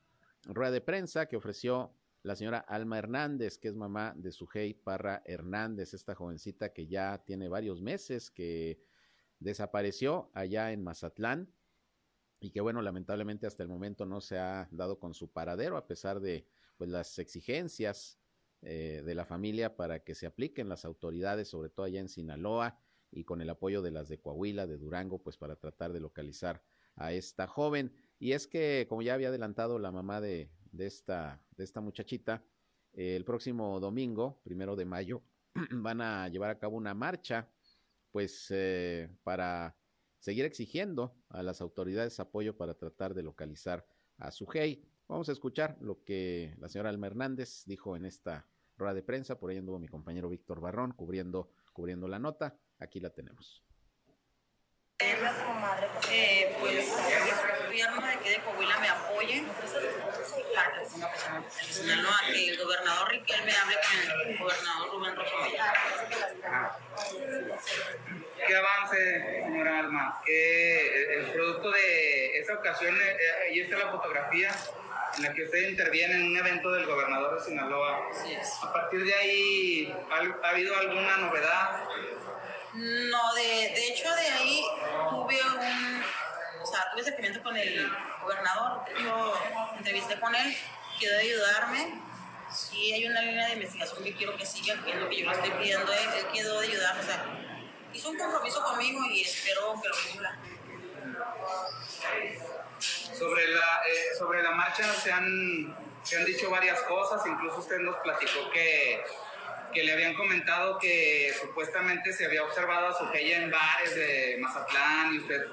rueda 0.46 0.72
de 0.72 0.82
prensa 0.82 1.28
que 1.28 1.38
ofreció 1.38 1.93
la 2.24 2.36
señora 2.36 2.58
Alma 2.58 2.98
Hernández, 2.98 3.60
que 3.60 3.68
es 3.68 3.76
mamá 3.76 4.16
de 4.18 4.32
Sujei 4.32 4.74
Parra 4.74 5.22
Hernández, 5.24 5.93
esta 5.93 6.16
jovencita 6.16 6.74
que 6.74 6.88
ya 6.88 7.24
tiene 7.26 7.48
varios 7.48 7.80
meses 7.80 8.32
que 8.32 8.82
desapareció 9.38 10.32
allá 10.34 10.72
en 10.72 10.84
Mazatlán 10.84 11.54
y 12.39 12.50
que 12.50 12.62
bueno, 12.62 12.82
lamentablemente 12.82 13.46
hasta 13.46 13.62
el 13.62 13.70
momento 13.70 14.08
no 14.08 14.20
se 14.20 14.39
ha 14.39 14.68
dado 14.72 14.98
con 14.98 15.14
su 15.14 15.32
paradero 15.32 15.78
a 15.78 15.86
pesar 15.86 16.20
de 16.22 16.48
pues 16.78 16.89
las 16.89 17.19
exigencias 17.19 18.19
eh, 18.61 19.03
de 19.05 19.15
la 19.15 19.26
familia 19.26 19.76
para 19.76 20.03
que 20.03 20.15
se 20.15 20.26
apliquen 20.26 20.69
las 20.69 20.86
autoridades, 20.86 21.49
sobre 21.49 21.69
todo 21.69 21.86
allá 21.86 21.99
en 21.99 22.09
Sinaloa 22.09 22.80
y 23.11 23.23
con 23.23 23.41
el 23.41 23.49
apoyo 23.49 23.82
de 23.82 23.91
las 23.91 24.09
de 24.09 24.19
Coahuila, 24.19 24.67
de 24.67 24.78
Durango, 24.78 25.21
pues 25.21 25.38
para 25.38 25.55
tratar 25.55 25.93
de 25.93 25.99
localizar 25.99 26.63
a 26.95 27.13
esta 27.13 27.47
joven. 27.47 27.93
Y 28.19 28.32
es 28.32 28.47
que, 28.47 28.86
como 28.89 29.01
ya 29.01 29.13
había 29.13 29.30
adelantado 29.30 29.80
la 29.80 29.91
mamá 29.91 30.21
de, 30.21 30.49
de, 30.71 30.86
esta, 30.88 31.41
de 31.55 31.63
esta 31.63 31.82
muchachita, 31.82 32.43
el 32.93 33.26
próximo 33.26 33.80
domingo, 33.80 34.41
primero 34.43 34.76
de 34.76 34.86
mayo, 34.86 35.21
van 35.71 36.01
a 36.01 36.28
llevar 36.30 36.49
a 36.49 36.59
cabo 36.59 36.78
una 36.78 36.93
marcha, 36.93 37.49
pues 38.11 38.47
eh, 38.49 39.09
para 39.23 39.78
seguir 40.19 40.45
exigiendo 40.45 41.15
a 41.30 41.43
las 41.43 41.61
autoridades 41.61 42.19
apoyo 42.19 42.57
para 42.57 42.73
tratar 42.73 43.13
de 43.13 43.23
localizar 43.23 43.86
a 44.17 44.32
Sujei. 44.32 44.84
Vamos 45.08 45.30
a 45.30 45.34
escuchar 45.34 45.78
lo 45.82 46.03
que 46.03 46.56
la 46.58 46.68
señora 46.68 46.89
Alma 46.89 47.08
Hernández 47.08 47.64
dijo 47.66 47.95
en 47.95 48.06
esta 48.06 48.47
rueda 48.76 48.95
de 48.95 49.03
prensa. 49.03 49.38
Por 49.38 49.51
ahí 49.51 49.58
anduvo 49.58 49.78
mi 49.78 49.88
compañero 49.88 50.30
Víctor 50.30 50.60
Barrón 50.62 50.93
cubriendo, 50.93 51.51
cubriendo 51.74 52.08
la 52.08 52.18
nota. 52.18 52.58
Aquí 52.80 52.99
la 52.99 53.12
tenemos. 53.12 53.64
Eh, 54.99 56.56
pues 56.60 56.88
el 56.88 57.66
gobierno 57.66 58.01
de 58.01 58.14
aquí 58.14 58.30
de 58.30 58.39
Coahuila 58.39 58.80
me 58.80 58.88
apoye 58.88 59.43
para 60.56 60.72
que 60.72 60.89
ponga 60.89 61.12
Sinaloa, 61.51 62.20
que 62.32 62.49
el 62.49 62.58
gobernador 62.58 63.10
Riquelme 63.12 63.51
hable 63.51 63.76
con 63.76 64.30
el 64.30 64.38
gobernador 64.39 64.91
Rubén 64.91 65.16
Rocha 65.16 65.36
¿Qué 68.47 68.56
avance, 68.56 69.43
señora 69.43 69.80
Alma? 69.80 70.22
Que 70.26 71.18
el 71.20 71.32
producto 71.32 71.72
de 71.72 72.39
esa 72.39 72.53
ocasión, 72.53 72.95
eh, 72.95 73.18
ahí 73.49 73.60
está 73.60 73.78
la 73.78 73.91
fotografía 73.91 74.51
en 75.18 75.24
la 75.24 75.34
que 75.34 75.43
usted 75.43 75.70
interviene 75.70 76.16
en 76.16 76.24
un 76.24 76.38
evento 76.38 76.72
del 76.72 76.86
gobernador 76.86 77.39
de 77.39 77.45
Sinaloa. 77.45 78.09
A 78.63 78.74
partir 78.74 79.03
de 79.03 79.13
ahí, 79.13 79.95
¿ha 80.43 80.49
habido 80.49 80.76
alguna 80.78 81.18
novedad? 81.18 81.84
No, 82.74 83.34
de, 83.34 83.41
de 83.41 83.88
hecho 83.88 84.13
de 84.13 84.28
ahí 84.28 84.66
tuve 85.09 85.38
un, 85.43 86.03
o 86.61 86.66
sea, 86.66 86.91
tuve 86.91 87.01
acercamiento 87.01 87.41
con 87.41 87.55
el 87.55 87.89
gobernador, 88.22 88.82
yo 89.01 89.34
entrevisté 89.78 90.20
con 90.20 90.36
él, 90.36 90.57
quedó 90.99 91.13
de 91.13 91.22
ayudarme. 91.22 92.01
Sí, 92.51 92.93
hay 92.93 93.05
una 93.07 93.22
línea 93.22 93.47
de 93.47 93.53
investigación 93.53 94.03
que 94.03 94.16
quiero 94.16 94.36
que 94.38 94.45
siga, 94.45 94.82
que 94.84 94.91
es 94.91 94.97
lo 94.97 95.09
que 95.09 95.18
yo 95.18 95.30
le 95.30 95.36
estoy 95.36 95.51
pidiendo, 95.51 95.91
él, 95.91 96.09
él 96.18 96.26
quedó 96.34 96.59
de 96.59 96.68
ayudarme, 96.68 97.01
o 97.01 97.05
sea, 97.05 97.26
hizo 97.93 98.09
un 98.09 98.18
compromiso 98.18 98.63
conmigo 98.63 98.99
y 99.11 99.22
espero 99.22 99.74
que 99.82 99.89
lo 99.89 99.95
cumpla. 100.09 100.39
Sobre 103.18 103.47
la, 103.47 103.82
eh, 103.88 104.16
sobre 104.18 104.43
la 104.43 104.51
marcha 104.51 104.84
se 104.93 105.11
han, 105.11 105.76
se 106.03 106.18
han 106.18 106.26
dicho 106.26 106.49
varias 106.49 106.82
cosas, 106.82 107.26
incluso 107.26 107.59
usted 107.59 107.80
nos 107.80 107.95
platicó 107.97 108.49
que 108.51 109.03
que 109.76 109.84
le 109.84 109.91
habían 109.91 110.16
comentado 110.16 110.80
que 110.80 111.36
supuestamente 111.39 112.13
se 112.13 112.26
había 112.26 112.43
observado 112.43 112.88
a 112.88 112.97
Sujella 112.97 113.41
en 113.41 113.51
bares 113.51 113.93
de 113.93 114.38
Mazatlán 114.39 115.13
y 115.13 115.18
usted 115.20 115.47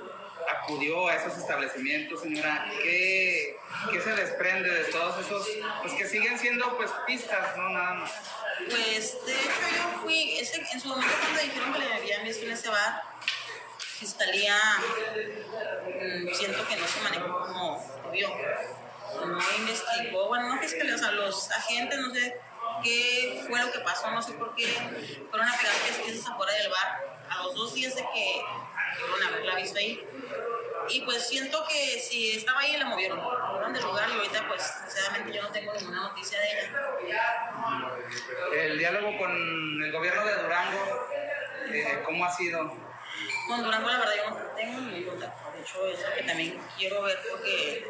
acudió 0.48 1.08
a 1.08 1.16
esos 1.16 1.36
establecimientos, 1.36 2.20
señora. 2.20 2.70
¿Qué, 2.82 3.58
¿Qué, 3.90 4.00
se 4.00 4.12
desprende 4.12 4.70
de 4.70 4.84
todos 4.84 5.24
esos, 5.26 5.48
pues 5.82 5.94
que 5.94 6.06
siguen 6.06 6.38
siendo 6.38 6.76
pues 6.76 6.90
pistas, 7.06 7.56
no 7.56 7.68
nada 7.70 7.94
más? 7.94 8.12
Pues 8.70 9.26
de 9.26 9.32
hecho 9.32 9.76
yo 9.76 10.02
fui, 10.02 10.38
ese, 10.38 10.62
en 10.72 10.80
su 10.80 10.88
momento 10.88 11.12
cuando 11.20 11.42
dijeron 11.42 11.72
que 11.72 11.78
le 11.80 11.94
habían 11.94 12.24
visto 12.24 12.46
en 12.46 12.52
ese 12.52 12.68
bar, 12.68 13.02
Fiscalía 14.02 14.58
mmm, 15.14 16.34
siento 16.34 16.66
que 16.66 16.76
no 16.76 16.86
se 16.88 17.00
manejó 17.02 17.38
como 17.38 18.10
vio. 18.10 18.28
No 19.24 19.38
investigó, 19.58 20.26
bueno, 20.26 20.48
no 20.52 20.60
Fiscalía, 20.60 20.96
o 20.96 20.98
sea, 20.98 21.12
los 21.12 21.50
agentes, 21.52 22.00
no 22.00 22.12
sé 22.12 22.36
qué 22.82 23.44
fue 23.46 23.60
lo 23.60 23.70
que 23.70 23.78
pasó, 23.78 24.10
no 24.10 24.20
sé 24.20 24.32
por 24.32 24.56
qué 24.56 24.66
fueron 25.30 25.48
a 25.48 25.56
pegar 25.56 25.74
piezas 26.04 26.28
afuera 26.28 26.52
del 26.52 26.68
bar 26.68 27.00
a 27.30 27.42
los 27.44 27.54
dos 27.54 27.74
días 27.74 27.94
de 27.94 28.02
que 28.02 28.42
fueron 28.98 29.22
a 29.22 29.28
haberla 29.28 29.54
visto 29.54 29.78
ahí. 29.78 30.04
Y 30.88 31.02
pues 31.02 31.28
siento 31.28 31.64
que 31.68 32.00
si 32.00 32.32
estaba 32.32 32.58
ahí 32.58 32.76
la 32.76 32.86
movieron, 32.86 33.20
fueron 33.52 33.72
del 33.72 33.84
lugar 33.84 34.08
y 34.10 34.14
ahorita 34.14 34.48
pues 34.48 34.62
sinceramente 34.84 35.32
yo 35.32 35.42
no 35.42 35.52
tengo 35.52 35.72
ninguna 35.74 36.08
noticia 36.08 36.40
de 36.40 36.50
ella. 36.50 36.72
El 38.52 38.78
diálogo 38.78 39.16
con 39.16 39.30
el 39.30 39.92
gobierno 39.92 40.24
de 40.24 40.42
Durango, 40.42 41.08
eh, 41.70 42.02
¿cómo 42.04 42.24
ha 42.24 42.32
sido? 42.32 42.92
Con 43.48 43.62
Durango 43.62 43.88
la 43.88 43.98
verdad 43.98 44.12
yo 44.16 44.30
no 44.30 44.36
tengo 44.56 44.80
ningún 44.80 45.10
contacto, 45.10 45.52
de 45.52 45.60
hecho 45.60 45.86
es 45.88 46.00
lo 46.00 46.14
que 46.14 46.22
también 46.22 46.60
quiero 46.78 47.02
ver 47.02 47.18
porque 47.30 47.84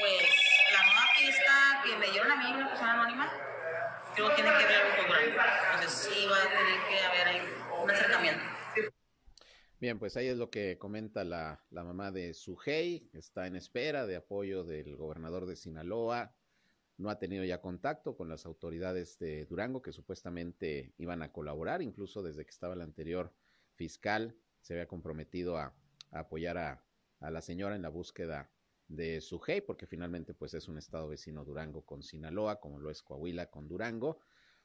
pues 0.00 0.22
la 0.72 0.86
nueva 0.86 1.06
pista 1.18 1.82
que 1.84 1.96
me 1.96 2.10
dieron 2.10 2.30
a 2.30 2.36
mí, 2.36 2.54
una 2.54 2.68
persona 2.68 2.92
anónima, 2.92 3.32
creo 4.14 4.28
que 4.28 4.34
tiene 4.34 4.50
que 4.50 4.64
ver 4.64 4.76
algo 4.76 4.96
con 4.96 5.06
Durango. 5.06 5.42
Entonces 5.74 5.92
sí 5.92 6.26
va 6.26 6.36
a 6.36 6.48
tener 6.48 6.80
que 6.88 7.00
haber 7.00 7.42
un 7.82 7.90
acercamiento. 7.90 8.42
Bien, 9.80 9.98
pues 9.98 10.16
ahí 10.16 10.28
es 10.28 10.36
lo 10.36 10.48
que 10.48 10.78
comenta 10.78 11.24
la, 11.24 11.64
la 11.70 11.82
mamá 11.82 12.12
de 12.12 12.34
Sujei, 12.34 13.10
está 13.12 13.48
en 13.48 13.56
espera 13.56 14.06
de 14.06 14.14
apoyo 14.16 14.62
del 14.62 14.96
gobernador 14.96 15.46
de 15.46 15.56
Sinaloa, 15.56 16.32
no 16.98 17.10
ha 17.10 17.18
tenido 17.18 17.42
ya 17.44 17.60
contacto 17.60 18.16
con 18.16 18.28
las 18.28 18.46
autoridades 18.46 19.18
de 19.18 19.44
Durango 19.46 19.82
que 19.82 19.92
supuestamente 19.92 20.94
iban 20.98 21.22
a 21.22 21.32
colaborar, 21.32 21.82
incluso 21.82 22.22
desde 22.22 22.44
que 22.44 22.50
estaba 22.50 22.74
el 22.74 22.82
anterior 22.82 23.32
fiscal 23.74 24.36
se 24.62 24.74
había 24.74 24.86
comprometido 24.86 25.58
a, 25.58 25.74
apoyar 26.10 26.58
a, 26.58 26.84
la 27.20 27.40
señora 27.40 27.76
en 27.76 27.82
la 27.82 27.88
búsqueda 27.88 28.50
de 28.88 29.20
Sujei, 29.20 29.60
porque 29.60 29.86
finalmente 29.86 30.34
pues 30.34 30.54
es 30.54 30.68
un 30.68 30.76
estado 30.76 31.08
vecino 31.08 31.44
Durango 31.44 31.82
con 31.82 32.02
Sinaloa, 32.02 32.60
como 32.60 32.80
lo 32.80 32.90
es 32.90 33.02
Coahuila 33.02 33.50
con 33.50 33.68
Durango, 33.68 34.18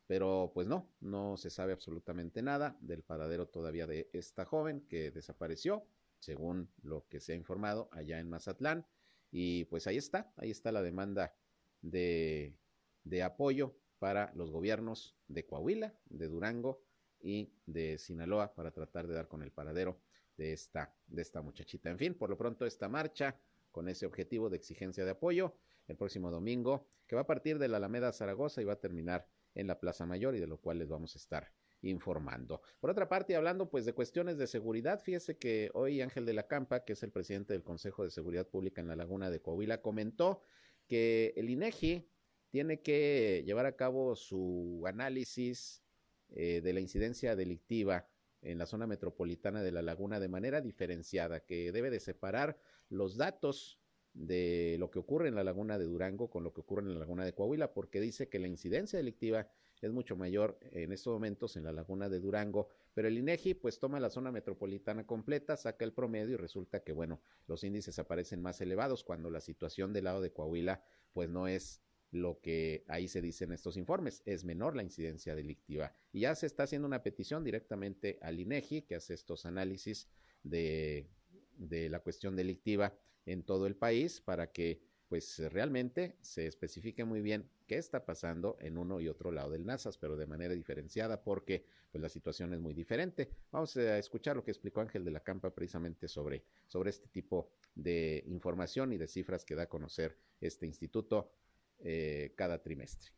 pero 0.07 0.51
pues 0.53 0.67
no, 0.67 0.89
no 1.01 1.37
se 1.37 1.49
sabe 1.49 1.73
absolutamente 1.73 2.41
nada 2.41 2.77
del 2.81 3.03
paradero 3.03 3.47
todavía 3.47 3.85
de 3.85 4.09
esta 4.13 4.45
joven 4.45 4.87
que 4.87 5.11
desapareció, 5.11 5.85
según 6.19 6.71
lo 6.81 7.05
que 7.09 7.19
se 7.19 7.33
ha 7.33 7.35
informado 7.35 7.89
allá 7.91 8.19
en 8.19 8.29
Mazatlán. 8.29 8.85
Y 9.31 9.65
pues 9.65 9.85
ahí 9.87 9.97
está, 9.97 10.31
ahí 10.37 10.49
está 10.49 10.71
la 10.71 10.81
demanda 10.81 11.35
de, 11.81 12.55
de 13.03 13.23
apoyo 13.23 13.75
para 13.99 14.31
los 14.35 14.49
gobiernos 14.51 15.15
de 15.27 15.45
Coahuila, 15.45 15.93
de 16.05 16.27
Durango 16.27 16.86
y 17.21 17.51
de 17.65 17.97
Sinaloa 17.97 18.53
para 18.53 18.71
tratar 18.71 19.07
de 19.07 19.13
dar 19.13 19.27
con 19.27 19.41
el 19.41 19.51
paradero 19.51 19.99
de 20.37 20.53
esta, 20.53 20.93
de 21.07 21.21
esta 21.21 21.41
muchachita. 21.41 21.89
En 21.89 21.97
fin, 21.97 22.13
por 22.13 22.29
lo 22.29 22.37
pronto 22.37 22.65
esta 22.65 22.87
marcha 22.87 23.39
con 23.71 23.89
ese 23.89 24.05
objetivo 24.05 24.49
de 24.49 24.57
exigencia 24.57 25.05
de 25.05 25.11
apoyo 25.11 25.55
el 25.87 25.95
próximo 25.95 26.31
domingo, 26.31 26.87
que 27.07 27.15
va 27.15 27.21
a 27.21 27.27
partir 27.27 27.59
de 27.59 27.67
la 27.67 27.77
Alameda 27.77 28.11
Zaragoza 28.11 28.61
y 28.61 28.65
va 28.65 28.73
a 28.73 28.79
terminar 28.79 29.27
en 29.55 29.67
la 29.67 29.79
Plaza 29.79 30.05
Mayor 30.05 30.35
y 30.35 30.39
de 30.39 30.47
lo 30.47 30.57
cual 30.57 30.79
les 30.79 30.89
vamos 30.89 31.15
a 31.15 31.19
estar 31.19 31.51
informando. 31.81 32.61
Por 32.79 32.89
otra 32.89 33.07
parte, 33.07 33.35
hablando 33.35 33.69
pues 33.69 33.85
de 33.85 33.93
cuestiones 33.93 34.37
de 34.37 34.47
seguridad, 34.47 34.99
fíjese 34.99 35.37
que 35.37 35.69
hoy 35.73 36.01
Ángel 36.01 36.25
de 36.25 36.33
la 36.33 36.47
Campa, 36.47 36.83
que 36.83 36.93
es 36.93 37.03
el 37.03 37.11
presidente 37.11 37.53
del 37.53 37.63
Consejo 37.63 38.03
de 38.03 38.11
Seguridad 38.11 38.47
Pública 38.47 38.81
en 38.81 38.87
la 38.87 38.95
Laguna 38.95 39.29
de 39.29 39.41
Coahuila, 39.41 39.81
comentó 39.81 40.41
que 40.87 41.33
el 41.37 41.49
INEGI 41.49 42.09
tiene 42.49 42.81
que 42.81 43.43
llevar 43.45 43.65
a 43.65 43.75
cabo 43.75 44.15
su 44.15 44.83
análisis 44.87 45.83
eh, 46.29 46.61
de 46.61 46.73
la 46.73 46.79
incidencia 46.79 47.35
delictiva 47.35 48.07
en 48.41 48.57
la 48.57 48.65
zona 48.65 48.87
metropolitana 48.87 49.63
de 49.63 49.71
la 49.71 49.81
laguna 49.81 50.19
de 50.19 50.27
manera 50.27 50.61
diferenciada, 50.61 51.41
que 51.41 51.71
debe 51.71 51.89
de 51.89 51.99
separar 51.99 52.57
los 52.89 53.17
datos 53.17 53.79
de 54.13 54.77
lo 54.79 54.89
que 54.89 54.99
ocurre 54.99 55.27
en 55.27 55.35
la 55.35 55.43
laguna 55.43 55.77
de 55.77 55.85
Durango 55.85 56.29
con 56.29 56.43
lo 56.43 56.53
que 56.53 56.61
ocurre 56.61 56.81
en 56.81 56.93
la 56.93 56.99
laguna 56.99 57.23
de 57.23 57.33
Coahuila, 57.33 57.73
porque 57.73 58.01
dice 58.01 58.29
que 58.29 58.39
la 58.39 58.47
incidencia 58.47 58.97
delictiva 58.97 59.47
es 59.81 59.91
mucho 59.91 60.15
mayor 60.15 60.57
en 60.71 60.91
estos 60.91 61.13
momentos 61.13 61.55
en 61.55 61.63
la 61.63 61.71
laguna 61.71 62.09
de 62.09 62.19
Durango, 62.19 62.67
pero 62.95 63.07
el 63.07 63.17
INEGI 63.17 63.53
pues 63.53 63.79
toma 63.79 63.99
la 63.99 64.09
zona 64.09 64.31
metropolitana 64.31 65.05
completa, 65.05 65.55
saca 65.55 65.85
el 65.85 65.93
promedio 65.93 66.33
y 66.33 66.37
resulta 66.37 66.83
que 66.83 66.93
bueno, 66.93 67.21
los 67.45 67.63
índices 67.63 67.99
aparecen 67.99 68.41
más 68.41 68.59
elevados 68.59 69.03
cuando 69.03 69.29
la 69.29 69.39
situación 69.39 69.93
del 69.93 70.05
lado 70.05 70.21
de 70.21 70.31
Coahuila 70.31 70.81
pues 71.13 71.29
no 71.29 71.47
es 71.47 71.81
lo 72.11 72.39
que 72.41 72.85
ahí 72.87 73.07
se 73.07 73.21
dice 73.21 73.43
en 73.45 73.51
estos 73.51 73.77
informes, 73.77 74.21
es 74.25 74.43
menor 74.43 74.75
la 74.75 74.83
incidencia 74.83 75.35
delictiva. 75.35 75.93
Y 76.11 76.21
ya 76.21 76.35
se 76.35 76.45
está 76.45 76.63
haciendo 76.63 76.87
una 76.87 77.03
petición 77.03 77.43
directamente 77.43 78.17
al 78.21 78.39
INEGI 78.39 78.83
que 78.83 78.95
hace 78.95 79.13
estos 79.13 79.45
análisis 79.45 80.07
de, 80.43 81.09
de 81.57 81.89
la 81.89 81.99
cuestión 81.99 82.35
delictiva 82.35 82.97
en 83.25 83.43
todo 83.43 83.67
el 83.67 83.75
país 83.75 84.21
para 84.21 84.51
que 84.51 84.81
pues 85.07 85.39
realmente 85.51 86.17
se 86.21 86.47
especifique 86.47 87.05
muy 87.05 87.21
bien 87.21 87.49
qué 87.65 87.77
está 87.77 88.05
pasando 88.05 88.57
en 88.59 88.77
uno 88.77 88.99
y 88.99 89.07
otro 89.07 89.31
lado 89.31 89.51
del 89.51 89.65
NASAS, 89.65 89.97
pero 89.97 90.17
de 90.17 90.27
manera 90.27 90.53
diferenciada 90.53 91.23
porque 91.23 91.65
pues 91.91 92.01
la 92.01 92.09
situación 92.09 92.53
es 92.53 92.59
muy 92.59 92.73
diferente. 92.73 93.29
Vamos 93.51 93.75
a 93.77 93.97
escuchar 93.97 94.35
lo 94.35 94.43
que 94.43 94.51
explicó 94.51 94.81
Ángel 94.81 95.05
de 95.05 95.11
la 95.11 95.21
Campa 95.21 95.53
precisamente 95.53 96.07
sobre, 96.07 96.43
sobre 96.65 96.89
este 96.89 97.07
tipo 97.07 97.49
de 97.75 98.23
información 98.27 98.91
y 98.91 98.97
de 98.97 99.07
cifras 99.07 99.45
que 99.45 99.55
da 99.55 99.63
a 99.63 99.69
conocer 99.69 100.17
este 100.41 100.65
instituto 100.65 101.31
eh, 101.79 102.33
cada 102.35 102.61
trimestre. 102.61 103.11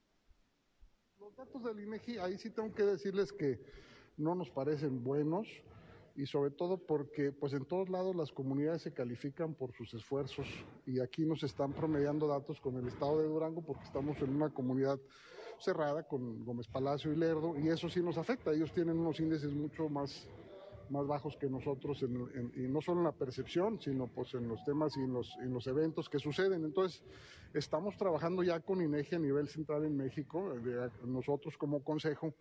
Los 1.20 1.36
datos 1.36 1.64
del 1.64 1.80
INEGI, 1.80 2.18
ahí 2.18 2.38
sí 2.38 2.50
tengo 2.50 2.74
que 2.74 2.84
decirles 2.84 3.32
que 3.32 3.60
no 4.18 4.36
nos 4.36 4.50
parecen 4.50 5.04
buenos 5.04 5.48
y 6.16 6.26
sobre 6.26 6.52
todo 6.52 6.78
porque 6.78 7.32
pues 7.32 7.54
en 7.54 7.66
todos 7.66 7.90
lados 7.90 8.16
las 8.16 8.32
comunidades 8.32 8.82
se 8.82 8.94
califican 8.94 9.54
por 9.54 9.74
sus 9.74 9.94
esfuerzos 9.94 10.48
y 10.86 11.00
aquí 11.00 11.26
nos 11.26 11.44
están 11.44 11.72
promediando 11.72 12.28
datos 12.28 12.60
con 12.60 12.76
el 12.76 12.88
estado 12.88 13.22
de 13.22 13.28
Durango 13.28 13.62
porque 13.62 13.86
estamos 13.86 14.18
en 14.22 14.36
una 14.36 14.50
comunidad 14.50 15.00
cerrada 15.60 16.04
con 16.04 16.44
Gómez 16.44 16.68
Palacio 16.68 17.14
y 17.14 17.16
Lerdo 17.16 17.58
y 17.58 17.70
eso 17.70 17.90
sí 17.90 18.02
nos 18.02 18.18
afecta, 18.18 18.52
ellos 18.52 18.74
tienen 18.74 18.98
unos 18.98 19.20
índices 19.20 19.54
mucho 19.54 19.88
más 19.88 20.28
más 20.92 21.08
bajos 21.08 21.36
que 21.38 21.50
nosotros, 21.50 22.02
en, 22.04 22.52
y 22.56 22.68
no 22.68 22.82
solo 22.82 23.00
en 23.00 23.06
la 23.06 23.12
percepción, 23.12 23.80
sino 23.80 24.08
pues 24.08 24.34
en 24.34 24.48
los 24.48 24.64
temas 24.64 24.96
y 24.98 25.02
en 25.02 25.14
los, 25.14 25.36
en 25.42 25.54
los 25.54 25.68
eventos 25.68 26.10
que 26.10 26.20
suceden. 26.20 26.64
Entonces, 26.64 27.04
estamos 27.54 27.98
trabajando 27.98 28.44
ya 28.44 28.60
con 28.60 28.82
INEGI 28.82 29.16
a 29.16 29.20
nivel 29.20 29.48
central 29.48 29.86
en 29.86 29.96
México, 29.96 30.54
nosotros 31.06 31.58
como 31.58 31.84
consejo, 31.84 32.34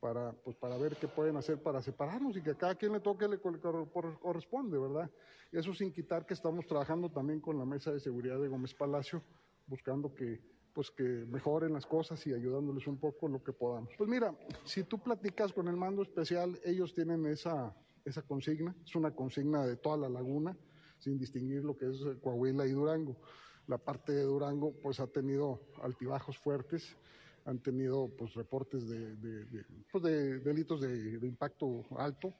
para, 0.00 0.32
pues, 0.32 0.56
para 0.56 0.78
ver 0.78 0.96
qué 0.96 1.06
pueden 1.06 1.36
hacer 1.36 1.62
para 1.62 1.82
separarnos 1.82 2.36
y 2.36 2.42
que 2.42 2.50
a 2.50 2.54
cada 2.54 2.74
quien 2.74 2.92
le 2.92 3.00
toque 3.00 3.28
le 3.28 3.38
corresponde, 3.38 4.78
¿verdad? 4.78 5.10
Eso 5.52 5.74
sin 5.74 5.92
quitar 5.92 6.24
que 6.24 6.34
estamos 6.34 6.66
trabajando 6.66 7.10
también 7.10 7.40
con 7.40 7.58
la 7.58 7.66
mesa 7.66 7.92
de 7.92 8.00
seguridad 8.00 8.40
de 8.40 8.48
Gómez 8.48 8.74
Palacio, 8.74 9.22
buscando 9.66 10.14
que 10.14 10.40
pues 10.72 10.90
que 10.90 11.02
mejoren 11.02 11.72
las 11.72 11.84
cosas 11.84 12.24
y 12.26 12.32
ayudándoles 12.32 12.86
un 12.86 12.96
poco 12.96 13.28
lo 13.28 13.42
que 13.42 13.52
podamos. 13.52 13.90
Pues 13.98 14.08
mira, 14.08 14.34
si 14.64 14.84
tú 14.84 14.98
platicas 14.98 15.52
con 15.52 15.68
el 15.68 15.76
mando 15.76 16.02
especial, 16.02 16.58
ellos 16.64 16.94
tienen 16.94 17.26
esa, 17.26 17.74
esa 18.04 18.22
consigna, 18.22 18.74
es 18.84 18.94
una 18.94 19.10
consigna 19.12 19.66
de 19.66 19.76
toda 19.76 19.96
la 19.96 20.08
laguna, 20.08 20.56
sin 20.98 21.18
distinguir 21.18 21.64
lo 21.64 21.76
que 21.76 21.88
es 21.90 21.96
Coahuila 22.22 22.66
y 22.66 22.72
Durango. 22.72 23.16
La 23.66 23.78
parte 23.78 24.12
de 24.12 24.22
Durango 24.22 24.72
pues 24.82 25.00
ha 25.00 25.06
tenido 25.06 25.60
altibajos 25.82 26.38
fuertes, 26.38 26.96
han 27.44 27.58
tenido 27.58 28.10
pues 28.18 28.34
reportes 28.34 28.88
de, 28.88 29.16
de, 29.16 29.64
pues, 29.90 30.04
delitos 30.44 30.80
de, 30.80 31.18
impacto 31.22 31.84
alto 31.96 32.34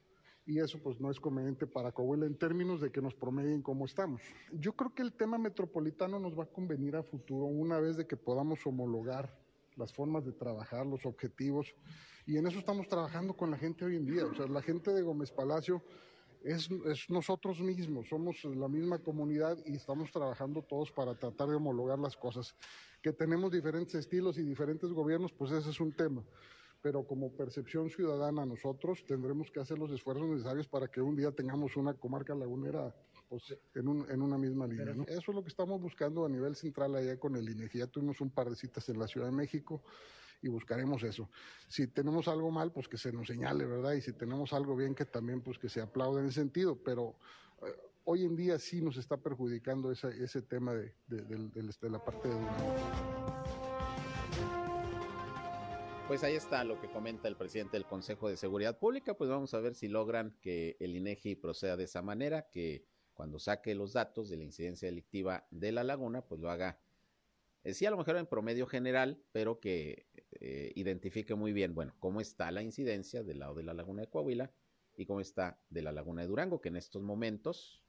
y 0.46 0.58
eso 0.58 0.78
pues 0.82 1.00
no 1.00 1.10
es 1.10 1.20
conveniente 1.20 1.66
para 1.66 1.92
Coahuila 1.92 2.26
en 2.26 2.36
términos 2.36 2.80
de 2.80 2.90
que 2.90 3.00
nos 3.00 3.14
promedien 3.14 3.62
cómo 3.62 3.84
estamos. 3.84 4.20
Yo 4.52 4.72
creo 4.72 4.94
que 4.94 5.02
el 5.02 5.12
tema 5.12 5.38
metropolitano 5.38 6.18
nos 6.18 6.38
va 6.38 6.44
a 6.44 6.46
convenir 6.46 6.96
a 6.96 7.02
futuro 7.02 7.44
una 7.44 7.78
vez 7.78 7.96
de 7.96 8.06
que 8.06 8.16
podamos 8.16 8.66
homologar 8.66 9.38
las 9.80 9.92
formas 9.92 10.24
de 10.24 10.32
trabajar, 10.32 10.86
los 10.86 11.04
objetivos 11.06 11.74
y 12.26 12.36
en 12.36 12.46
eso 12.46 12.60
estamos 12.60 12.86
trabajando 12.86 13.34
con 13.34 13.50
la 13.50 13.56
gente 13.56 13.84
hoy 13.84 13.96
en 13.96 14.06
día. 14.06 14.24
O 14.24 14.34
sea, 14.34 14.46
la 14.46 14.62
gente 14.62 14.92
de 14.92 15.02
Gómez 15.02 15.32
Palacio 15.32 15.82
es, 16.44 16.68
es, 16.86 17.10
nosotros 17.10 17.60
mismos, 17.60 18.08
somos 18.08 18.44
la 18.44 18.68
misma 18.68 18.98
comunidad 18.98 19.58
y 19.66 19.74
estamos 19.74 20.12
trabajando 20.12 20.62
todos 20.62 20.92
para 20.92 21.14
tratar 21.14 21.48
de 21.48 21.56
homologar 21.56 21.98
las 21.98 22.16
cosas. 22.16 22.54
Que 23.02 23.12
tenemos 23.12 23.50
diferentes 23.50 23.94
estilos 23.94 24.38
y 24.38 24.42
diferentes 24.42 24.92
gobiernos, 24.92 25.32
pues 25.32 25.50
ese 25.50 25.70
es 25.70 25.80
un 25.80 25.92
tema. 25.92 26.22
Pero 26.82 27.04
como 27.04 27.32
percepción 27.32 27.90
ciudadana 27.90 28.46
nosotros 28.46 29.04
tendremos 29.06 29.50
que 29.50 29.60
hacer 29.60 29.78
los 29.78 29.90
esfuerzos 29.90 30.28
necesarios 30.28 30.68
para 30.68 30.88
que 30.88 31.00
un 31.00 31.16
día 31.16 31.32
tengamos 31.32 31.76
una 31.76 31.94
comarca 31.94 32.34
lagunera 32.34 32.94
pues, 33.30 33.56
en, 33.76 33.86
un, 33.86 34.10
en 34.10 34.20
una 34.20 34.36
misma 34.36 34.66
línea. 34.66 34.92
¿no? 34.92 35.04
Eso 35.04 35.30
es 35.30 35.34
lo 35.34 35.42
que 35.42 35.50
estamos 35.50 35.80
buscando 35.80 36.26
a 36.26 36.28
nivel 36.28 36.56
central 36.56 36.96
allá 36.96 37.16
con 37.16 37.36
el 37.36 37.48
INEGI. 37.48 37.78
Ya 37.78 37.86
tuvimos 37.86 38.20
un 38.20 38.30
par 38.30 38.50
de 38.50 38.56
citas 38.56 38.88
en 38.88 38.98
la 38.98 39.06
Ciudad 39.06 39.28
de 39.28 39.32
México 39.32 39.84
y 40.42 40.48
buscaremos 40.48 41.04
eso. 41.04 41.30
Si 41.68 41.86
tenemos 41.86 42.26
algo 42.26 42.50
mal, 42.50 42.72
pues 42.72 42.88
que 42.88 42.98
se 42.98 43.12
nos 43.12 43.28
señale, 43.28 43.64
¿verdad? 43.66 43.92
Y 43.92 44.00
si 44.00 44.12
tenemos 44.12 44.52
algo 44.52 44.74
bien, 44.74 44.96
que 44.96 45.04
también 45.04 45.42
pues 45.42 45.60
que 45.60 45.68
se 45.68 45.80
aplaude 45.80 46.22
en 46.22 46.26
ese 46.26 46.40
sentido, 46.40 46.76
pero 46.82 47.14
eh, 47.62 47.72
hoy 48.04 48.24
en 48.24 48.34
día 48.34 48.58
sí 48.58 48.82
nos 48.82 48.96
está 48.96 49.16
perjudicando 49.16 49.92
ese, 49.92 50.08
ese 50.22 50.42
tema 50.42 50.74
de, 50.74 50.92
de, 51.06 51.88
la 51.88 52.04
parte 52.04 52.28
de 52.28 52.34
Pues 56.08 56.24
ahí 56.24 56.34
está 56.34 56.64
lo 56.64 56.80
que 56.80 56.88
comenta 56.88 57.28
el 57.28 57.36
presidente 57.36 57.76
del 57.76 57.86
Consejo 57.86 58.28
de 58.28 58.36
Seguridad 58.36 58.76
Pública, 58.76 59.14
pues 59.14 59.30
vamos 59.30 59.54
a 59.54 59.60
ver 59.60 59.76
si 59.76 59.86
logran 59.86 60.36
que 60.40 60.76
el 60.80 60.96
INEGI 60.96 61.36
proceda 61.36 61.76
de 61.76 61.84
esa 61.84 62.02
manera, 62.02 62.48
que 62.50 62.89
cuando 63.20 63.38
saque 63.38 63.74
los 63.74 63.92
datos 63.92 64.30
de 64.30 64.38
la 64.38 64.44
incidencia 64.44 64.88
delictiva 64.88 65.46
de 65.50 65.72
la 65.72 65.84
laguna, 65.84 66.22
pues 66.22 66.40
lo 66.40 66.48
haga 66.50 66.80
eh, 67.64 67.74
sí 67.74 67.84
a 67.84 67.90
lo 67.90 67.98
mejor 67.98 68.16
en 68.16 68.24
promedio 68.24 68.66
general, 68.66 69.22
pero 69.30 69.60
que 69.60 70.06
eh, 70.40 70.72
identifique 70.74 71.34
muy 71.34 71.52
bien, 71.52 71.74
bueno, 71.74 71.94
cómo 71.98 72.22
está 72.22 72.50
la 72.50 72.62
incidencia 72.62 73.22
del 73.22 73.40
lado 73.40 73.56
de 73.56 73.62
la 73.62 73.74
laguna 73.74 74.00
de 74.00 74.08
Coahuila 74.08 74.54
y 74.96 75.04
cómo 75.04 75.20
está 75.20 75.60
de 75.68 75.82
la 75.82 75.92
laguna 75.92 76.22
de 76.22 76.28
Durango, 76.28 76.62
que 76.62 76.70
en 76.70 76.76
estos 76.76 77.02
momentos, 77.02 77.84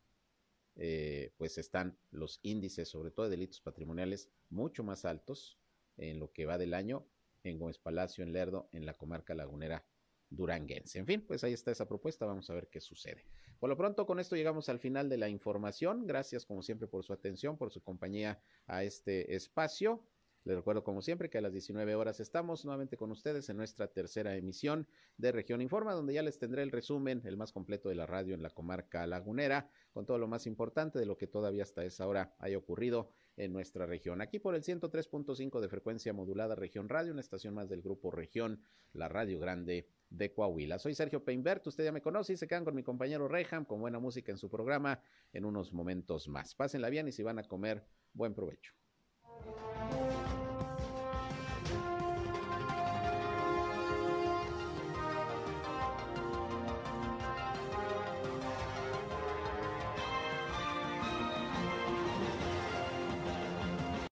eh, 0.76 1.32
pues 1.38 1.58
están 1.58 1.98
los 2.10 2.42
índices, 2.44 2.90
sobre 2.90 3.12
todo 3.12 3.28
de 3.28 3.38
delitos 3.38 3.62
patrimoniales, 3.62 4.30
mucho 4.50 4.84
más 4.84 5.06
altos 5.06 5.58
en 5.96 6.20
lo 6.20 6.34
que 6.34 6.46
va 6.46 6.58
del 6.58 6.74
año 6.74 7.08
en 7.44 7.58
Gómez 7.58 7.78
Palacio, 7.78 8.26
en 8.26 8.34
Lerdo, 8.34 8.68
en 8.74 8.86
la 8.86 8.98
comarca 8.98 9.34
lagunera 9.34 9.86
duranguense. 10.32 10.98
En 10.98 11.06
fin, 11.06 11.22
pues 11.28 11.44
ahí 11.44 11.54
está 11.54 11.72
esa 11.72 11.88
propuesta, 11.88 12.26
vamos 12.26 12.50
a 12.50 12.54
ver 12.54 12.68
qué 12.70 12.82
sucede. 12.82 13.26
Por 13.60 13.70
lo 13.70 13.78
pronto, 13.78 14.08
con 14.08 14.20
esto 14.20 14.36
llegamos 14.36 14.70
al 14.70 14.80
final 14.80 15.08
de 15.10 15.18
la 15.18 15.30
información. 15.30 16.08
Gracias, 16.08 16.46
como 16.46 16.64
siempre, 16.64 16.88
por 16.88 17.04
su 17.04 17.14
atención, 17.14 17.58
por 17.58 17.72
su 17.72 17.84
compañía 17.84 18.42
a 18.66 18.84
este 18.84 19.36
espacio. 19.36 20.04
Les 20.44 20.56
recuerdo, 20.56 20.84
como 20.84 21.04
siempre, 21.04 21.30
que 21.30 21.38
a 21.38 21.42
las 21.42 21.52
19 21.52 21.94
horas 21.94 22.20
estamos 22.20 22.66
nuevamente 22.66 22.98
con 22.98 23.12
ustedes 23.12 23.48
en 23.50 23.58
nuestra 23.58 23.90
tercera 23.90 24.36
emisión 24.36 24.88
de 25.18 25.32
Región 25.32 25.62
Informa, 25.62 25.94
donde 25.94 26.16
ya 26.16 26.24
les 26.24 26.40
tendré 26.40 26.64
el 26.64 26.72
resumen, 26.72 27.22
el 27.26 27.38
más 27.38 27.52
completo 27.52 27.90
de 27.90 27.96
la 27.96 28.08
radio 28.08 28.34
en 28.34 28.42
la 28.42 28.50
comarca 28.50 29.06
lagunera, 29.06 29.70
con 29.94 30.08
todo 30.08 30.18
lo 30.18 30.28
más 30.28 30.48
importante 30.48 30.98
de 30.98 31.06
lo 31.06 31.16
que 31.16 31.28
todavía 31.28 31.62
hasta 31.62 31.86
esa 31.86 32.08
hora 32.08 32.34
haya 32.40 32.58
ocurrido 32.58 33.12
en 33.38 33.54
nuestra 33.54 33.86
región. 33.86 34.20
Aquí 34.20 34.40
por 34.40 34.56
el 34.56 34.64
103.5 34.64 35.60
de 35.60 35.70
frecuencia 35.70 36.12
modulada 36.12 36.56
Región 36.56 36.90
Radio, 36.90 37.12
una 37.12 37.22
estación 37.22 37.54
más 37.54 37.70
del 37.70 37.84
grupo 37.84 38.10
Región, 38.10 38.64
la 38.94 39.10
Radio 39.10 39.40
Grande 39.40 39.88
de 40.12 40.32
Coahuila. 40.32 40.78
Soy 40.78 40.94
Sergio 40.94 41.24
Peinbert, 41.24 41.66
usted 41.66 41.86
ya 41.86 41.92
me 41.92 42.02
conoce 42.02 42.34
y 42.34 42.38
se 42.38 42.48
quedan 42.48 42.66
con 42.66 42.76
mi 42.76 42.84
compañero 42.84 43.28
Reham 43.28 43.66
con 43.66 43.80
buena 43.80 43.98
música 43.98 44.32
en 44.32 44.38
su 44.38 44.50
programa 44.50 45.02
en 45.34 45.46
unos 45.46 45.74
momentos 45.74 46.28
más. 46.28 46.54
Pásenla 46.54 46.90
bien 46.90 47.08
y 47.08 47.12
si 47.12 47.24
van 47.24 47.40
a 47.40 47.44
comer, 47.44 47.84
buen 48.14 48.36
provecho. 48.36 48.74